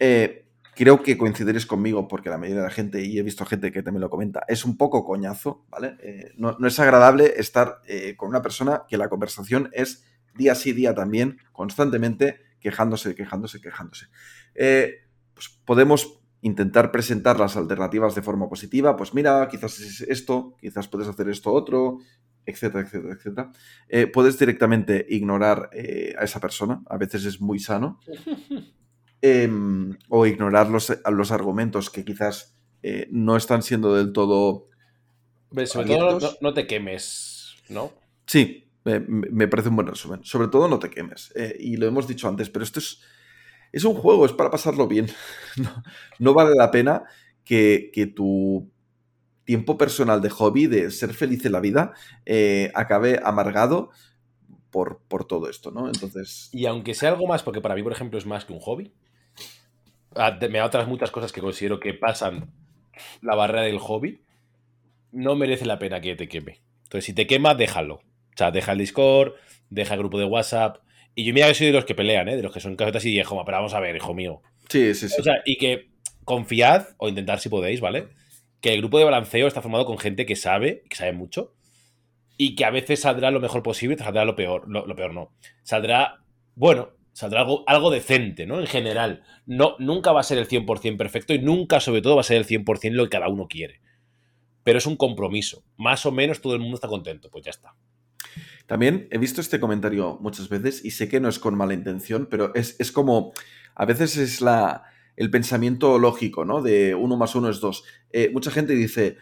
[0.00, 3.70] eh, creo que coincidiréis conmigo, porque la mayoría de la gente, y he visto gente
[3.70, 5.96] que también lo comenta, es un poco coñazo, ¿vale?
[6.02, 7.80] Eh, no, es agradable estar
[8.16, 10.04] con una persona que la conversación es
[10.34, 14.06] día sí, día también, constantemente quejándose, quejándose, quejándose.
[15.34, 20.88] pues podemos intentar presentar las alternativas de forma positiva, pues mira, quizás es esto, quizás
[20.88, 21.98] puedes hacer esto otro,
[22.44, 23.52] etcétera, etcétera, etcétera.
[23.88, 28.00] Eh, puedes directamente ignorar eh, a esa persona, a veces es muy sano,
[29.22, 34.68] em, o ignorar los, los, argumentos que quizás eh, no están siendo del todo...
[35.66, 37.92] Sobre todo no, te quemes, ¿no?
[38.26, 40.24] Sí, me parece un buen resumen.
[40.24, 41.32] Sobre todo no te quemes.
[41.60, 43.02] y lo hemos dicho antes, pero esto es
[43.72, 45.08] es un juego, es para pasarlo bien.
[46.18, 47.04] No, vale la pena
[47.44, 48.70] que, tu
[49.44, 51.92] tiempo personal de hobby, de ser feliz en la vida,
[52.24, 53.90] eh, acabe amargado
[54.70, 55.88] por, por, todo esto, ¿no?
[55.88, 56.48] Entonces.
[56.52, 58.92] Y aunque sea algo más, porque para mí, por ejemplo, es más que un hobby,
[60.14, 62.52] ah, me da otras muchas cosas que considero que pasan
[63.20, 64.22] la barrera del hobby,
[65.10, 66.62] no merece la pena que te queme.
[66.84, 67.96] Entonces, si te quema, déjalo.
[67.96, 69.34] O sea, deja el Discord,
[69.68, 70.78] deja el grupo de WhatsApp,
[71.14, 72.36] y yo mira que soy de los que pelean, ¿eh?
[72.36, 74.42] de los que son casetas y viejo, pero vamos a ver, hijo mío.
[74.68, 75.16] Sí, sí, sí.
[75.18, 75.90] O sea, y que
[76.24, 78.08] confiad, o intentar si podéis, ¿vale?
[78.60, 81.54] Que el grupo de balanceo está formado con gente que sabe, que sabe mucho,
[82.36, 84.68] y que a veces saldrá lo mejor posible y saldrá lo peor.
[84.68, 85.32] Lo, peor no.
[85.62, 88.60] Saldrá, bueno, saldrá algo, algo decente, ¿no?
[88.60, 89.22] En general.
[89.46, 92.38] No, nunca va a ser el 100% perfecto y nunca, sobre todo, va a ser
[92.38, 93.80] el 100% lo que cada uno quiere.
[94.64, 95.64] Pero es un compromiso.
[95.76, 97.30] Más o menos todo el mundo está contento.
[97.30, 97.74] Pues ya está.
[98.72, 102.26] También he visto este comentario muchas veces y sé que no es con mala intención,
[102.30, 103.34] pero es, como,
[103.74, 106.62] a veces es la, el pensamiento lógico, ¿no?
[106.62, 107.84] De uno más uno es dos.
[108.12, 109.18] Eh, mucha gente dice,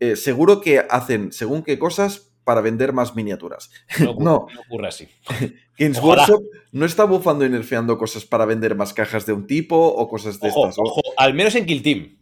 [0.00, 3.70] eh, seguro que hacen según qué cosas para vender más miniaturas.
[4.00, 4.46] No, no.
[4.66, 5.06] ocurre así.
[5.78, 9.76] Games Workshop no está bufando y nerfeando cosas para vender más cajas de un tipo
[9.76, 10.78] o cosas de estas.
[10.78, 12.16] Ojo, al menos en Kill Team.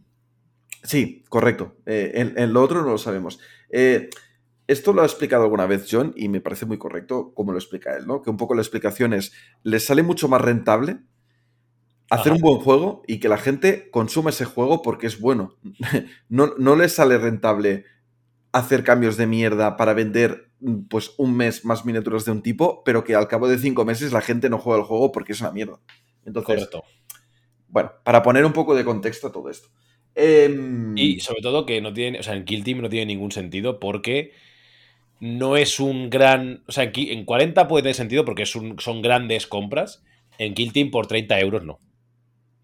[0.82, 1.76] Sí, correcto.
[1.86, 3.38] Eh, en, en, lo otro no lo sabemos.
[4.66, 7.96] Esto lo ha explicado alguna vez John y me parece muy correcto como lo explica
[7.96, 8.22] él, ¿no?
[8.22, 10.98] Que un poco la explicación es, les sale mucho más rentable
[12.10, 15.56] hacer un buen juego y que la gente consuma ese juego porque es bueno.
[16.28, 17.84] no, no les sale rentable
[18.52, 20.50] hacer cambios de mierda para vender
[20.88, 24.12] pues un mes más miniaturas de un tipo, pero que al cabo de cinco meses
[24.12, 25.78] la gente no juega el juego porque es una mierda.
[26.24, 26.84] Entonces, Correcto.
[27.68, 29.68] bueno, para poner un poco de contexto a todo esto.
[30.14, 33.32] Em, y sobre todo que no tiene, o sea, en Kill Team no tiene ningún
[33.32, 34.32] sentido porque
[35.20, 36.62] no es un gran.
[36.66, 40.02] O sea, en 40 puede tener sentido porque son grandes compras.
[40.38, 41.80] En Kill Team por 30 euros no.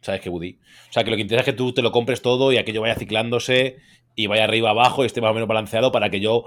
[0.03, 0.59] ¿Sabes qué, Woody?
[0.90, 2.82] O sea, que lo que interesa es que tú te lo compres todo y aquello
[2.82, 3.76] vaya ciclándose
[4.14, 6.44] y vaya arriba abajo y esté más o menos balanceado para que yo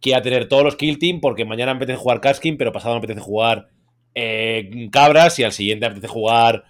[0.00, 2.98] quiera tener todos los Kill Team porque mañana me apetece jugar Kaskin, pero pasado me
[2.98, 3.68] apetece jugar
[4.14, 6.64] eh, Cabras y al siguiente me apetece jugar.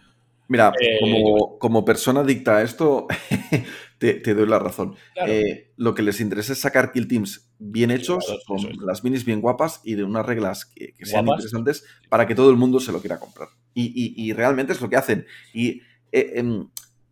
[0.48, 3.06] Mira, eh, como, como persona dicta a esto,
[4.02, 4.96] te, doy la razón.
[5.26, 9.40] Eh, lo que les interesa es sacar kill teams bien hechos, con las minis bien
[9.40, 13.00] guapas y de unas reglas que, sean interesantes para que todo el mundo se lo
[13.00, 13.48] quiera comprar.
[13.74, 15.26] Y, realmente es lo que hacen.
[15.54, 16.68] Y eh, em,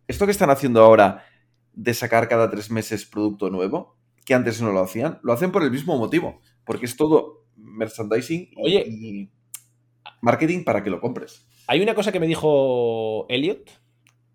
[0.07, 1.25] esto que están haciendo ahora
[1.73, 5.63] de sacar cada tres meses producto nuevo, que antes no lo hacían, lo hacen por
[5.63, 9.29] el mismo motivo, porque es todo merchandising y
[10.21, 11.47] marketing para que lo compres.
[11.67, 13.71] Hay una cosa que me dijo Elliot,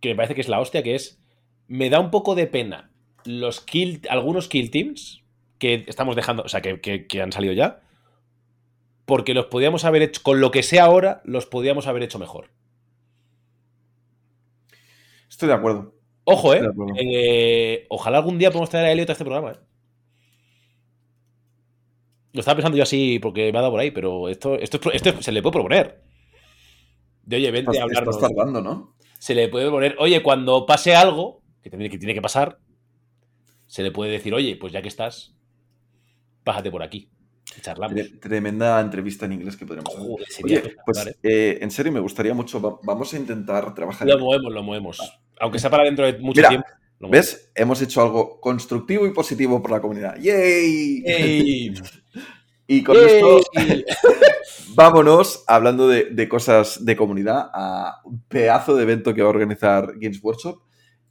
[0.01, 1.21] que me parece que es la hostia, que es
[1.69, 2.91] me da un poco de pena
[3.25, 5.23] los kill, algunos kill teams
[5.59, 7.81] que estamos dejando, o sea, que, han salido ya,
[9.05, 12.51] porque los podíamos haber hecho, con lo que sea ahora, los podíamos haber hecho mejor.
[15.29, 15.95] Estoy de acuerdo.
[16.25, 16.63] Ojo, ¿eh?
[16.99, 19.59] eh ojalá algún día podamos traer a Elliot a este programa, ¿eh?
[22.33, 25.23] Lo estaba pensando yo así porque me ha dado por ahí, pero esto, esto, esto
[25.23, 26.03] se le puede proponer.
[27.23, 28.17] De oye, vente a hablarnos.
[28.17, 28.95] Estás tardando, ¿no?
[29.19, 31.41] Se le puede poner, oye, cuando pase algo,
[31.71, 32.59] que tiene, que tiene que pasar,
[33.67, 35.35] se le puede decir, oye, pues ya que estás,
[36.45, 37.11] bájate por aquí.
[37.61, 37.97] Charlamos.
[37.97, 40.07] Tre- Tremenda entrevista en inglés que podríamos hacer.
[40.07, 41.17] Joder, sería Oye, pues ¿eh?
[41.23, 42.61] eh, en serio me gustaría mucho.
[42.61, 44.07] va- Vamos a intentar trabajar.
[44.07, 45.21] Lo en- movemos, lo movemos.
[45.41, 46.67] Aunque sea para dentro de mucho Mira, tiempo.
[47.01, 47.27] lo movemos.
[47.27, 47.53] ¿Ves?
[47.55, 50.17] Hemos hecho algo constructivo y positivo por la comunidad.
[50.19, 51.75] ¡Yay!
[52.69, 53.43] Y con esto
[54.75, 59.31] vámonos, hablando de, de cosas de comunidad, a un pedazo de evento que va a
[59.31, 60.61] organizar Games Workshop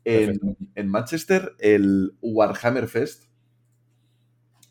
[0.06, 0.40] en,
[0.76, 3.24] en Manchester, el Warhammer Fest,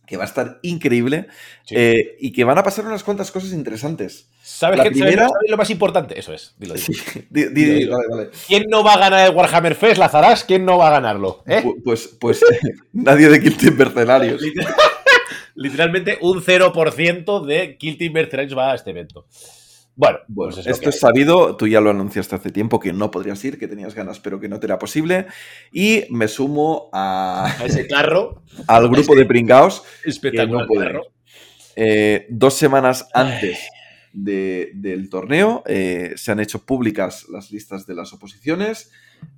[0.06, 1.28] que va a estar increíble
[1.64, 1.74] Sí.
[1.78, 4.28] eh, y que van a pasar unas cuantas cosas intereses.
[4.42, 6.18] ¿Sabes, qué- sabes- primera- sabes lo más importante?
[6.18, 6.54] Eso es.
[6.58, 6.84] Dilo, dilo.
[6.86, 8.30] Sí, di- di- Dilo, dale.
[8.46, 10.44] ¿Quién no va a ganar el Warhammer Fest, Lazarás?
[10.44, 11.42] ¿Quién no va a ganarlo?
[11.46, 11.62] ¿Eh?
[11.64, 12.44] Pu- Pues, pues
[12.92, 14.42] nadie de Kill Team Mercenarios.
[14.42, 14.74] Literal-
[15.56, 19.26] Literalmente un 0% de Kill Team Mercenaries va a este evento.
[19.96, 22.92] Bueno, Bueno, pues es esto que es sabido, tú ya lo anunciaste hace tiempo que
[22.92, 25.26] no podrías ir, que tenías ganas, pero que no te era posible.
[25.72, 30.66] Y me sumo a- ese carro al grupo de pringaos espectacular.
[30.66, 31.02] puede carro.
[31.76, 33.68] eh, dos semanas antes
[34.12, 35.62] de- del torneo.
[35.66, 38.90] eh, se han hecho públicas las listas de las oposiciones.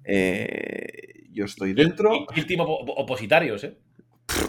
[0.04, 2.10] eh, yo estoy dentro.
[2.12, 3.76] Opo- opositarios, ¿eh?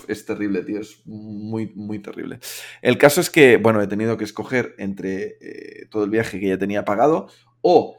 [0.08, 0.80] Es terrible, tío.
[0.80, 2.40] Es muy, muy terrible.
[2.82, 6.48] El caso es que, bueno, he tenido que escoger entre eh, todo el viaje que
[6.48, 7.28] ya tenía pagado
[7.62, 7.98] o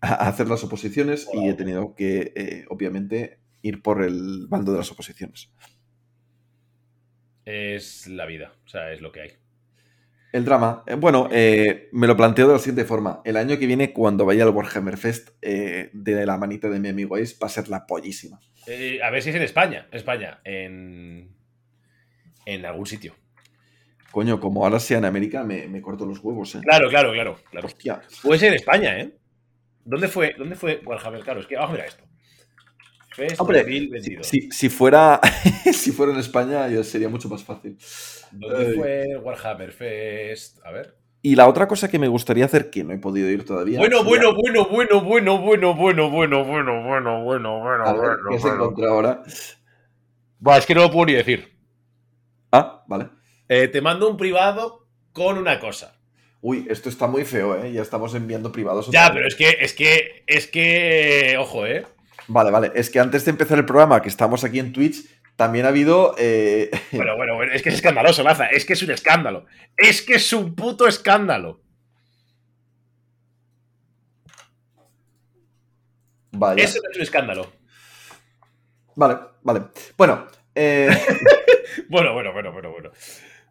[0.00, 4.78] a hacer las oposiciones y he tenido que, eh, obviamente, ir por el bando de
[4.78, 5.50] las oposiciones.
[7.44, 8.52] Es la vida.
[8.66, 9.41] O sea, es lo que hay.
[10.32, 10.82] El drama.
[10.86, 13.20] eh, bueno, eh, me lo planteo de la siguiente forma.
[13.24, 16.88] El año que viene, cuando vaya al Warhammer Fest eh, de la manita de mi
[16.88, 18.40] amigo Ace, va a ser la pollísima.
[18.66, 19.88] Eh, a ver si es en España.
[19.92, 20.40] España.
[20.44, 21.36] En.
[22.46, 23.14] En algún sitio.
[24.10, 26.60] Coño, como ahora sea en América, me, me corto los huevos, ¿eh?
[26.62, 27.38] Claro, claro, claro.
[27.50, 27.66] claro.
[27.66, 28.02] Hostia.
[28.22, 29.16] Puede ser en España, ¿eh?
[29.84, 30.34] ¿Dónde fue?
[30.36, 31.22] ¿Dónde fue Warhammer?
[31.22, 32.04] Claro, es que vamos a mirar esto.
[33.14, 34.26] Fest Hombre, 2022.
[34.26, 35.20] Si, si fuera,
[35.72, 37.76] si fuera en España, sería mucho más fácil.
[38.30, 40.58] ¿Dónde fue Warhammer Fest?
[40.64, 40.96] A ver.
[41.24, 43.78] Y la otra cosa que me gustaría hacer, que no he podido ir todavía.
[43.78, 48.30] Bueno, bueno, bueno, bueno, bueno, bueno, bueno, bueno, bueno, bueno, bueno, bueno, A ver, bueno,
[48.30, 48.64] ¿qué se bueno.
[48.64, 49.22] encuentra ahora?
[50.44, 51.56] Va, es que no lo puedo ni decir.
[52.50, 53.08] Ah, vale.
[53.48, 55.96] Eh, te mando un privado con una cosa.
[56.40, 57.72] Uy, esto está muy feo, ¿eh?
[57.72, 58.90] Ya estamos enviando privados.
[58.90, 61.86] Ya, pero es que, es que, es que, ojo, ¿eh?
[62.28, 62.72] Vale, vale.
[62.74, 65.04] Es que antes de empezar el programa, que estamos aquí en Twitch,
[65.36, 66.14] también ha habido.
[66.18, 69.46] eh, Bueno, bueno, bueno, es que es escandaloso, Laza, es que es un escándalo.
[69.76, 71.60] Es que es un puto escándalo.
[76.32, 76.62] Vaya.
[76.64, 77.52] Eso no es un escándalo.
[78.96, 79.60] Vale, vale.
[79.96, 80.88] Bueno, eh,
[81.88, 82.90] Bueno, bueno, bueno, bueno, bueno.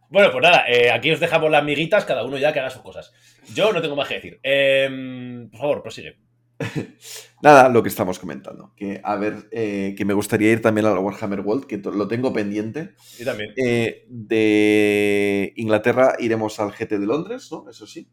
[0.10, 2.82] Bueno, pues nada, eh, aquí os dejamos las miguitas, cada uno ya que haga sus
[2.82, 3.14] cosas.
[3.54, 4.40] Yo no tengo más que decir.
[4.44, 6.18] Em, por favor, prosigue.
[7.42, 8.74] nada, lo que estamos comentando.
[8.76, 12.08] Que a ver, eh, que me gustaría ir también a la Warhammer World, que lo
[12.08, 12.96] tengo pendiente.
[13.20, 13.54] Y también.
[13.56, 17.70] Eh, de Inglaterra iremos al GT de Londres, ¿no?
[17.70, 18.10] Eso sí.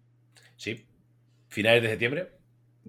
[0.57, 0.87] Sí.
[1.49, 2.33] Finales de septiembre.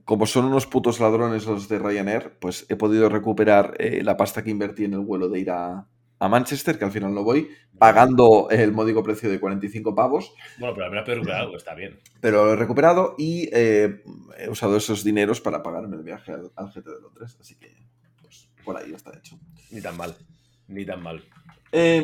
[0.06, 4.44] Como son unos putos ladrones los de Ryanair, pues he podido recuperar eh, la pasta
[4.44, 5.88] que invertí en el vuelo de ir a,
[6.20, 10.76] a Manchester, que al final no voy, pagando el módico precio de 45 pavos, Bueno,
[10.76, 12.00] pero recuperar algo, está bien.
[12.20, 14.04] pero lo he recuperado y eh,
[14.38, 17.74] he usado esos dineros para pagarme el viaje al, al GT de Londres, así que
[18.22, 19.40] pues, por ahí está hecho.
[19.72, 20.16] Ni tan mal.
[20.68, 21.24] Ni tan mal.
[21.72, 22.02] Eh,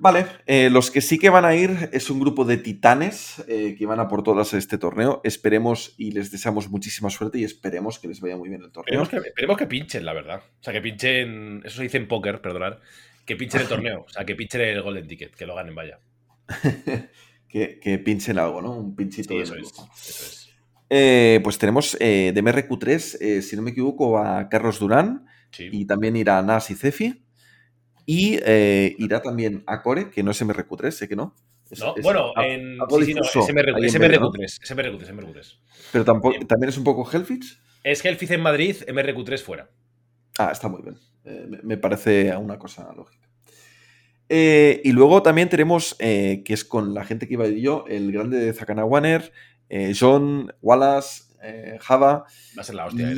[0.00, 3.76] vale, eh, los que sí que van a ir es un grupo de titanes eh,
[3.78, 5.20] que van a por todas a este torneo.
[5.24, 9.02] Esperemos y les deseamos muchísima suerte y esperemos que les vaya muy bien el torneo.
[9.02, 10.42] Esperemos que, esperemos que pinchen, la verdad.
[10.60, 11.62] O sea, que pinchen.
[11.64, 12.78] Eso se dice en póker, perdonad.
[13.24, 14.04] Que pinchen el torneo.
[14.06, 15.34] O sea, que pinchen el Golden Ticket.
[15.34, 15.98] Que lo ganen, vaya.
[17.48, 18.72] que, que pinchen algo, ¿no?
[18.72, 19.60] Un pinchito Sí, de eso es.
[19.62, 19.88] lujo.
[19.96, 20.40] Eso es.
[20.90, 25.68] Eh, pues tenemos eh, de MRQ3, eh, si no me equivoco, a Carlos Durán Sí.
[25.72, 27.24] y también irá Nas y Cefi.
[28.06, 31.34] Y eh, irá también a Core, que no es MRQ3, sé que no.
[31.70, 32.76] Es- No, es bueno, a- en.
[32.90, 34.30] Sí, sí, no, es MRQ, ahí es en medio, ¿no?
[34.30, 34.44] MRQ3.
[34.62, 35.58] Es MRQ3, es MRQ3.
[35.92, 37.58] Pero tampoco, también es un poco Hellfits.
[37.82, 39.70] Es Hellfish en Madrid, MRQ3 fuera.
[40.38, 40.96] Ah, está muy bien.
[41.24, 43.28] Eh, me, parece una cosa lógica.
[44.28, 48.12] Eh, y luego también tenemos, eh, que es con la gente que iba yo, el
[48.12, 49.32] grande de Zakana Warner,
[49.98, 51.24] John, Wallace,
[51.80, 52.24] Java,
[52.56, 53.12] Va a ser la hostia.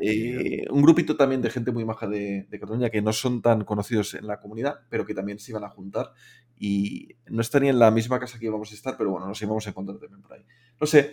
[0.00, 3.64] y un grupito también de gente muy maja de, de Cataluña que no son tan
[3.64, 6.12] conocidos en la comunidad, pero que también se iban a juntar
[6.58, 9.66] y no estarían en la misma casa que íbamos a estar, pero bueno, nos íbamos
[9.66, 10.44] a encontrar también por ahí.
[10.80, 11.12] No sé,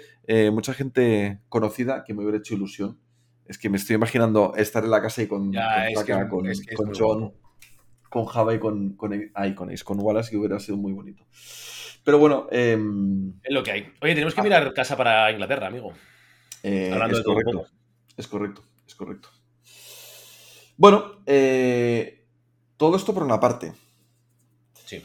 [0.52, 3.00] mucha gente conocida que me hubiera hecho ilusión.
[3.54, 6.76] Es que me estoy imaginando estar en la casa y con, Ya, con que que
[6.98, 7.34] John.
[8.10, 11.24] con Java y con, con, ay, con Ace, con Wallace, que hubiera sido muy bonito.
[12.04, 12.48] Pero bueno.
[12.50, 13.94] em, Es lo que hay.
[14.02, 15.94] Oye, tenemos que mirar casa para Inglaterra, amigo.
[16.64, 17.58] eh, Hablando es de todo correcto.
[17.60, 17.70] poco.
[18.18, 19.30] Es correcto, es correcto.
[20.78, 22.26] Bueno, eh,
[22.78, 23.72] todo esto por una parte.
[24.84, 25.04] Sí.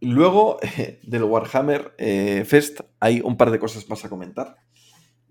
[0.00, 0.58] Luego,
[1.02, 4.56] del Warhammer eh, Fest, hay un par de cosas más a comentar.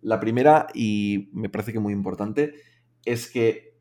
[0.05, 2.53] La primera, y me parece que muy importante,
[3.05, 3.75] es que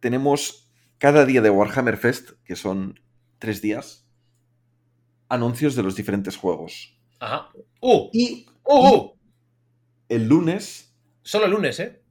[0.00, 2.98] tenemos cada día de Warhammer Fest, que son
[3.38, 4.08] tres días,
[5.28, 6.98] anuncios de los diferentes juegos.
[7.20, 7.50] Ajá.
[7.80, 8.10] ¡Uh!
[8.12, 8.88] Y ¡Uh!
[8.88, 9.12] uh!
[10.08, 12.02] el lunes Solo el lunes, ¿eh?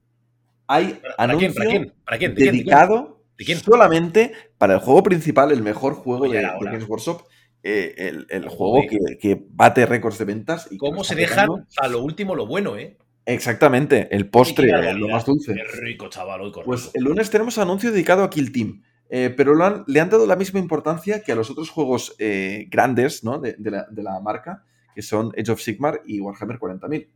[0.67, 1.53] hay ¿Para, para anuncio quién?
[1.53, 1.93] ¿Para quién?
[2.05, 2.31] ¿Para quién?
[2.31, 2.45] ¿De quién?
[2.45, 2.63] ¿De quién?
[2.63, 3.21] dedicado
[3.65, 7.23] solamente para el juego principal, el mejor juego Oye, de, Games Workshop,
[7.63, 10.69] eh, el, el juego que, que bate récords de ventas.
[10.71, 12.97] Y ¿Cómo se dejan a lo último lo bueno, eh?
[13.25, 14.97] Exactamente, el postre, barbaridad.
[14.99, 15.53] lo más dulce.
[15.53, 16.51] Qué rico, chaval, hoy.
[16.65, 20.09] Pues el lunes tenemos anuncio dedicado a Kill Team, eh, pero lo han- le han
[20.09, 23.39] dado la misma importancia que a los otros juegos eh, grandes ¿no?
[23.39, 24.63] de, de la, de la marca,
[24.95, 27.07] que son Age of Sigmar y Warhammer 40.000.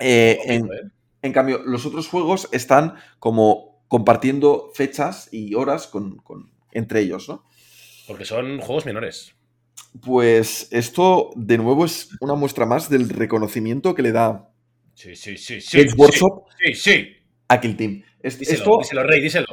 [0.00, 0.90] Eh, en, ¿eh?
[1.22, 7.28] en cambio, los otros juegos están como compartiendo fechas y horas con, con- entre ellos,
[7.28, 7.44] ¿no?
[8.06, 9.32] Porque son juegos menores.
[10.02, 14.50] Pues esto, de nuevo, es una muestra más del reconocimiento que le da
[14.96, 15.76] Sí, sí, sí, sí.
[15.76, 17.06] Games Workshop Sí, sí.
[17.48, 18.02] a Kill Team.
[18.22, 19.46] Es- Díselo, esto díselo, Rey, díselo.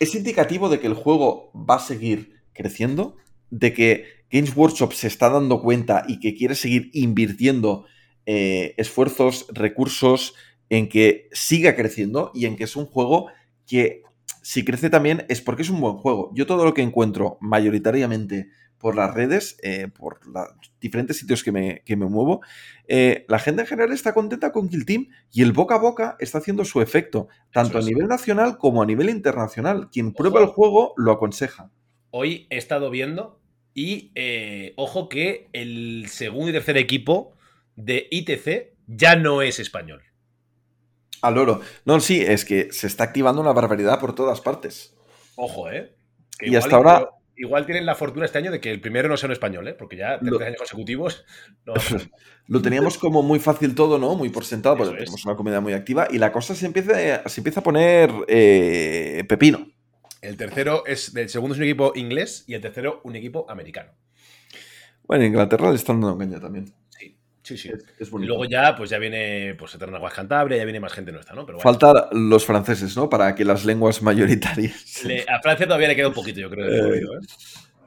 [0.00, 3.16] es indicativo de que el juego va a seguir creciendo,
[3.50, 7.86] de que Games Workshop se está dando cuenta y que quiere seguir invirtiendo
[8.26, 10.34] eh, esfuerzos, recursos
[10.68, 13.28] en que siga creciendo y en que es un juego
[13.66, 14.02] que
[14.42, 16.32] si crece también es porque es un buen juego.
[16.34, 18.48] Yo todo lo que encuentro mayoritariamente
[18.80, 20.48] por las redes, eh, por los
[20.80, 22.40] diferentes sitios que me, que me muevo,
[22.88, 26.16] eh, la gente en general está contenta con Kill Team y el boca a boca
[26.18, 29.90] está haciendo su efecto, tanto a nivel nacional como a nivel internacional.
[29.92, 31.70] Quien prueba el juego lo aconseja.
[32.10, 33.38] Hoy he estado viendo
[33.74, 37.34] y eh, ojo que el segundo y tercer equipo
[37.76, 40.02] de ITC ya no es español.
[41.20, 41.60] Al oro.
[41.84, 44.96] No, sí, es que se está activando una barbaridad por todas partes.
[45.36, 45.94] Ojo, ¿eh?
[46.38, 47.10] Que Y hasta ahora-
[47.40, 49.72] Igual tienen la fortuna este año de que el primero no sea un español, ¿eh?
[49.72, 51.24] Porque ya tres años consecutivos.
[51.66, 51.74] No.
[52.48, 54.14] Lo teníamos como muy fácil todo, ¿no?
[54.14, 57.40] Muy por sentado, porque tenemos una comunidad muy activa y la cosa se empieza, se
[57.40, 59.68] empieza a poner eh, pepino.
[60.20, 61.14] el tercero es.
[61.14, 63.92] El segundo es un equipo inglés y el tercero un equipo americano.
[65.04, 66.74] Bueno, en Inglaterra le están dando caña también.
[67.50, 67.72] Sí, sí.
[67.98, 71.34] Es, Y luego ya, pues ya viene pues Eterna Cantabria, ya viene más gente nuestra,
[71.34, 71.44] ¿no?
[71.44, 71.68] Pero bueno.
[71.68, 73.08] Faltan los franceses, ¿no?
[73.08, 75.02] Para que las lenguas mayoritarias.
[75.04, 77.26] Le- a Francia todavía le queda un poquito, yo creo, de Eh, ¿eh?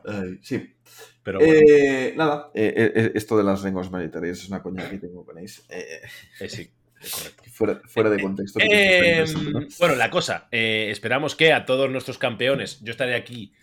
[0.05, 0.75] Ay, sí.
[1.23, 4.97] Pero bueno, Eh, nada, eh, eh, esto de las lenguas mayoritarias es una coña que
[4.97, 5.37] tengo con.
[5.37, 6.69] Eh, eh, sí,
[6.99, 7.43] correcto.
[7.53, 8.59] fuera, fuera de contexto.
[8.61, 9.61] Eh, ¿no?
[9.79, 13.53] bueno, la cosa, eh, esperamos que a todos nuestros campeones, yo estaré aquí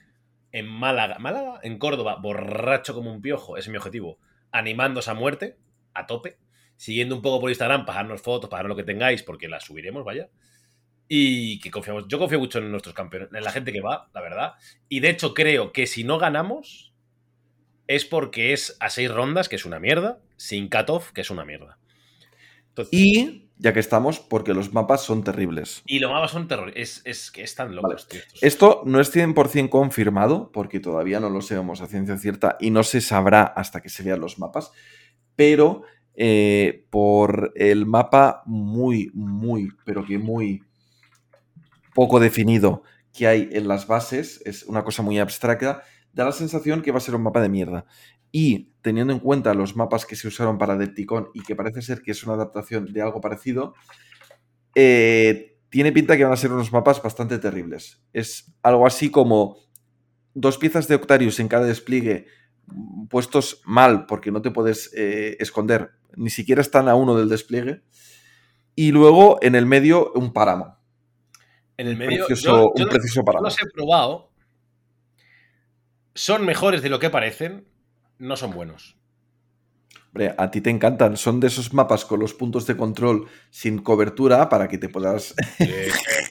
[0.53, 4.19] en Málaga, Málaga, en Córdoba, borracho como un piojo, ese es mi objetivo,
[4.51, 5.59] animándose a muerte,
[5.95, 6.39] a tope,
[6.77, 10.29] siguiendo un poco por Instagram, pagarnos fotos, pagarnos lo que tengáis, porque las subiremos, vaya.
[11.09, 14.21] Y que confiamos, yo confío mucho en nuestros campeones, en la gente que va, la
[14.21, 14.53] verdad.
[14.89, 16.95] Y de hecho creo que si no ganamos
[17.89, 21.45] es porque es a seis rondas, que es una mierda, sin cutoff, que es una
[21.45, 21.77] mierda.
[22.69, 25.83] Entonces, Y, ya que estamos, porque los mapas son terribles.
[25.87, 26.73] Y los mapas son terror.
[26.77, 28.09] Es, es que están locos, Vale.
[28.09, 28.21] tío.
[28.21, 28.43] estos.
[28.45, 32.85] Esto no es 100% confirmado, porque todavía no lo sabemos a ciencia cierta y no
[32.85, 34.71] se sabrá hasta que se vean los mapas,
[35.41, 35.85] pero
[36.17, 40.63] eh, por el mapa muy, muy, pero que muy
[41.95, 42.83] poco definido
[43.15, 46.99] que hay en las bases, es una cosa muy abstracta, da la sensación que va
[46.99, 47.87] a ser un mapa de mierda.
[48.31, 52.03] Y teniendo en cuenta los mapas que se usaron para Depticon y que parece ser
[52.03, 53.73] que es una adaptación de algo parecido,
[54.75, 58.03] eh, tiene pinta que van a ser unos mapas bastante terribles.
[58.13, 59.57] Es algo así como
[60.35, 62.27] dos piezas de Octarius en cada despliegue
[63.09, 67.83] puestos mal porque no te puedes eh, esconder, ni siquiera están a uno del despliegue.
[68.75, 70.79] Y luego en el medio un páramo.
[71.77, 72.27] en el medio.
[72.27, 73.45] precioso- yo- yo un precioso páramo.
[73.45, 74.31] los he probado.
[76.15, 77.67] Son mejores de lo que parecen.
[78.19, 78.97] No son buenos.
[80.09, 81.17] Hombre, a ti te encantan.
[81.17, 85.35] Son de esos mapas con los puntos de control sin cobertura para que te puedas,
[85.59, 85.89] Eh,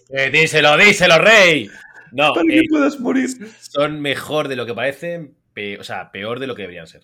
[0.10, 1.68] eh, díselo, díselo, rey.
[2.12, 3.30] No, para eh, que puedas morir.
[3.62, 5.36] son mejor de lo que parecen.
[5.80, 7.04] O sea, peor de lo que deberían ser.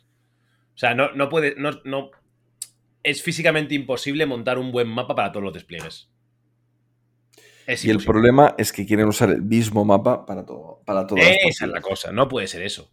[0.76, 1.55] O sea, no, no puede.
[1.57, 2.11] No, no,
[3.03, 6.09] es físicamente imposible montar un buen mapa para todos los despliegues.
[7.67, 10.81] Es Y el problema es que quieren usar el mismo mapa para todo.
[10.85, 12.91] Para todas Esa es la cosa, no puede ser eso.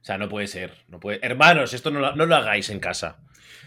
[0.00, 0.72] O sea, no puede ser.
[0.88, 1.24] No puede...
[1.24, 3.18] Hermanos, esto no lo, no lo hagáis en casa.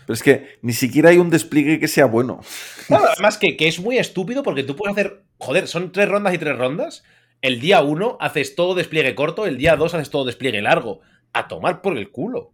[0.05, 2.41] Pero es que ni siquiera hay un despliegue que sea bueno.
[2.87, 5.23] Claro, además que, que es muy estúpido porque tú puedes hacer.
[5.37, 7.03] Joder, son tres rondas y tres rondas.
[7.41, 11.01] El día 1 haces todo despliegue corto, el día 2 haces todo despliegue largo.
[11.33, 12.53] A tomar por el culo.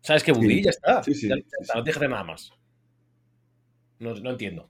[0.00, 0.56] ¿Sabes qué, Buddy?
[0.58, 0.62] Sí.
[0.64, 1.02] Ya está.
[1.02, 1.70] Sí, sí, Ya sí, está, sí.
[1.74, 2.52] No tienes que hacer nada más.
[3.98, 4.68] No, no entiendo.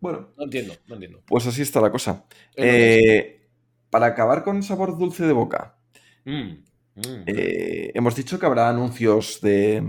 [0.00, 0.74] Bueno, No entiendo.
[0.88, 1.22] No entiendo.
[1.26, 2.24] pues así está la cosa.
[2.56, 3.48] Que Eh,
[3.90, 5.76] para acabar con sabor dulce de boca.
[6.24, 6.62] Mm,
[6.96, 7.24] mm.
[7.26, 9.82] eh, hemos dicho que habrá anuncios de,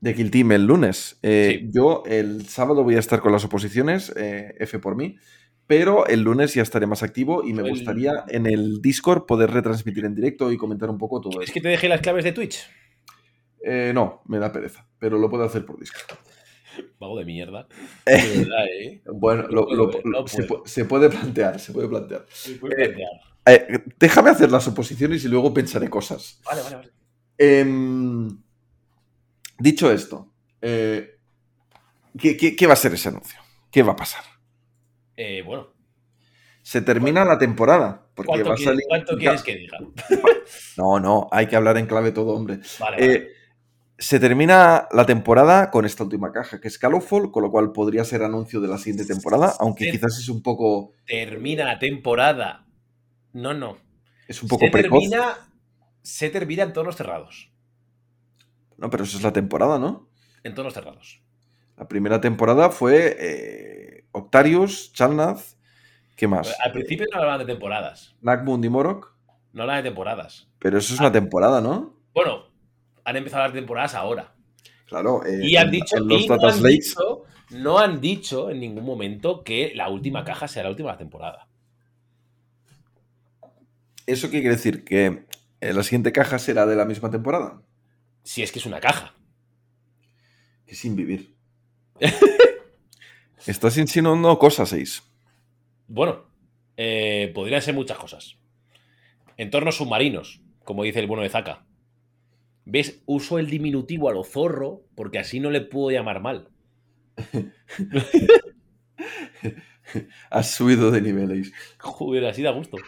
[0.00, 1.18] de Kill Team el lunes.
[1.22, 1.68] Eh.
[1.72, 5.16] Yo el sábado voy a estar con las oposiciones, F por mí,
[5.66, 9.50] pero el lunes ya estaré más activo y me El- gustaría en el Discord poder
[9.50, 11.54] retransmitir en directo y comentar un poco todo ¿Quieres eso.
[11.54, 12.68] que te deje las claves de Twitch?
[13.64, 16.18] Eh, no, me da pereza, pero lo puedo hacer por Discord.
[16.98, 17.66] Vago de mierda.
[18.06, 19.02] De verdad, ¿eh?
[19.06, 20.26] Bueno, lo- lo-
[20.66, 22.26] se, puede plantear, se puede plantear.
[22.46, 23.10] Eh, plantear.
[23.46, 26.40] Eh, déjame hacer las oposiciones y luego pensaré cosas.
[26.44, 26.90] Vale, vale, vale.
[27.38, 28.28] Em,
[29.58, 31.16] dicho esto, ¿qué,
[32.18, 33.38] qué, qué va a ser ese anuncio?
[33.70, 34.24] ¿Qué va a pasar?
[35.16, 35.68] Eh, bueno,
[36.62, 38.06] Se termina la temporada.
[38.14, 38.84] Porque ¿cuánto, va a quieres, salir.
[38.88, 39.78] cuánto quieres que diga?
[40.76, 42.58] No, no, hay que hablar en clave todo, hombre.
[42.80, 43.14] Vale, vale.
[43.14, 43.28] Eh,
[43.96, 48.04] se termina la temporada con esta última caja, que es Calofall, con lo cual podría
[48.04, 52.66] ser anuncio de la siguiente temporada, aunque quizás es un poco, Termina la temporada.
[53.32, 53.78] No, no.
[54.26, 54.98] es un poco se precoz.
[54.98, 55.48] termina,
[56.02, 57.52] se termina en tonos cerrados.
[58.76, 60.08] No, pero eso es la temporada, ¿no?
[60.42, 61.22] En tonos cerrados.
[61.76, 65.40] La primera temporada fue eh, Octarius, Chalnath,
[66.16, 66.54] ¿qué más?
[66.60, 68.14] Al principio no hablaban de temporadas.
[68.20, 69.12] Nagmund y Morok,
[69.52, 70.48] No hablaban de temporadas.
[70.60, 71.98] pero eso es una temporada, ¿no?
[72.14, 72.44] Bueno,
[73.04, 74.34] han empezado a hablar de temporadas ahora.
[74.86, 75.24] Claro.
[75.26, 78.84] eh, Y han dicho, en los y no, han dicho, no han dicho en ningún
[78.84, 81.48] momento que la última caja sea la última temporada.
[84.06, 84.84] ¿Eso qué quiere decir?
[84.84, 85.24] ¿Que
[85.60, 87.62] eh, la siguiente caja será de la misma temporada?
[88.22, 89.14] Si es que es una caja.
[90.66, 91.34] Que sin vivir.
[93.46, 95.02] Estás insinuando cosas, seis.
[95.86, 96.24] Bueno,
[96.76, 98.36] eh, podrían ser muchas cosas.
[99.36, 101.66] Entornos submarinos, como dice el bueno de Zaka.
[102.64, 103.02] ¿Ves?
[103.04, 106.48] Uso el diminutivo a lo zorro porque así no le puedo llamar mal.
[110.30, 111.52] Has subido de niveles.
[111.78, 112.78] Joder, así da gusto.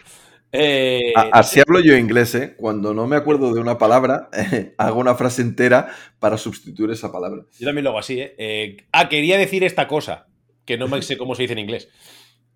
[0.51, 2.55] Eh, Así hablo yo inglés, ¿eh?
[2.57, 4.29] Cuando no me acuerdo de una palabra,
[4.77, 5.89] hago una frase entera
[6.19, 7.43] para sustituir esa palabra.
[7.59, 8.33] yo también lo hago así, ¿eh?
[8.37, 10.27] Eh, Ah, quería decir esta cosa,
[10.67, 11.89] que no me sé cómo se dice en inglés.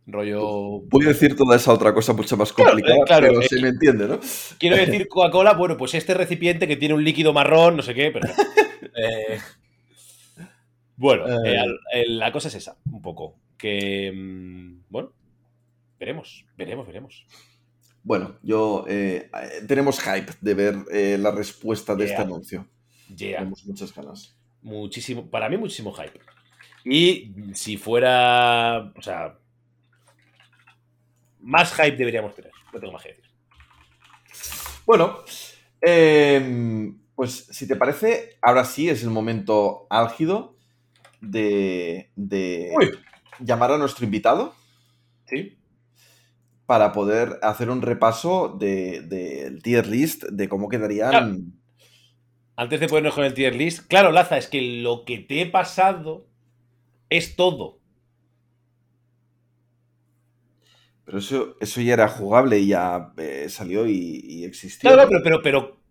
[0.05, 0.81] Rollo.
[0.81, 3.47] Voy a decir toda esa otra cosa mucho más complicada, eh, claro, pero eh.
[3.47, 4.19] se me entiende, ¿no?
[4.59, 8.11] Quiero decir Coca-Cola, bueno, pues este recipiente que tiene un líquido marrón, no sé qué,
[8.11, 8.27] pero.
[8.95, 9.39] Eh,
[10.97, 12.05] bueno, Eh.
[12.07, 13.35] la cosa es esa, un poco.
[13.57, 14.11] Que.
[14.13, 15.13] mm, Bueno,
[15.99, 17.25] veremos, veremos, veremos.
[18.03, 18.85] Bueno, yo
[19.67, 20.75] tenemos hype de ver
[21.19, 22.67] la respuesta de este anuncio.
[23.15, 24.35] Yeah, Tenemos muchas ganas.
[24.63, 26.19] muchísimo, para mí muchísimo hype.
[26.83, 29.37] Y si fuera, o sea,
[31.39, 33.25] más hype deberíamos tener, no tengo más que decir.
[34.85, 35.19] Bueno,
[35.81, 40.57] em, pues si te parece, ahora sí es el momento álgido
[41.21, 42.91] de, de Uy.
[43.39, 44.55] llamar a nuestro invitado
[45.25, 45.57] ¿Sí?
[46.65, 51.09] para poder hacer un repaso del de, tier list de cómo quedarían.
[51.09, 51.35] Claro.
[52.55, 55.45] Antes de ponernos con el tier list, claro, Laza, es que lo que te he
[55.45, 56.30] pasado
[57.11, 57.77] es todo.
[61.05, 64.89] Pero eso, eso ya era jugable y ya eh, salió y, y existió.
[64.89, 65.17] Claro, ¿no?
[65.17, 65.81] no, pero, pero, pero.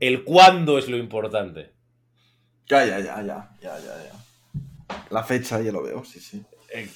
[0.00, 1.72] El cuándo es lo importante.
[2.66, 4.96] Ya, ya, ya, ya, ya, ya, ya.
[5.10, 6.42] La fecha ya lo veo, sí, sí.
[6.74, 6.88] Eh,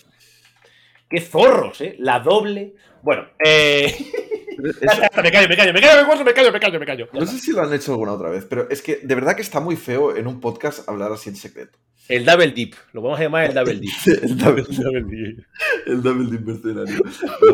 [1.08, 1.94] ¡Qué zorros, eh!
[2.00, 2.74] La doble.
[3.02, 3.96] Bueno, eh.
[5.22, 7.08] Me callo, me callo, me callo, me callo, me callo, me callo, me callo.
[7.12, 9.42] no sé si lo han hecho alguna otra vez, pero es que de verdad que
[9.42, 11.78] está muy feo en un podcast hablar así en secreto.
[12.08, 12.74] El double dip.
[12.92, 13.92] Lo vamos a llamar el double dip.
[14.22, 15.44] El double, double dip.
[15.86, 17.02] el double de mercenario.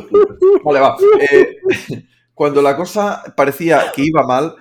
[0.65, 0.97] Vale, va.
[1.21, 1.57] Eh,
[2.35, 4.55] cuando la cosa parecía que iba mal,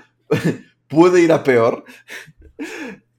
[0.87, 1.83] puede ir a peor.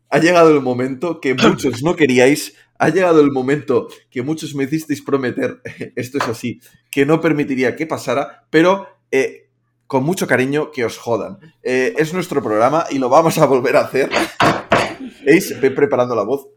[0.09, 2.55] Ha llegado el momento que muchos no queríais.
[2.79, 5.61] Ha llegado el momento que muchos me hicisteis prometer,
[5.95, 9.51] esto es así, que no permitiría que pasara, pero eh,
[9.87, 11.39] con mucho cariño que os jodan.
[11.63, 14.11] Eh, es nuestro programa y lo vamos a volver a hacer.
[15.29, 16.49] Ace, ve preparando la voz.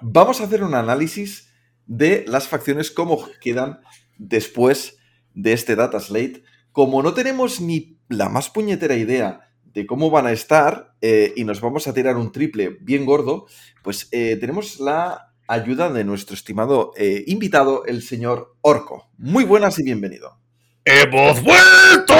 [0.00, 1.52] Vamos a hacer un análisis
[1.86, 3.80] de las facciones, cómo quedan
[4.16, 4.96] después
[5.34, 6.42] de este data slate.
[6.72, 11.44] Como no tenemos ni la más puñetera idea de cómo van a estar eh, y
[11.44, 13.46] nos vamos a tirar un triple bien gordo,
[13.82, 19.10] pues tenemos la ayuda de nuestro estimado eh, invitado, el señor Orco.
[19.18, 20.38] Muy buenas y bienvenido.
[20.84, 22.14] ¡Hemos vuelto!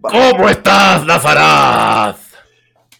[0.00, 2.16] ¿Cómo estás, Nazaraz?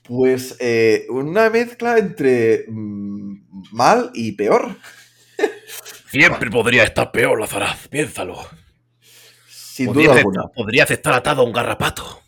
[0.02, 3.36] Pues eh, una mezcla entre mm,
[3.72, 4.76] mal y peor.
[6.10, 8.36] Siempre podría estar peor, Lazaraz, piénsalo.
[9.48, 10.48] Sin Podrías, duda estar, alguna.
[10.55, 12.22] podrías estar atado a un garrapato.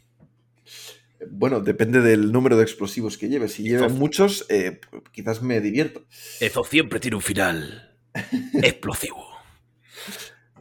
[1.31, 3.53] Bueno, depende del número de explosivos que lleves.
[3.55, 4.81] Si llevas Eso- muchos, eh,
[5.13, 6.05] quizás me divierto.
[6.41, 7.97] Eso siempre tiene un final
[8.63, 9.25] explosivo.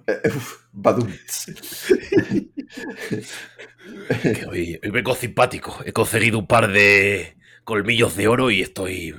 [0.08, 1.12] Eh, uf, badum.
[4.34, 5.78] Que hoy, hoy vengo simpático.
[5.86, 9.16] He conseguido un par de colmillos de oro y estoy.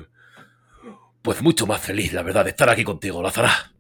[1.23, 3.73] Pues mucho más feliz, la verdad, de estar aquí contigo, Lazará.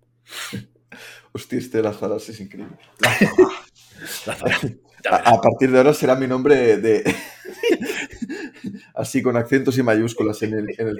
[1.32, 2.76] Hostia, este Lazaras es increíble.
[4.26, 4.59] Lazará.
[4.62, 4.70] ya
[5.10, 7.02] A, a partir de ahora será mi nombre de.
[8.94, 10.98] Así con acentos y mayúsculas en el, en el.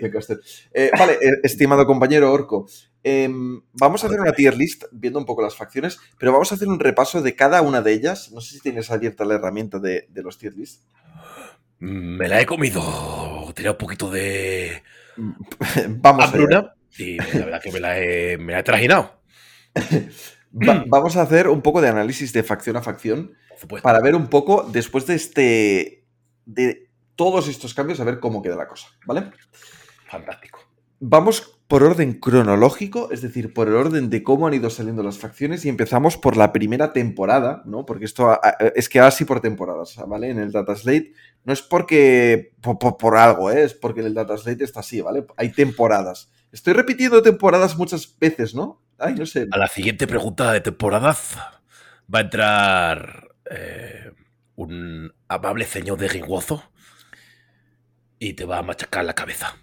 [0.73, 2.67] Eh, vale, eh, estimado compañero Orco,
[3.03, 6.55] em, vamos a hacer una tier list viendo un poco las facciones, pero vamos a
[6.57, 8.31] hacer un repaso de cada una de ellas.
[8.33, 10.83] No sé si tienes abierta la herramienta de, de los tier list.
[11.79, 12.83] Me la he comido.
[13.55, 14.83] Tenía un poquito de
[15.89, 16.75] Vamos hambruna.
[16.99, 19.21] Y la verdad que me la he, me la he trajinado.
[20.53, 23.33] Va- vamos a hacer un poco de análisis de facción a facción.
[23.83, 26.05] Para ver un poco, después de este.
[26.45, 29.31] de todos estos cambios, a ver cómo queda la cosa, ¿vale?
[30.11, 30.61] Fantástico.
[31.01, 35.19] Vamos por orden cronológico, es decir, por el orden de cómo han ido saliendo las
[35.19, 37.85] facciones y empezamos por la primera temporada, ¿no?
[37.85, 40.31] Porque esto a- a- es que así por temporadas, ¿vale?
[40.31, 41.13] En el Data Slate
[41.45, 43.63] no es porque por, por- por algo, ¿eh?
[43.65, 45.27] Es porque en el Data Slate está así, ¿vale?
[45.37, 46.31] Hay temporadas.
[46.53, 48.81] Estoy repitiendo temporadas muchas veces, ¿no?
[48.99, 49.49] Ay, no sé.
[49.51, 51.17] A la siguiente pregunta de temporada
[52.15, 54.13] va a entrar eh,
[54.57, 56.63] un amable señor de Ringozo
[58.19, 59.57] y te va a machacar la cabeza.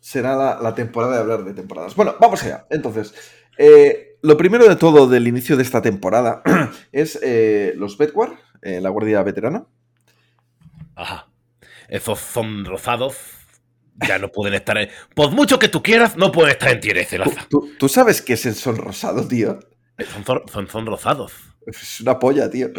[0.00, 1.94] será la, la temporada de hablar de temporadas.
[1.96, 2.66] Bueno, vamos allá.
[2.70, 3.14] Entonces,
[3.58, 6.42] eh, lo primero de todo del inicio de esta temporada
[6.92, 8.32] es eh, los Bedwar,
[8.62, 9.66] la Guardia Veterana.
[10.94, 11.28] Ajá.
[11.88, 13.16] Esos son rosados.
[14.06, 14.90] Ya no pueden estar en.
[15.14, 18.22] Por mucho que tú quieras, no pueden estar en tier S, ¿Tú, tú- tú sabes
[18.22, 19.58] qué es el sol rosado, tío?
[20.12, 21.32] Son, son, son, son rosados.
[21.68, 22.70] Es una polla, tío.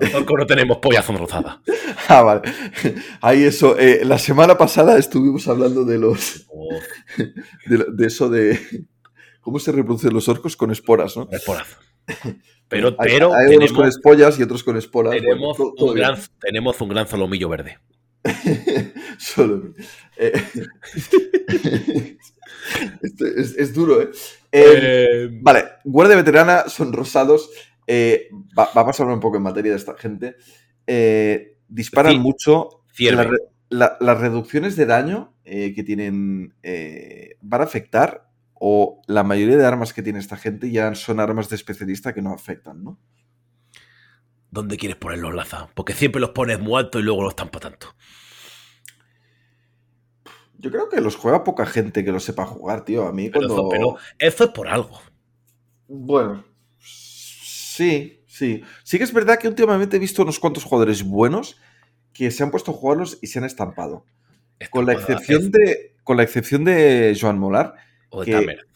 [0.00, 1.58] Nosotros no tenemos polla son rosadas.
[2.08, 2.42] Ah, vale.
[3.20, 3.78] Ahí eso.
[3.78, 6.46] eh, la semana pasada estuvimos hablando de los.
[6.48, 6.68] Oh,
[7.66, 8.58] De, eso de.
[9.40, 11.28] ¿Cómo se reproducen los orcos con esporas, no?
[11.30, 11.66] esporas.
[12.68, 15.12] Pero, hay, pero hay unos con espollas y otros con esporas.
[15.12, 17.78] tenemos, todo un gran, tenemos un gran solomillo verde.
[19.18, 19.74] Solo.
[20.16, 20.32] eh,
[23.02, 24.10] esto es, es duro, ¿eh?
[24.52, 27.50] Eh, Vale, guardia veterana son rosados.
[27.86, 28.28] eh,
[28.58, 30.36] va- vamos a hablar un poco en materia de esta gente.
[30.86, 32.84] Eh, disparan mucho.
[33.16, 33.22] La
[33.68, 36.54] la- las reducciones de daño que tienen
[37.40, 38.26] van a afectar.
[38.62, 42.20] O la mayoría de armas que tiene esta gente ya son armas de especialista que
[42.20, 42.98] no afectan, ¿no?
[44.50, 45.68] ¿Dónde quieres ponerlos, Laza?
[45.74, 47.94] Porque siempre los pones muy alto y luego los tampa tanto.
[50.60, 53.06] Yo creo que los juega poca gente que lo sepa jugar, tío.
[53.06, 53.54] A mí Pero, cuando.
[53.54, 55.00] eso, pero eso es por algo.
[55.88, 56.44] Bueno,
[56.78, 58.62] sí, sí.
[58.84, 61.56] Sí que es verdad que últimamente he visto unos cuantos jugadores buenos
[62.12, 64.04] que se han puesto a jugarlos y se han estampado.
[64.70, 67.74] Con la excepción de, con la excepción de Joan Molar,
[68.10, 68.66] O de que- Tamer.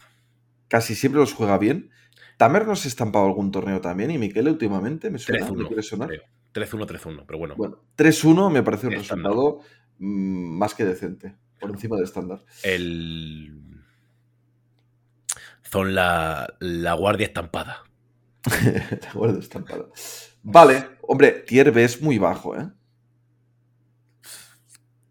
[0.67, 1.91] casi siempre los juega bien.
[2.37, 5.67] Tamer nos ha estampado algún torneo también y Miquele últimamente me suena, me 3-1.
[5.67, 6.07] quiere sonar.
[6.09, 6.23] creo.
[6.53, 7.55] 3-1, 3-1, pero bueno.
[7.57, 9.31] Bueno, 3-1 me parece un Estándar.
[9.33, 9.59] resultado
[9.99, 12.43] mm, más que decente, por encima del estándar.
[12.63, 13.61] El...
[15.71, 17.83] Son la, la guardia estampada.
[18.45, 19.91] De acuerdo, estampado.
[20.43, 22.69] Vale, hombre, tier B es muy bajo, ¿eh?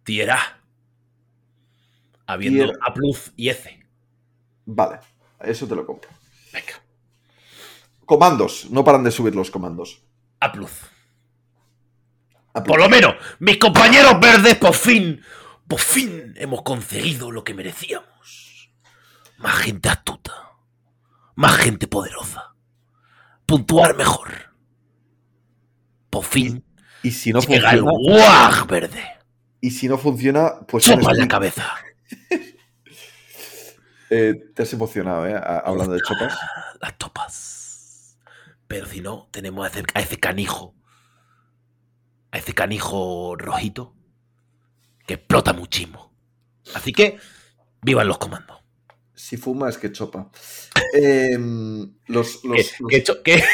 [0.04, 0.38] Tierra.
[2.26, 3.86] Habiendo Tier- A plus y F.
[4.66, 5.00] Vale,
[5.40, 6.10] eso te lo compro.
[6.52, 6.72] Venga.
[8.06, 10.02] Comandos, no paran de subir los comandos.
[10.40, 10.70] A plus.
[12.54, 15.20] A Por lo menos, mis compañeros verdes, por fin,
[15.68, 18.70] por fin hemos conseguido lo que merecíamos.
[19.38, 20.32] Más gente astuta.
[21.34, 22.54] Más gente poderosa.
[23.46, 24.28] Puntuar mejor.
[26.10, 26.64] Por fin
[27.02, 29.02] Y si no llega el funciona, guaj verde.
[29.60, 31.64] y si no funciona, pues Chopa en la cabeza.
[34.10, 35.34] Eh, te has emocionado, ¿eh?
[35.64, 36.38] Hablando de chopas.
[36.80, 38.18] Las topas.
[38.68, 40.74] Pero si no, tenemos a ese, a ese canijo.
[42.30, 43.93] A ese canijo rojito.
[45.06, 46.12] Que explota muchísimo.
[46.74, 47.18] Así que,
[47.82, 48.58] vivan los comandos.
[49.14, 50.30] Si fuma es que chopa.
[50.92, 53.44] Em, los, los- que, los- que cho- que-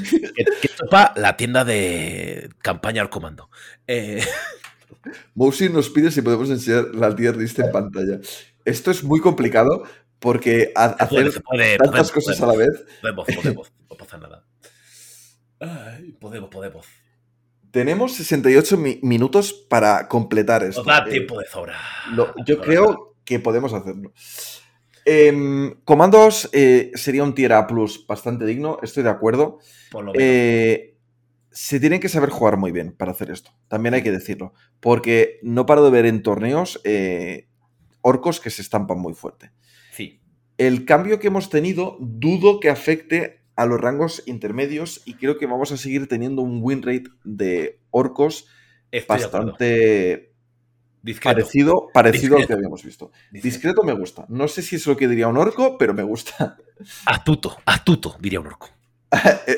[0.36, 3.50] que- que chopa la tienda de campaña al comando.
[3.86, 4.24] Eh,
[5.34, 8.20] Mousy nos pide si podemos enseñar la tier list en pantalla.
[8.64, 9.82] Esto es muy complicado
[10.18, 12.84] porque se puede, hacer se puede, tantas podemos, cosas a la vez.
[13.00, 14.44] Podemos, podemos, no pasa nada.
[15.60, 16.86] Ay, podemos, podemos.
[17.72, 20.80] Tenemos 68 mi- minutos para completar esto.
[20.84, 21.74] Nos da Eh, tiempo de sobra.
[22.12, 24.12] lo- yo creo que podemos hacerlo.
[25.04, 29.58] Em, comandos eh, sería un tier A plus bastante digno, estoy de acuerdo.
[29.90, 30.22] Por lo menos.
[30.24, 30.96] Eh,
[31.50, 33.50] se tienen que saber jugar muy bien para hacer esto.
[33.68, 34.54] También hay que decirlo.
[34.80, 36.80] Porque no paro de ver en torneos
[38.00, 39.50] orcos que se estampan muy fuerte.
[39.92, 40.18] sí.
[40.58, 45.46] El cambio que hemos tenido dudo que afecte a los rangos intermedios y creo que
[45.46, 48.46] vamos a seguir teniendo un win rate de orcos
[48.92, 50.32] Estoy bastante
[51.02, 51.34] Discreto.
[51.34, 53.10] parecido, parecido al que habíamos visto.
[53.30, 53.42] Discreto.
[53.42, 54.26] Discreto me gusta.
[54.28, 56.56] No sé si es lo que diría un orco, pero me gusta.
[57.06, 58.68] Astuto, astuto, diría un orco.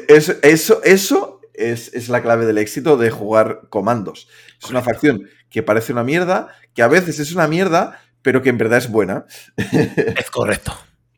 [0.08, 4.28] Eso, eso, eso es, es la clave del éxito de jugar comandos.
[4.62, 8.50] Es una facción que parece una mierda, que a veces es una mierda, pero que
[8.50, 9.26] en verdad es buena.
[9.56, 10.76] Es correcto.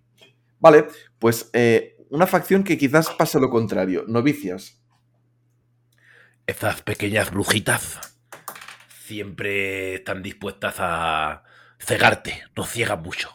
[0.61, 0.87] Vale,
[1.19, 4.05] pues eh, una facción que quizás pasa lo contrario.
[4.07, 4.81] Novicias.
[6.47, 7.99] Esas pequeñas brujitas
[9.05, 11.45] siempre están dispuestas a
[11.79, 13.31] cegarte, nos ciegan mucho.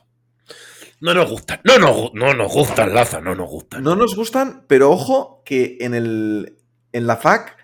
[0.99, 3.83] No nos gustan, no nos, no nos gustan, Laza, no nos gustan.
[3.83, 6.57] No nos gustan, pero ojo que en, el,
[6.91, 7.57] en la FAC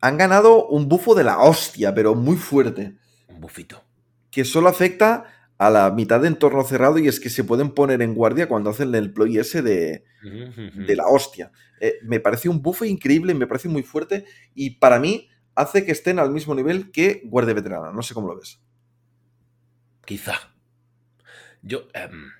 [0.00, 2.96] han ganado un bufo de la hostia, pero muy fuerte.
[3.28, 3.82] Un bufito.
[4.30, 5.24] que solo afecta
[5.66, 8.70] a la mitad de entorno cerrado y es que se pueden poner en guardia cuando
[8.70, 11.52] hacen el ploy ese de, de la hostia.
[11.80, 14.24] Eh, me parece un buffo increíble, me parece muy fuerte
[14.56, 17.92] y para mí hace que estén al mismo nivel que Guardia Veterana.
[17.92, 18.60] No sé cómo lo ves.
[20.04, 20.34] Quizá.
[21.62, 22.32] Yo em,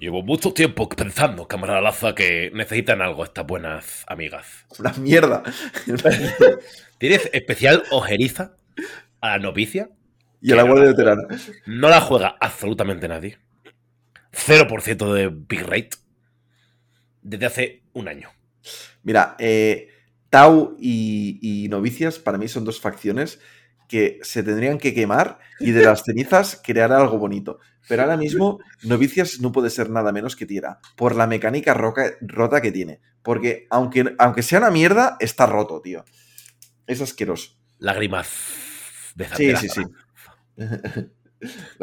[0.00, 4.46] llevo mucho tiempo pensando, camarada Laza, que necesitan algo estas buenas amigas.
[4.78, 5.42] Una mierda.
[6.98, 8.56] ¿Tienes especial ojeriza
[9.20, 9.90] a la novicia?
[10.48, 11.22] Y a la Guardia Veterana.
[11.66, 13.38] No la juega absolutamente nadie.
[14.32, 15.90] 0% de big rate.
[17.22, 18.28] Desde hace un año.
[19.02, 19.88] Mira, eh,
[20.30, 23.40] Tau y, y Novicias para mí son dos facciones
[23.88, 27.60] que se tendrían que quemar y de las cenizas crear algo bonito.
[27.88, 32.14] Pero ahora mismo Novicias no puede ser nada menos que Tierra, por la mecánica roca-
[32.22, 33.00] rota que tiene.
[33.22, 36.04] Porque aunque, aunque sea una mierda, está roto, tío.
[36.86, 37.52] Es asqueroso.
[37.78, 38.28] Lágrimas
[39.14, 39.82] de Sí, de sí, sí.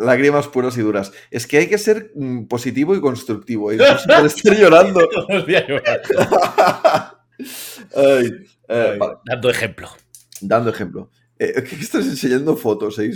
[0.00, 1.12] lágrimas puras y duras.
[1.30, 3.70] Es que hay que ser mm, positivo y constructivo.
[3.72, 3.76] ¿eh?
[3.76, 5.00] No se puede estar llorando.
[7.96, 8.30] Ay,
[8.68, 9.14] eh, vale.
[9.24, 9.88] Dando ejemplo.
[10.40, 11.10] Dando ejemplo.
[11.38, 13.12] Eh, ¿Qué estás enseñando fotos, eh?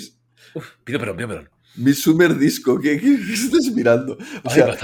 [0.84, 1.50] Pido perdón, pido perdón.
[1.76, 4.16] Mi Summer Disco, ¿qué, qué- qué estás mirando?
[4.44, 4.74] O sea,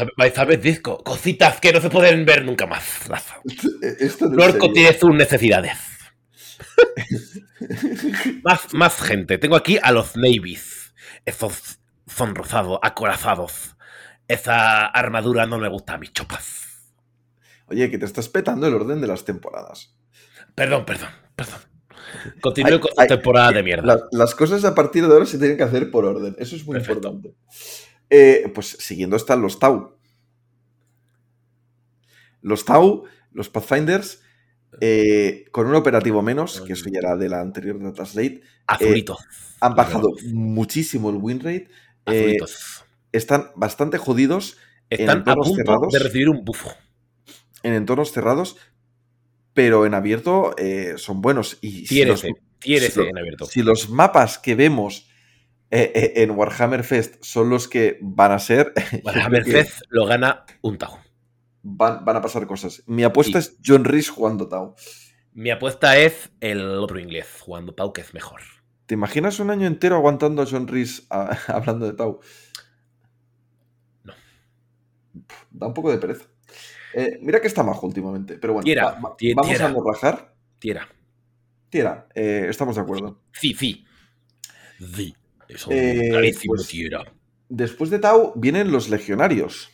[0.44, 1.02] ver disco.
[1.02, 3.09] Cositas que no se pueden ver nunca más.
[3.09, 3.36] Laza.
[3.98, 4.72] esto no Un es orco serio.
[4.74, 5.72] tiene sus necesidades.
[8.44, 9.39] más, más gente.
[9.39, 10.94] Tengo aquí a los navies.
[11.24, 13.76] Esos son rosados, acorazados.
[14.28, 16.93] Esa armadura no me gusta a mis chopas.
[17.66, 19.94] Oye, que te estás petando el orden de las temporadas.
[20.55, 21.60] Perdón, perdón, perdón.
[22.40, 23.86] Continúo con tu temporada de mierda.
[23.94, 26.36] La- las cosas a partir de ahora se tienen que hacer por orden.
[26.39, 27.09] Eso es muy Perfecto.
[27.09, 27.36] importante.
[28.10, 29.97] Eh, pues siguiendo están los Tau.
[32.43, 34.22] Los Tau, los Pathfinders,
[34.81, 39.19] eh, con un operativo menos, que eso ya era de la anterior Data Slate, Azulitos.
[39.61, 41.69] han bajado muchísimo el win rate.
[42.07, 42.36] eh,
[43.12, 44.57] están bastante jodidos
[44.90, 45.93] Están a entornos punto cerrados.
[45.93, 46.73] de recibir un bufo.
[47.62, 48.57] en entornos cerrados,
[49.55, 51.59] pero en abierto eh, son buenos.
[51.61, 53.47] Y si los, si en abierto.
[53.47, 55.09] si los mapas que vemos
[55.70, 58.73] eh, eh, en Warhammer Fest son los que van a ser,
[59.05, 60.99] Warhammer Fest lo gana un Tau.
[61.62, 62.82] Van, van a pasar cosas.
[62.86, 63.48] Mi apuesta Sí.
[63.51, 64.74] es John Reese jugando Tau.
[65.32, 68.40] Mi apuesta es el otro inglés, jugando Tau, que es mejor.
[68.86, 72.20] ¿Te imaginas un año entero aguantando a John Reese a- hablando de Tau?
[74.05, 74.12] No.
[75.26, 76.26] Pff, Da un poco de pereza.
[76.94, 79.66] Eh, mira que está majo últimamente, pero bueno, Tiera, va- va- tie- vamos tiera.
[79.66, 80.34] a no rajar.
[80.59, 80.89] Tiera.
[81.70, 83.22] Tira, eh, estamos de acuerdo.
[83.32, 83.86] Sí, sí.
[84.94, 85.14] Sí.
[85.48, 87.05] Es un Eh, pues- Tiera.
[87.48, 89.70] Después de Tau vienen los legionarios.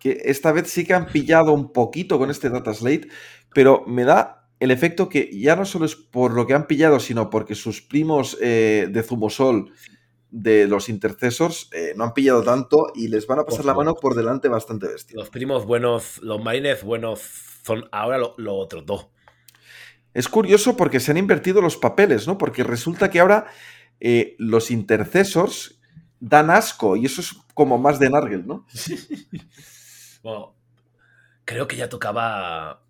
[0.00, 3.06] Que esta vez sí que han pillado un poquito con este Data Slate,
[3.54, 6.98] pero me da el efecto que ya no solo es por lo que han pillado,
[6.98, 9.72] sino porque sus primos eh, de Zumosol
[10.30, 13.94] de los Intercessors eh, no han pillado tanto y les van a pasar la mano
[13.94, 15.16] por delante bastante bestia.
[15.16, 17.20] Los primos buenos, los marines buenos
[17.64, 19.06] son ahora lo- los otros dos.
[20.14, 22.36] Es curioso porque se han invertido los papeles, ¿no?
[22.38, 23.46] Porque resulta que ahora
[24.00, 25.80] eh, los Intercessors
[26.20, 28.66] dan asco y eso es como más de Nargel, ¿no?
[30.22, 30.54] Bueno,
[31.44, 32.82] creo que ya tocaba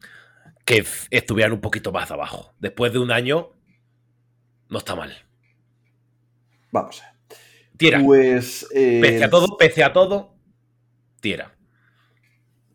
[0.64, 2.52] que estuvieran un poquito más abajo.
[2.58, 3.50] Después de un año,
[4.68, 5.12] no está mal.
[6.72, 7.14] Vamos a.
[7.76, 8.00] Tiera.
[8.04, 8.66] Pues.
[8.74, 10.34] eh, Pese a todo, pese a todo,
[11.20, 11.54] Tiera.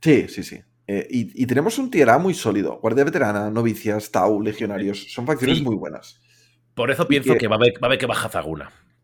[0.02, 0.62] Sí, sí, sí.
[0.88, 2.78] Eh, y, y tenemos un tier A muy sólido.
[2.80, 5.12] Guardia veterana, novicias, Tau, legionarios.
[5.12, 5.64] Son facciones Sí.
[5.64, 6.22] muy buenas.
[6.76, 8.30] Por eso pienso que- que, va, a haber, va a haber que bajar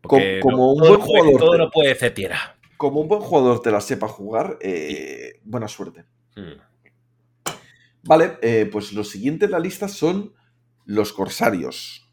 [0.00, 2.56] Porque como no- un todo, buen jugador todo no puede ser tierra.
[2.82, 6.04] Como un buen jugador te la sepa jugar, eh, buena suerte.
[6.34, 6.58] Mm.
[8.02, 10.34] Vale, eh, pues los siguientes en la lista son
[10.84, 12.10] los corsarios.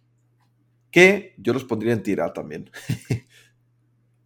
[0.91, 2.69] Que yo los pondría en tier A también.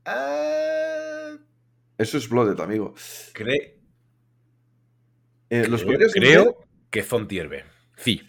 [0.06, 1.38] Ah,
[1.98, 2.94] Eso es Blooded, amigo.
[3.34, 3.76] cre-
[5.50, 6.58] Eh, ¿Los creo,
[6.90, 7.64] que son tier B.
[7.96, 8.22] Sí.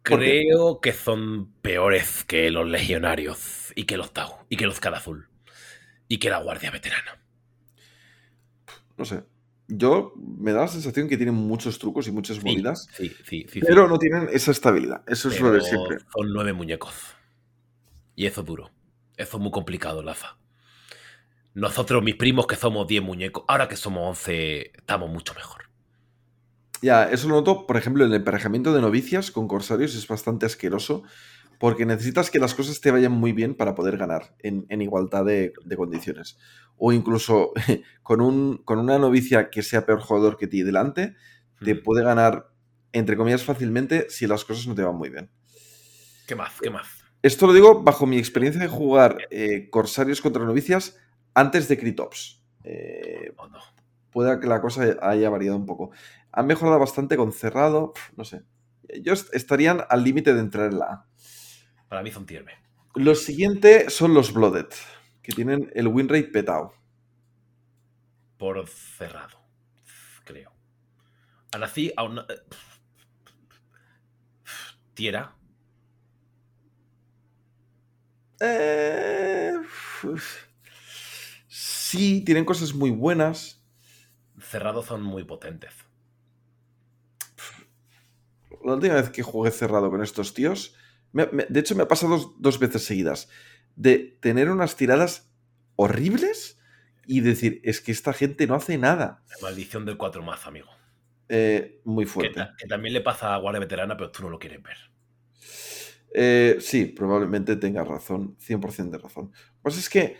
[0.00, 4.96] Creo que son peores que los legionarios y que los Tau y que los Cara
[4.96, 5.28] Azul
[6.10, 7.22] y que la Guardia Veterana.
[8.98, 9.22] No sé.
[9.68, 13.60] Yo me da la sensación que tienen muchos trucos y muchas movidas, Sí, sí, sí.
[13.60, 15.04] pero no tienen esa estabilidad.
[15.06, 15.98] Eso es lo de siempre.
[16.12, 16.92] Son nueve muñecos.
[18.16, 18.72] Y eso es duro.
[19.16, 20.36] Eso es muy complicado, Laza.
[21.54, 25.70] Nosotros, mis primos, que somos 10 muñecos, ahora que somos 11, estamos mucho mejor.
[26.82, 30.46] Ya, eso lo noto, por ejemplo, en el emparejamiento de novicias con corsarios es bastante
[30.46, 31.04] asqueroso
[31.60, 35.26] porque necesitas que las cosas te vayan muy bien para poder ganar en, en igualdad
[35.26, 36.38] de, de condiciones.
[36.78, 37.52] O incluso
[38.02, 41.14] con, un, con una novicia que sea peor jugador que ti delante,
[41.62, 42.48] te puede ganar,
[42.92, 45.30] entre comillas, fácilmente si las cosas no te van muy bien.
[46.26, 46.52] ¿Qué más?
[46.62, 46.88] ¿Qué más?
[47.22, 50.96] Esto lo digo bajo mi experiencia de jugar eh, corsarios contra novicias
[51.34, 52.42] antes de Critops.
[52.64, 53.58] Eh, Oh, no.
[54.10, 55.90] pueda que la cosa haya variado un poco.
[56.32, 58.42] Han mejorado bastante con cerrado, no sé.
[58.88, 61.09] Ellos estarían al límite de entrar en la A.
[61.90, 62.52] Para mí son tier B.
[62.94, 64.68] Lo siguiente son los Blooded,
[65.22, 66.72] que tienen el win rate petado.
[68.38, 69.38] Por cerrado,
[70.24, 70.52] creo.
[71.52, 72.20] Aún así, aún...
[72.20, 72.22] eh,
[74.94, 75.34] Tiera.
[78.40, 79.52] Eh,
[81.48, 83.62] sí, tienen cosas muy buenas.
[84.38, 85.74] Cerrados son muy potentes.
[88.64, 90.76] La última vez que jugué cerrado con estos tíos,
[91.12, 93.28] me- me- de hecho me ha pasado dos, dos veces seguidas,
[93.76, 95.30] de tener unas tiradas
[95.76, 96.58] horribles
[97.06, 99.22] y decir, es que esta gente no hace nada.
[99.30, 100.68] La maldición del 4 más, amigo.
[101.28, 102.34] Eh, muy Que, fuerte.
[102.34, 104.76] ta- que también le pasa a Guardia Veterana, pero tú no lo quieres ver.
[106.12, 109.26] Eh, sí, probablemente tenga razón, 100% de razón.
[109.26, 110.16] Lo que pasa es que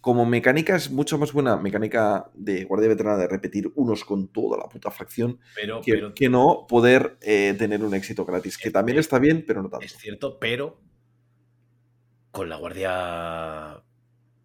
[0.00, 4.56] como mecánica es mucho más buena mecánica de guardia veterana de repetir unos con toda
[4.58, 8.70] la puta facción Pero, que, pero que no poder eh, tener un éxito gratis, que
[8.70, 9.84] también está bien, pero no tanto.
[9.86, 10.80] es cierto, pero
[12.30, 13.82] con la Guardia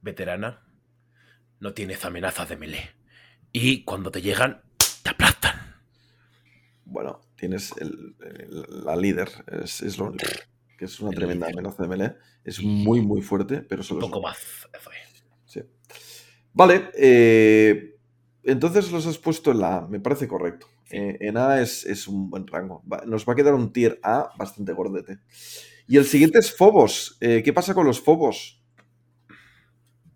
[0.01, 0.63] Veterana
[1.59, 2.89] no tienes amenazas de melee.
[3.51, 4.61] Y cuando te llegan,
[5.03, 5.75] te aplastan.
[6.85, 9.29] Bueno, tienes el- el- la líder,
[9.63, 10.25] es, es lo único,
[10.77, 11.59] que es una El tremenda líder.
[11.59, 12.15] amenaza de melee.
[12.43, 14.37] Es muy, muy fuerte, pero Un solo es poco más.
[14.73, 15.04] Eso es.
[16.55, 17.97] Vale, eh,
[18.43, 20.67] entonces los has puesto en la A, me parece correcto.
[20.85, 20.97] Sí.
[20.97, 22.83] Eh, en A es, es un buen rango.
[22.91, 25.19] Va- nos va a quedar un tier A bastante gordete.
[25.87, 27.17] Y el siguiente es Fobos.
[27.21, 28.61] Eh, ¿Qué pasa con los Fobos?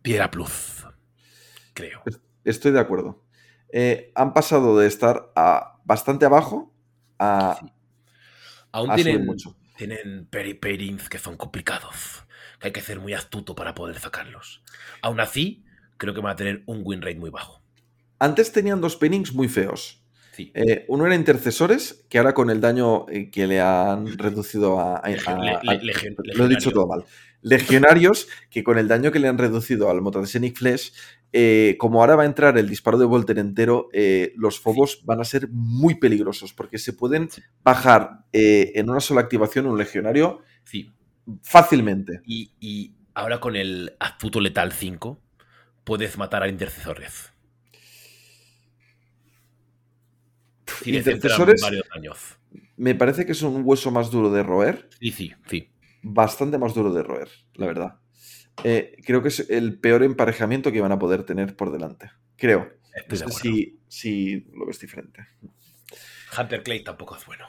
[0.01, 0.85] Piedra Plus.
[1.73, 2.03] Creo.
[2.43, 3.23] Estoy de acuerdo.
[3.71, 6.73] Eh, han pasado de estar a bastante abajo
[7.19, 7.71] a, Sí.
[8.71, 9.55] Aún a subir tienen, mucho.
[9.75, 10.59] tienen peri
[11.09, 12.25] que son complicados.
[12.59, 14.63] Que hay que ser muy astuto para poder sacarlos.
[15.01, 15.65] Aún así,
[15.99, 17.61] creo que van a tener un win rate muy bajo.
[18.17, 20.01] Antes tenían dos pairings muy feos.
[20.31, 20.51] Sí.
[20.55, 24.95] Eh, uno era intercesores, que ahora con el daño eh, que le han reducido a...
[24.97, 25.09] a-
[26.33, 27.03] lo he dicho todo mal.
[27.41, 30.93] Legionarios, que con el daño que le han reducido al Motadesenic Flesh,
[31.31, 35.21] eh, como ahora va a entrar el disparo de Volter entero, eh, los fobos van
[35.21, 37.29] a ser muy peligrosos, porque se pueden
[37.63, 40.91] bajar en una sola activación un legionario Sí.
[41.43, 42.21] fácilmente.
[42.25, 45.19] Y, y ahora con el astuto letal 5,
[45.83, 47.31] puedes matar a intercesores.
[50.83, 52.39] Si Intercesores varios
[52.77, 55.69] me parece que es un hueso más duro de roer, Sí, sí, sí.
[56.01, 57.99] bastante más duro de roer, la verdad.
[58.63, 62.11] Eh, creo que es el peor emparejamiento que van a poder tener por delante.
[62.37, 62.59] Creo.
[62.61, 65.27] No Estoy de sé si, si lo ves diferente.
[66.37, 67.45] Hunter Clay tampoco es bueno.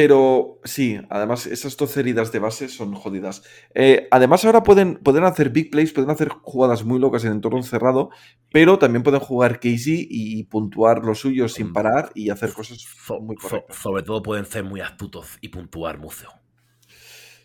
[0.00, 3.42] Pero sí, además esas dos heridas de base son jodidas.
[3.74, 7.60] Eh, además ahora pueden, pueden hacer big plays, pueden hacer jugadas muy locas en entorno
[7.64, 8.10] cerrado,
[8.52, 11.72] pero también pueden jugar Casey y puntuar lo suyo sin Mm.
[11.72, 12.78] parar y hacer cosas
[13.20, 13.76] muy so- correctas.
[13.76, 16.30] sobre todo pueden ser muy astutos y puntuar museo.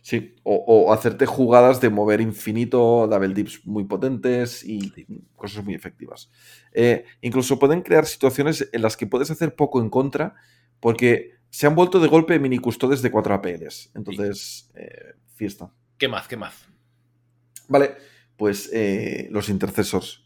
[0.04, 4.92] Sí, o, o hacerte jugadas de mover infinito, double dips muy potentes y
[5.36, 6.30] cosas muy efectivas.
[6.72, 10.36] Eh, incluso pueden crear situaciones en las que puedes hacer poco en contra
[10.80, 13.92] porque se han vuelto de golpe mini custodes de 4 APLs.
[13.94, 15.72] Entonces, eh, fiesta.
[16.00, 16.28] ¿Qué más?
[16.28, 16.68] ¿Qué más?
[17.68, 17.92] Vale,
[18.38, 20.22] pues eh, los intercesores.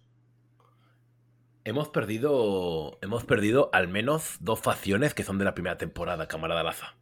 [1.66, 2.98] Hemos perdido.
[3.02, 6.96] Hemos perdido al menos dos facciones que son de la primera temporada, camarada Laza.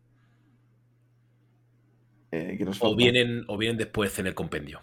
[2.31, 4.81] Eh, ¿qué nos O vienen, o vienen después en el compendio.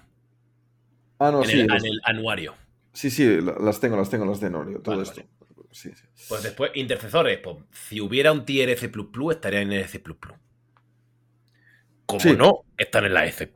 [1.19, 1.61] Ah, no, en, sí.
[1.61, 2.55] el, los- en el anuario.
[2.93, 5.23] Sí, sí, la- las tengo, las tengo, las de Norio, todo Vale, esto.
[5.73, 6.05] Sí, sí.
[6.29, 7.39] Pues después, intercesores.
[7.39, 8.91] Pues, si hubiera un tier S,
[9.31, 10.03] estaría en S.
[12.07, 12.37] Como Sí.
[12.37, 13.53] no, están en la F.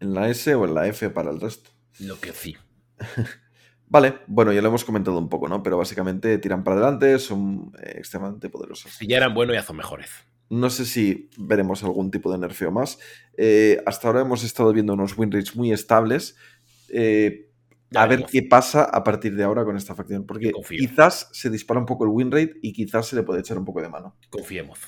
[0.00, 1.70] En la S o en la F para el resto.
[2.00, 2.56] Lo que sí.
[3.90, 5.62] Vale, bueno, ya lo hemos comentado un poco, ¿no?
[5.62, 8.92] Pero básicamente tiran para adelante, son eh, extremadamente poderosos.
[8.92, 10.10] Si ya eran buenos, ya son mejores.
[10.50, 12.98] No sé si veremos algún tipo de nerfeo más.
[13.36, 16.36] Eh, hasta ahora hemos estado viendo unos win rates muy estables.
[16.90, 17.47] Eh,
[17.90, 20.26] Ya a ver qué pasa a partir de ahora con esta facción.
[20.26, 20.78] Porque confío.
[20.78, 23.64] quizás se dispara un poco el win rate y quizás se le puede echar un
[23.64, 24.16] poco de mano.
[24.30, 24.78] Confiemos.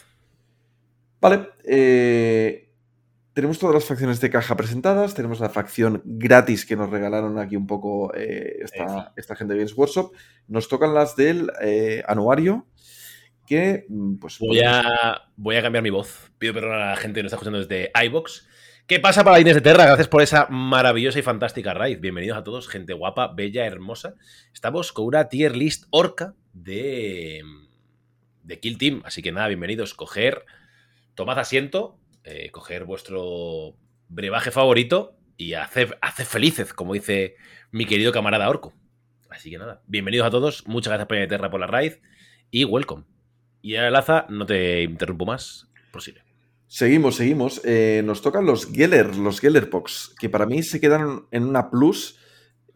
[1.20, 1.48] Vale.
[1.64, 2.70] eh,
[3.32, 5.14] tenemos todas las facciones de caja presentadas.
[5.14, 9.60] Tenemos la facción gratis que nos regalaron aquí un poco eh, esta, esta gente de
[9.60, 10.12] Games Workshop.
[10.48, 12.66] Nos tocan las del eh, anuario.
[13.46, 14.38] Que, mm, pues.
[14.40, 16.30] Voy a, voy a cambiar mi voz.
[16.38, 18.48] Pido perdón a la gente que nos está escuchando desde iBox.
[18.90, 19.86] ¿Qué pasa para Inés de Terra?
[19.86, 22.00] Gracias por esa maravillosa y fantástica raid.
[22.00, 24.16] Bienvenidos a todos, gente guapa, bella, hermosa.
[24.52, 27.40] Estamos con una tier list orca de,
[28.42, 29.02] de Kill Team.
[29.04, 29.94] Así que nada, bienvenidos.
[29.94, 30.44] Coger,
[31.14, 33.76] tomad asiento, eh, coger vuestro
[34.08, 37.36] brebaje favorito y hacer, hacer felices, como dice
[37.70, 38.72] mi querido camarada Orco.
[39.28, 40.66] Así que nada, bienvenidos a todos.
[40.66, 41.92] Muchas gracias, Peña de Terra, por la raid
[42.50, 43.04] y welcome.
[43.62, 45.68] Y ahora, Laza, no te interrumpo más.
[45.92, 46.29] Prosigue.
[46.72, 47.60] Seguimos, seguimos.
[47.64, 52.16] Eh, nos tocan los Geller, los Gellerpox, que para mí se quedaron en una plus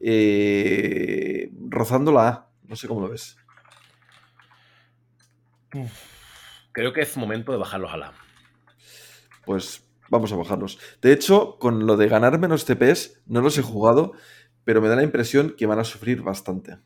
[0.00, 2.50] eh, rozando la A.
[2.64, 3.36] No sé cómo lo ves.
[6.72, 8.12] Creo que es momento de bajarlos a la.
[9.46, 10.80] Pues vamos a bajarlos.
[11.00, 14.14] De hecho, con lo de ganar menos TPs, no los he jugado,
[14.64, 16.78] pero me da la impresión que van a sufrir bastante.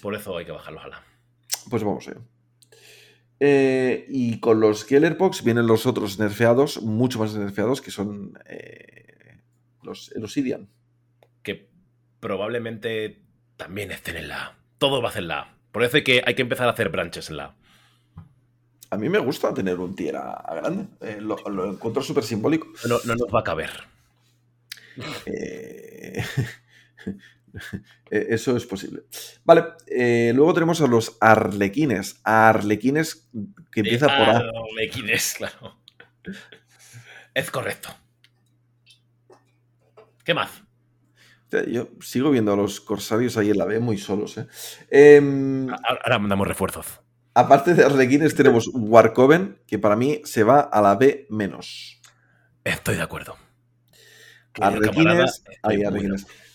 [0.00, 1.02] Por eso hay que bajarlos a la.
[1.68, 2.20] Pues vamos allá.
[2.20, 2.35] Eh,
[3.40, 9.40] y con los Gellerpox vienen los otros nerfeados, mucho más nerfeados, que son eh,
[9.82, 10.68] los Elusidian.
[11.42, 11.68] Que
[12.20, 13.22] probablemente
[13.56, 14.58] también estén en la A.
[14.78, 15.56] Todo va a ser la A.
[15.72, 17.56] Por eso hay que, hay que empezar a hacer branches en la A.
[18.90, 20.86] A mí me gusta tener un tier a, a grande.
[21.00, 22.68] Eh, lo, lo encuentro súper simbólico.
[22.88, 23.70] No, no nos va a caber.
[28.10, 29.02] Eh, Eso es posible.
[29.44, 32.20] Vale, eh, luego tenemos a los arlequines.
[32.22, 33.28] Arlequines
[33.72, 34.38] que empieza por A.
[34.38, 35.76] Arlequines, claro.
[37.34, 37.88] Es correcto.
[40.24, 40.50] ¿Qué más?
[41.68, 44.36] Yo sigo viendo a los corsarios ahí en la B muy solos.
[44.38, 44.46] ¿eh?
[44.90, 46.86] Em, Ahora mandamos refuerzos.
[47.34, 52.00] aparte de arlequines tenemos Warcoven, que para mí se va a la B menos.
[52.64, 53.36] Estoy de acuerdo.
[54.60, 55.84] Arlequines, estoy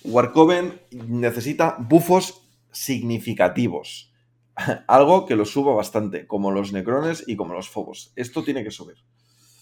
[0.04, 4.14] Warcoven necesita bufos significativos.
[4.88, 8.14] Algo que lo suba bastante, como los necrones y como los fobos.
[8.16, 8.98] Esto tiene que subir.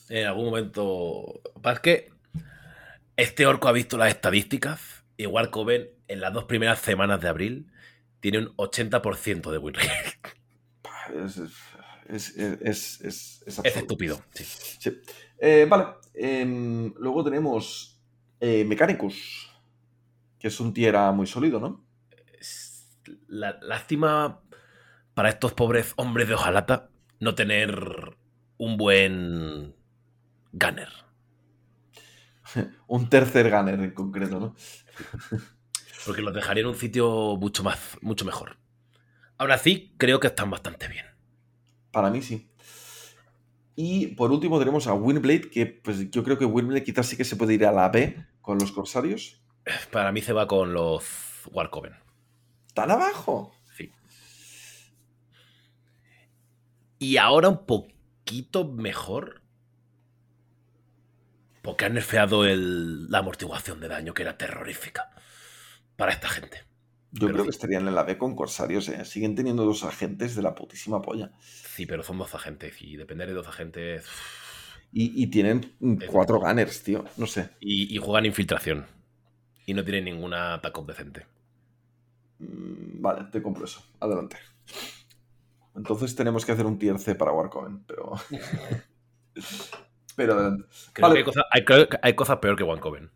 [0.09, 1.41] en algún momento.
[1.63, 2.09] Es que
[3.17, 5.03] este orco ha visto las estadísticas.
[5.17, 7.71] Igual Coven en las dos primeras semanas de abril
[8.21, 9.89] tiene un 80% de win rate.
[12.07, 14.21] Es, es, estúpido.
[14.33, 14.43] sí.
[14.79, 15.01] Sí.
[15.39, 15.85] Eh, vale.
[16.13, 17.99] em, luego tenemos
[18.39, 19.48] eh, Mechanicus,
[20.39, 21.85] que es un tiera muy sólido, ¿no?
[23.27, 24.41] La- lástima
[25.13, 26.89] para estos pobres hombres de hojalata
[27.19, 28.17] no tener
[28.57, 29.75] un buen
[30.53, 30.89] gunner.
[32.87, 34.55] Un tercer gunner en concreto, ¿no?
[36.05, 38.57] Porque los dejaría en un sitio mucho más, mucho mejor.
[39.37, 41.05] Aún así, creo que están bastante bien.
[41.91, 42.47] Para mí sí.
[43.75, 47.23] Y por último tenemos a Windblade, que pues yo creo que Windblade quizás sí que
[47.23, 49.41] se puede ir a la B con los corsarios.
[49.91, 51.03] Para mí se va con los
[51.51, 51.93] Warcoven.
[52.73, 53.53] ¿Tan abajo?
[53.75, 53.91] Sí.
[56.99, 59.41] Y ahora un poquito mejor.
[61.61, 65.09] Porque han nerfeado el- la amortiguación de daño, que era terrorífica
[65.97, 66.63] para esta gente.
[67.11, 67.49] Yo Pero creo sí.
[67.49, 69.03] que estarían en la B con corsarios, ¿eh?
[69.05, 71.31] Siguen teniendo dos agentes de la putísima polla.
[71.39, 74.05] Sí, pero son dos agentes y depender de dos agentes.
[74.91, 77.05] Y, y tienen Es- cuatro gunners, tío.
[77.17, 77.49] No sé.
[77.59, 78.85] Y, y juegan infiltración.
[79.69, 81.27] Y no tienen ninguna ataque decente.
[82.39, 83.83] Mm, Vale, te compro eso.
[83.99, 84.37] Adelante.
[85.75, 88.13] Entonces tenemos que hacer un tier C para Warcoven, pero.
[90.15, 90.65] pero adelante.
[90.91, 91.23] Creo Vale.
[91.23, 93.11] que hay, cosa- hay cosas peor que Wancoven.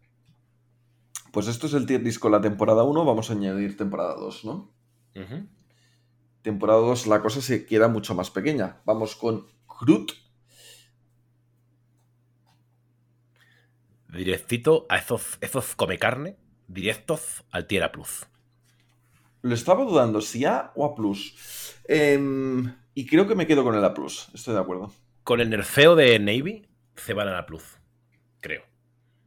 [1.32, 3.04] Pues esto es el tier list con la temporada 1.
[3.04, 4.72] Vamos a añadir temporada 2, ¿no?
[6.44, 8.78] Temporada 2 la cosa se queda mucho más pequeña.
[8.86, 9.48] Vamos con
[9.82, 10.12] Groot.
[14.08, 18.26] Directito a esos, esos come carne, directos al Tiera Plus.
[19.42, 20.96] Lo estaba dudando, si A o A.
[21.88, 23.94] Em, y creo que me quedo con el A.
[24.34, 24.92] Estoy de acuerdo.
[25.24, 27.64] Con el nerfeo de Navy, se van a la Plus.
[28.40, 28.64] Creo.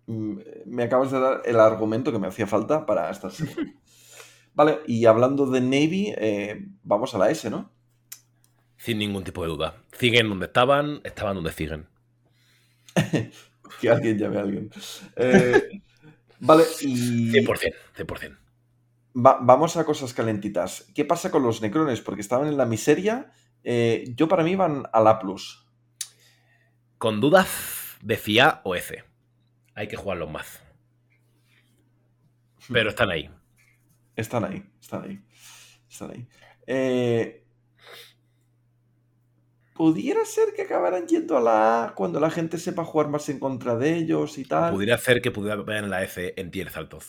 [0.06, 3.54] Mm, me acabas de dar el argumento que me hacía falta para esta serie.
[4.54, 7.70] vale, y hablando de Navy, eh, vamos a la S, ¿no?
[8.78, 9.82] Sin ningún tipo de duda.
[9.92, 11.88] Siguen donde estaban, estaban donde siguen.
[13.80, 14.70] que alguien llame a alguien.
[15.16, 15.82] Eh,
[16.40, 17.32] vale, y.
[17.32, 18.38] 100%, 100%.
[19.14, 20.86] vamos a cosas calentitas.
[20.94, 22.00] ¿Qué pasa con los necrones?
[22.00, 23.32] Porque estaban en la miseria.
[23.64, 25.66] Eh, yo para mí van a la plus.
[26.98, 29.04] Con dudas decía o F.
[29.74, 30.62] Hay que jugarlos más.
[32.72, 33.30] Pero están ahí.
[34.16, 35.20] Están ahí, están ahí.
[35.88, 36.26] Están ahí.
[36.66, 37.45] Eh,
[39.76, 43.38] pudiera ser que acabaran yendo a la A cuando la gente sepa jugar más en
[43.38, 44.72] contra de ellos y tal.
[44.72, 47.06] Pudiera ser que pudiera en la F en tiers altos.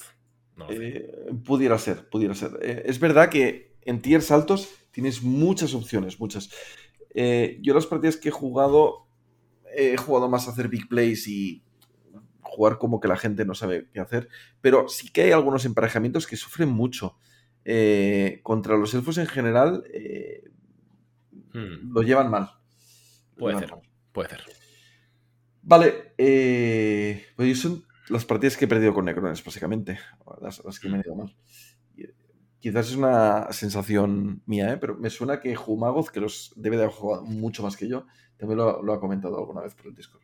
[0.69, 2.51] Eh, pudiera ser, pudiera ser.
[2.61, 6.49] Eh, es verdad que en tiers altos tienes muchas opciones, muchas.
[7.13, 9.07] Eh, yo las partidas que he jugado,
[9.75, 11.63] he jugado más a hacer big plays y
[12.41, 14.29] jugar como que la gente no sabe qué hacer,
[14.61, 17.17] pero sí que hay algunos emparejamientos que sufren mucho.
[18.43, 19.83] contra los elfos en general,
[21.53, 21.93] hmm.
[21.93, 22.56] lo llevan mal.
[23.37, 23.73] Puede ser,
[24.11, 24.41] puede ser.
[25.61, 29.99] Vale, eh, pues son las partidas que he perdido con Necrones, básicamente.
[30.41, 31.35] Las, que me han ido mal.
[32.59, 34.77] Quizás es una sensación mía, ¿eh?
[34.77, 38.07] pero me suena que Jumagoz, que los debe de haber jugado mucho más que yo,
[38.37, 40.23] también lo, ha comentado alguna vez por el Discord.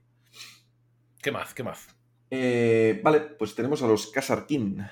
[1.21, 1.53] ¿Qué más?
[1.53, 1.87] ¿Qué más?
[2.31, 4.83] Eh, vale, pues tenemos a los Kasarkin,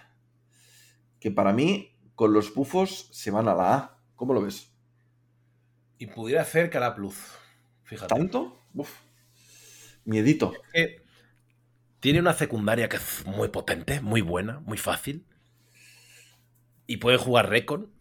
[1.19, 3.98] que para mí, con los bufos, se van a la A.
[4.15, 4.72] ¿Cómo lo ves?
[5.98, 6.77] Y pudiera hacer que
[7.97, 8.07] Plus.
[8.07, 8.57] ¿Tanto?
[8.73, 8.89] Uf.
[10.05, 10.53] Miedito.
[11.99, 15.26] tiene una secundaria que es muy potente, muy buena, muy fácil.
[16.88, 17.91] Y puede jugar Recon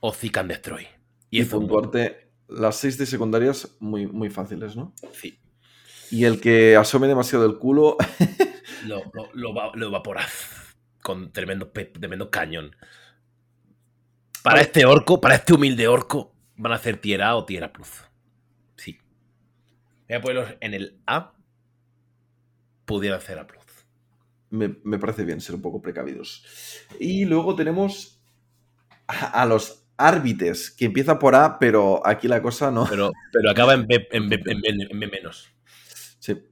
[0.00, 0.86] o Seek and Destroy.
[1.30, 4.92] Y, puntuarte las seis de secundarias muy, muy fáciles, ¿no?
[5.12, 5.38] Sí.
[6.10, 7.96] Y el que asome demasiado el culo.
[8.86, 9.02] lo,
[9.34, 10.02] lo, lo,
[11.02, 12.74] con tremendo, tremendo cañón.
[14.42, 18.09] Para este orco, para este humilde orco, van a hacer Tierra o Tierra Plus.
[20.10, 21.34] Voy a ponerlos en el A.
[22.84, 23.60] Pudiera hacer A plus.
[24.50, 24.68] Me,
[24.98, 26.44] parece bien ser un poco precavidos.
[26.98, 28.20] Y luego tenemos
[29.06, 32.86] a, los árbitres, que empieza por A, pero aquí la cosa no.
[32.90, 35.48] Pero, pero acaba en B, en B, menos.
[36.18, 36.44] Sí.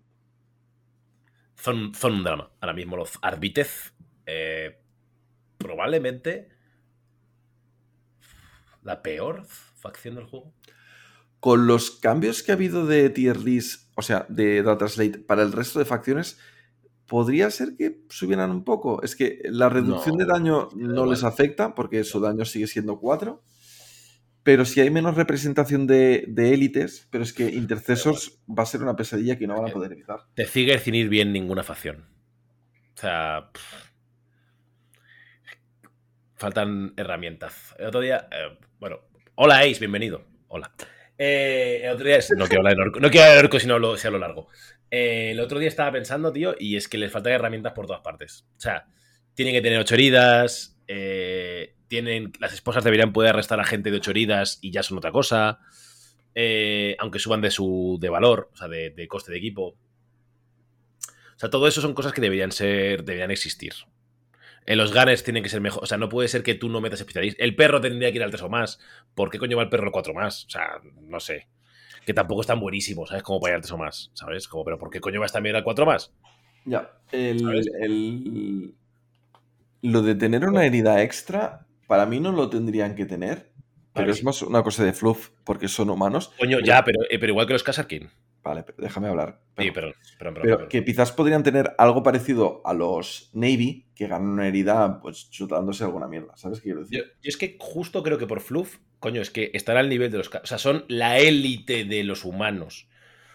[1.56, 2.52] Son, son, un drama.
[2.60, 3.92] Ahora mismo los árbitres,
[4.26, 4.80] eh,
[5.56, 6.48] probablemente
[8.84, 10.54] la peor facción del juego
[11.40, 15.42] con los cambios que ha habido de tier list, o sea, de data slate para
[15.42, 16.38] el resto de facciones,
[17.06, 19.02] podría ser que subieran un poco.
[19.02, 23.42] Es que la reducción de daño no les afecta porque su daño sigue siendo 4.
[24.42, 28.96] Pero si hay menos representación de, élites, pero es que intercesos va a ser una
[28.96, 30.20] pesadilla que no van a poder evitar.
[30.34, 32.06] Te sigue sin ir bien ninguna facción.
[32.94, 33.50] O sea.
[36.34, 37.74] Faltan herramientas.
[37.78, 38.28] El otro día.
[38.30, 39.00] Eh, bueno.
[39.34, 40.24] Hola, Ace, bienvenido.
[40.48, 40.72] Hola.
[41.18, 43.96] Eh, el otro día, no quiero hablar de orco, no quiero hablar si no lo,
[43.96, 44.48] sea lo largo.
[44.90, 48.02] Eh, el otro día estaba pensando, tío, y es que les faltan herramientas por todas
[48.02, 48.46] partes.
[48.56, 48.86] O sea,
[49.34, 53.96] tienen que tener ocho heridas, eh, tienen, las esposas deberían poder arrestar a gente de
[53.96, 55.58] ocho heridas y ya son otra cosa,
[57.00, 59.76] aunque suban de su de valor, o sea, de, de, coste de equipo.
[61.36, 63.72] O sea, todo eso son cosas que deberían ser, deberían existir.
[64.68, 65.82] En los gunners tienen que ser mejor.
[65.82, 67.42] O sea, no puede ser que tú no metas especialistas.
[67.42, 68.78] El perro tendría que ir al 3 o más.
[69.14, 70.44] ¿Por qué coño va el perro al 4 más?
[70.44, 71.48] O sea, no sé.
[72.04, 73.22] Que tampoco es tan buenísimo, ¿sabes?
[73.22, 74.46] Como para ir al 3 o más, ¿sabes?
[74.46, 76.12] Como, pero ¿por qué coño va a estar bien al 4 más?
[76.66, 76.90] Ya.
[77.12, 78.74] El,
[79.80, 83.50] Lo de tener una herida extra, para mí no lo tendrían que tener.
[83.94, 86.30] Pero es más una cosa de fluff, porque son humanos.
[86.38, 88.10] Coño, ya, pero, eh, pero igual que los Kasarkin.
[88.42, 89.40] Vale, déjame hablar.
[89.58, 94.48] sí, perdón, pero que quizás podrían tener algo parecido a los Navy, que ganan una
[94.48, 96.36] herida pues chutándose alguna mierda.
[96.36, 96.98] ¿Sabes qué quiero decir?
[96.98, 100.18] Yo, es que justo creo que por fluff, coño, es que están al nivel de
[100.18, 100.28] los...
[100.28, 102.88] O sea, son la élite de los humanos.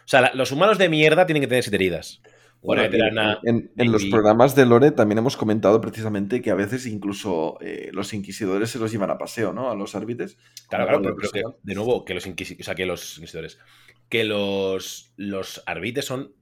[0.05, 2.21] O sea, los humanos de mierda tienen que tener siete heridas.
[2.63, 8.13] en, los programas de Lore también hemos comentado precisamente que a veces incluso eh, los
[8.13, 9.69] inquisidores se los llevan a paseo, ¿no?
[9.69, 10.37] A los árbitres.
[10.69, 13.59] Claro, claro, pero, que, de nuevo, que los inquisidores, o sea, que los inquisidores,
[14.13, 16.35] que los, los arbites son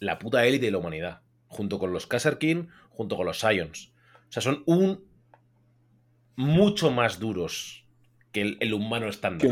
[0.00, 3.94] la puta élite de la humanidad, junto con los Kasarkin, junto con los Scions.
[4.28, 5.02] O sea, son un
[6.36, 7.86] mucho más duros
[8.32, 9.48] que el, humano estándar.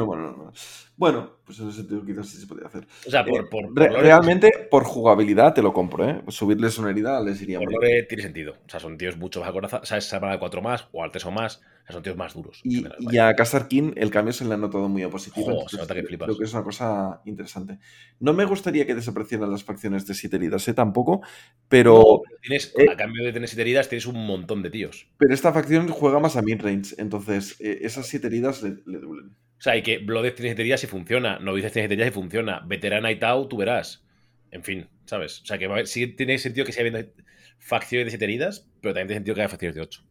[0.94, 2.86] Bueno, pues en ese sentido quizás sí se podría hacer.
[3.06, 3.48] O sea, por,
[3.82, 6.20] eh, realmente por jugabilidad te lo compro, ¿eh?
[6.28, 8.06] Subirles una herida les iría por bien.
[8.08, 8.56] tiene sentido.
[8.66, 9.88] O sea, son tíos mucho más acorazados.
[9.88, 10.04] ¿Sabes?
[10.04, 11.62] Se van al 4 más o al 3 o más.
[11.88, 12.60] Son tíos más duros.
[12.64, 15.68] Y, y a Casar King el cambio se le ha notado muy a positivo.
[15.68, 16.26] Se nota que creo- flipas.
[16.26, 17.78] Creo que es una cosa interesante.
[18.20, 20.74] No me gustaría que desaparecieran las facciones de siete heridas, ¿eh?
[20.74, 21.20] Tampoco,
[21.68, 24.70] pero, No, pero tienes, eh, a cambio de tener siete heridas, tienes un montón de
[24.70, 25.08] tíos.
[25.18, 29.36] pero esta facción juega más a mid-range, entonces eh, esas siete heridas le, le duelen.
[29.58, 31.38] O sea, y que Blooded tiene siete heridas y funciona.
[31.38, 32.60] Novices tiene siete heridas y funciona.
[32.66, 34.04] Veterana y Tau, tú verás.
[34.50, 35.40] En fin, ¿sabes?
[35.42, 37.12] O sea, que sí tiene sentido que siga habiendo
[37.58, 40.02] facciones de siete heridas, pero también tiene sentido que haya facciones de ocho.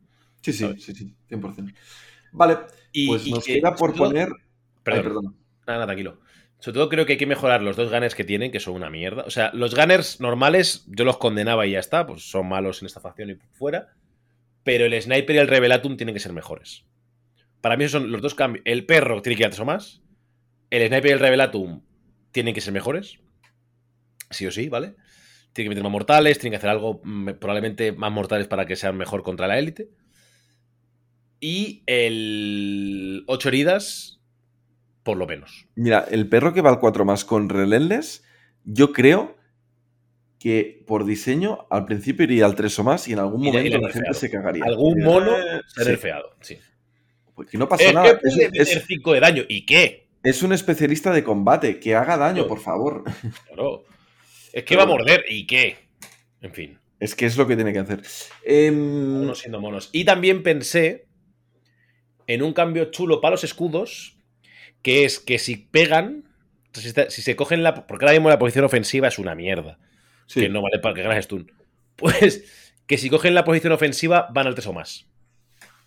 [0.41, 1.73] Sí, sí, sí, sí, 100%.
[2.31, 2.57] Vale,
[2.91, 4.29] Y, pues y nos que, queda por todo- poner...
[4.83, 5.25] Perdón, Ay, perdón.
[5.25, 6.19] Nada, nada, tranquilo.
[6.59, 8.89] Sobre todo creo que hay que mejorar los dos gunners que tienen, que son una
[8.89, 9.23] mierda.
[9.23, 12.85] O sea, los gunners normales yo los condenaba y ya está, pues son malos en
[12.87, 13.93] esta facción y fuera.
[14.63, 16.85] Pero el sniper y el revelatum tienen que ser mejores.
[17.61, 18.63] Para mí esos son los dos cambios.
[18.65, 20.01] El perro tiene que ir más.
[20.69, 21.81] El sniper y el revelatum
[22.31, 23.19] tienen que ser mejores.
[24.29, 24.95] Sí o sí, ¿vale?
[25.53, 28.75] Tienen que meter más mortales, tienen que hacer algo mm, probablemente más mortales para que
[28.75, 29.89] sean mejor contra la élite.
[31.41, 34.21] Y el 8 heridas,
[35.03, 35.65] por lo menos.
[35.75, 38.23] Mira, el perro que va al 4 más con Relentless,
[38.63, 39.35] yo creo
[40.39, 43.77] que por diseño al principio iría al 3 o más y en algún Y momento
[43.79, 44.63] la gente se cagaría.
[44.65, 45.35] Algún Eh, mono
[45.67, 45.89] se ha sí.
[45.89, 46.57] nerfeado, sí.
[47.35, 48.11] Pues que no pasa Es nada.
[48.13, 49.43] que puede es- meter 5 de daño.
[49.49, 50.07] ¿Y qué?
[50.23, 51.79] es un especialista de combate.
[51.79, 52.47] Que haga daño, No.
[52.47, 53.03] por favor.
[53.47, 53.85] Claro.
[54.53, 55.25] Es que Pero va a morder.
[55.27, 55.77] ¿Y qué?
[56.41, 58.01] En fin, Es que es lo que tiene que hacer.
[58.71, 59.89] Monos siendo monos.
[59.91, 61.07] Y también pensé
[62.33, 64.17] en un cambio chulo para los escudos,
[64.81, 66.25] que es que si pegan,
[66.73, 67.87] si, está- si se cogen la...
[67.87, 69.79] Porque ahora mismo la posición ofensiva es una mierda.
[70.27, 71.51] sí, Que no vale para que ganas stun.
[71.95, 72.43] Pues
[72.87, 75.07] que si cogen la posición ofensiva van al 3 o más.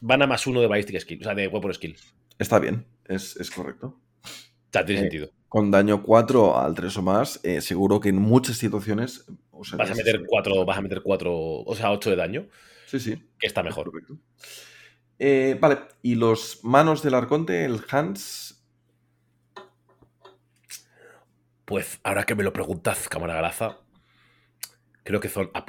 [0.01, 1.97] Van a más uno de ballistic skill, o sea, de weapon skill.
[2.39, 2.87] está bien.
[3.07, 3.99] Es, es correcto.
[4.23, 4.29] O
[4.73, 5.31] sea, tiene Eh, sentido.
[5.49, 9.25] Con daño 4 al 3 o más, eh, seguro que en muchas situaciones.
[9.51, 12.49] usarías Vas a meter ese- 4, vas a meter 4, o sea, 8 de daño,
[12.87, 13.17] Sí, sí.
[13.39, 13.91] que está es mejor.
[13.91, 14.19] correcto.
[15.19, 18.65] Eh, vale, y los manos del arconte, el Hans.
[21.65, 23.79] Pues ahora que me lo preguntas, cámara galaza,
[25.03, 25.65] creo que son A.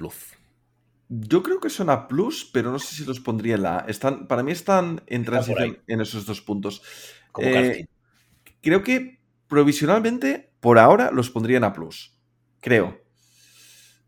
[1.08, 2.08] Yo creo que son A,
[2.52, 3.86] pero no sé si los pondría en la A.
[3.88, 6.82] Están, para mí están en transición en esos dos puntos.
[7.32, 7.88] Como Eh.
[8.62, 11.74] Creo que provisionalmente, por ahora, los pondría en A.
[12.60, 13.00] Creo.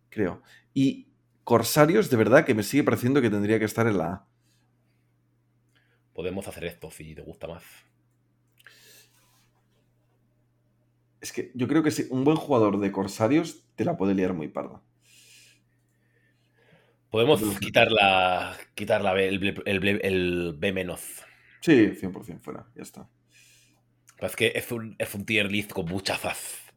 [0.09, 0.41] Creo.
[0.73, 1.07] Y
[1.43, 4.27] Corsarios, de verdad, que me sigue pareciendo que tendría que estar en la A.
[6.18, 7.64] Podemos hacer esto si te gusta más.
[11.22, 14.34] Es que yo creo que sí, un buen jugador de Corsarios te la puede liar
[14.34, 14.81] muy parda.
[17.10, 21.02] Podemos quitar la, quitar la B- el, B menos.
[21.61, 23.10] Sí, 100% fuera, ya está.
[24.19, 26.73] Es que es un, es un tier list con mucha faz.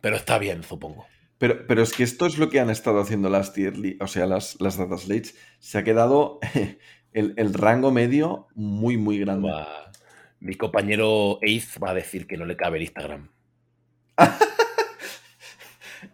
[0.00, 1.06] Pero está bien, supongo.
[1.38, 4.06] Pero, pero es que esto es lo que han estado haciendo las tier li- o
[4.08, 5.36] sea, las, las data slates.
[5.60, 6.40] Se ha quedado
[7.12, 9.50] el, el rango medio muy, muy grande.
[9.50, 9.90] Va-
[10.40, 13.30] Mi compañero Ace va a decir que no le cabe el Instagram.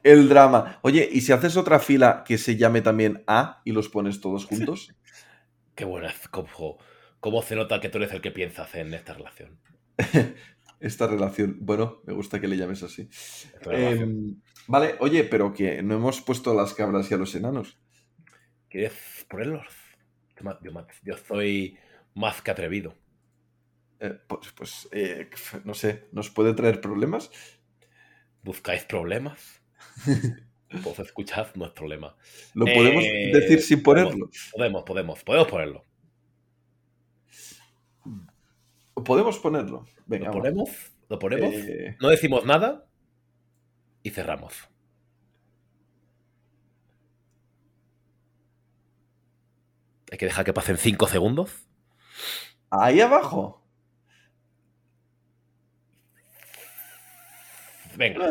[0.02, 0.78] El drama.
[0.82, 4.46] Oye, ¿y si haces otra fila que se llame también A y los pones todos
[4.46, 4.94] juntos?
[5.74, 6.14] Qué buena.
[6.30, 6.78] Cómo,
[7.20, 9.58] cómo se nota que tú eres el que piensas en esta relación.
[10.80, 11.58] Esta relación.
[11.60, 13.08] Bueno, me gusta que le llames así.
[13.70, 17.78] Em, vale, oye, pero que no hemos puesto a las cabras y a los enanos.
[18.68, 18.92] ¿Quieres
[19.30, 19.66] ponerlos?
[21.02, 21.78] Yo, soy
[22.14, 22.94] más que atrevido.
[24.00, 25.30] Eh, pues, pues eh,
[25.64, 27.30] no sé, ¿nos puede traer problemas?
[28.42, 29.62] ¿Buscáis problemas?
[30.82, 32.16] Pues escuchad nuestro lema.
[32.52, 34.28] ¿Lo podemos Eh, decir sin ponerlo?
[34.52, 35.84] Podemos, podemos, podemos ponerlo.
[39.04, 39.86] ¿Podemos ponerlo?
[40.06, 40.70] Venga, Lo ponemos,
[41.08, 41.54] lo ponemos,
[42.00, 42.86] no decimos nada
[44.02, 44.68] y cerramos.
[50.14, 51.50] Hay que dejar que pasen 5 segundos.
[52.70, 53.60] ahí abajo.
[57.96, 58.30] Venga.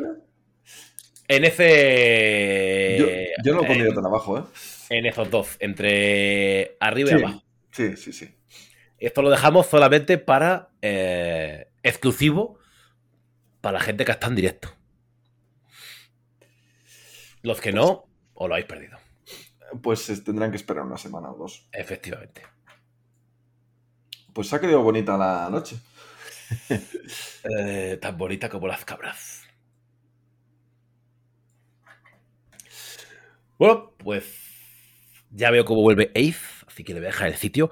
[1.27, 2.95] En ese.
[2.97, 3.07] Yo,
[3.43, 4.43] yo no lo pondría tan abajo, ¿eh?
[4.91, 7.15] en esos dos, entre arriba Sí.
[7.17, 7.43] y abajo.
[7.71, 8.33] Sí, sí, sí.
[8.97, 12.59] Esto lo dejamos solamente para eh, exclusivo
[13.59, 14.69] para la gente que está en directo.
[17.41, 18.05] Los que no,
[18.35, 19.02] os lo habéis perdido.
[19.81, 21.67] Pues tendrán que esperar una semana o dos.
[21.71, 22.43] Efectivamente.
[24.33, 25.77] Pues se ha quedado bonita la noche.
[27.45, 29.43] Eh, tan bonita como las cabras.
[33.57, 34.25] Bueno, pues
[35.29, 37.69] ya veo cómo vuelve Ace, así que le voy a dejar el sitio.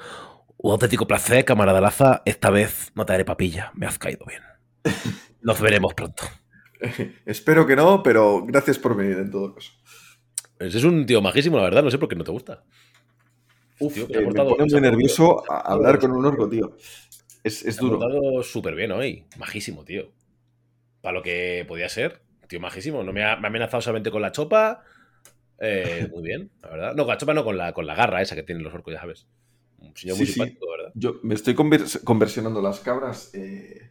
[0.57, 2.21] Un auténtico placer, camarada Laza.
[2.25, 4.41] Esta vez no te haré papilla, me has caído bien.
[5.41, 6.23] Nos veremos pronto.
[7.25, 9.71] Espero que no, pero gracias por venir en todo caso.
[10.61, 11.81] Pues es un tío majísimo, la verdad.
[11.81, 12.63] No sé por qué no te gusta.
[13.79, 16.77] Uf, tío, me pone muy nervioso hablar con un orco, tío.
[17.43, 17.99] Es, es duro.
[18.39, 19.25] Ha súper bien hoy.
[19.39, 20.11] Majísimo, tío.
[21.01, 22.21] Para lo que podía ser.
[22.47, 23.01] Tío, majísimo.
[23.01, 24.83] No me ha, amenazado solamente con la chopa.
[25.57, 26.93] Eh, muy bien, la verdad.
[26.93, 28.93] No, con la chopa no, con la, con la garra esa que tienen los orcos,
[28.93, 29.25] ya sabes.
[29.79, 30.91] Un señor muy simpático, ¿verdad?
[30.93, 33.89] Yo me estoy conversionando las cabras eh,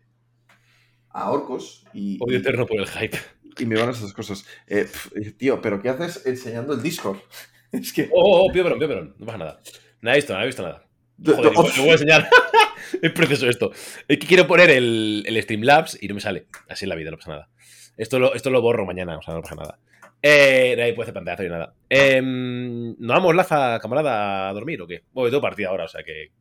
[1.08, 2.16] a orcos y.
[2.22, 3.18] Odio eterno por el hype.
[3.60, 4.44] Y me van esas cosas.
[4.66, 4.88] Eh,
[5.36, 7.18] tío, ¿pero qué haces enseñando el Discord?
[7.72, 8.08] es que.
[8.12, 9.60] Oh, oh, oh, pío, pío, no pasa nada.
[10.00, 10.86] Nada he visto, nada he visto nada.
[11.22, 12.28] Joder, te voy a enseñar.
[13.02, 13.70] es precioso esto.
[14.08, 16.46] Es que quiero poner el, el Streamlabs y no me sale.
[16.68, 17.48] Así es la vida, no pasa nada.
[17.96, 19.78] Esto lo, esto lo borro mañana, o sea, no pasa nada.
[20.22, 21.74] Eh, ahí puede hacer pantallazo y nada.
[21.88, 25.04] Eh, ¿No vamos, Laza, camarada, a dormir o qué?
[25.12, 26.32] Bueno, tengo partida ahora, o sea que.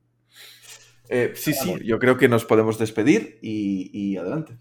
[1.10, 4.58] Eh, sí, sí, yo creo que nos podemos despedir y, y adelante.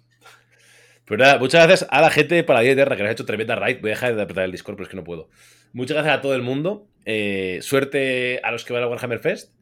[1.08, 3.56] Pues nada, muchas gracias a la gente para la vida que nos ha hecho tremenda
[3.56, 3.80] raid.
[3.80, 5.30] Voy a dejar de apretar el Discord, pero es que no puedo.
[5.72, 6.86] Muchas gracias a todo el mundo.
[7.06, 9.54] Eh, suerte a los que van a Warhammer Fest.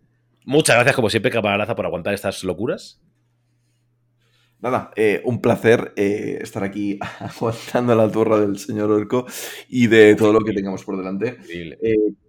[0.45, 3.01] Muchas gracias, como siempre, Camarada, por aguantar estas locuras.
[4.61, 9.27] Nada, eh, un placer eh, estar aquí aguantando la turra del señor Orco
[9.69, 11.37] y de todo lo que tengamos por delante.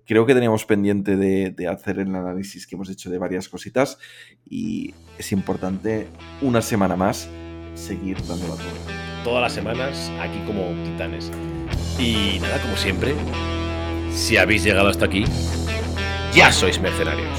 [0.06, 3.98] creo que teníamos pendiente de, hacer el análisis que hemos hecho de varias cositas
[4.45, 6.06] y es importante
[6.44, 7.27] una semana más
[7.73, 9.06] seguir dando la turra.
[9.27, 11.33] Todas las semanas aquí como titanes.
[11.99, 13.13] Y nada, como siempre,
[14.09, 15.25] si habéis llegado hasta aquí,
[16.33, 17.37] ya sois mercenarios.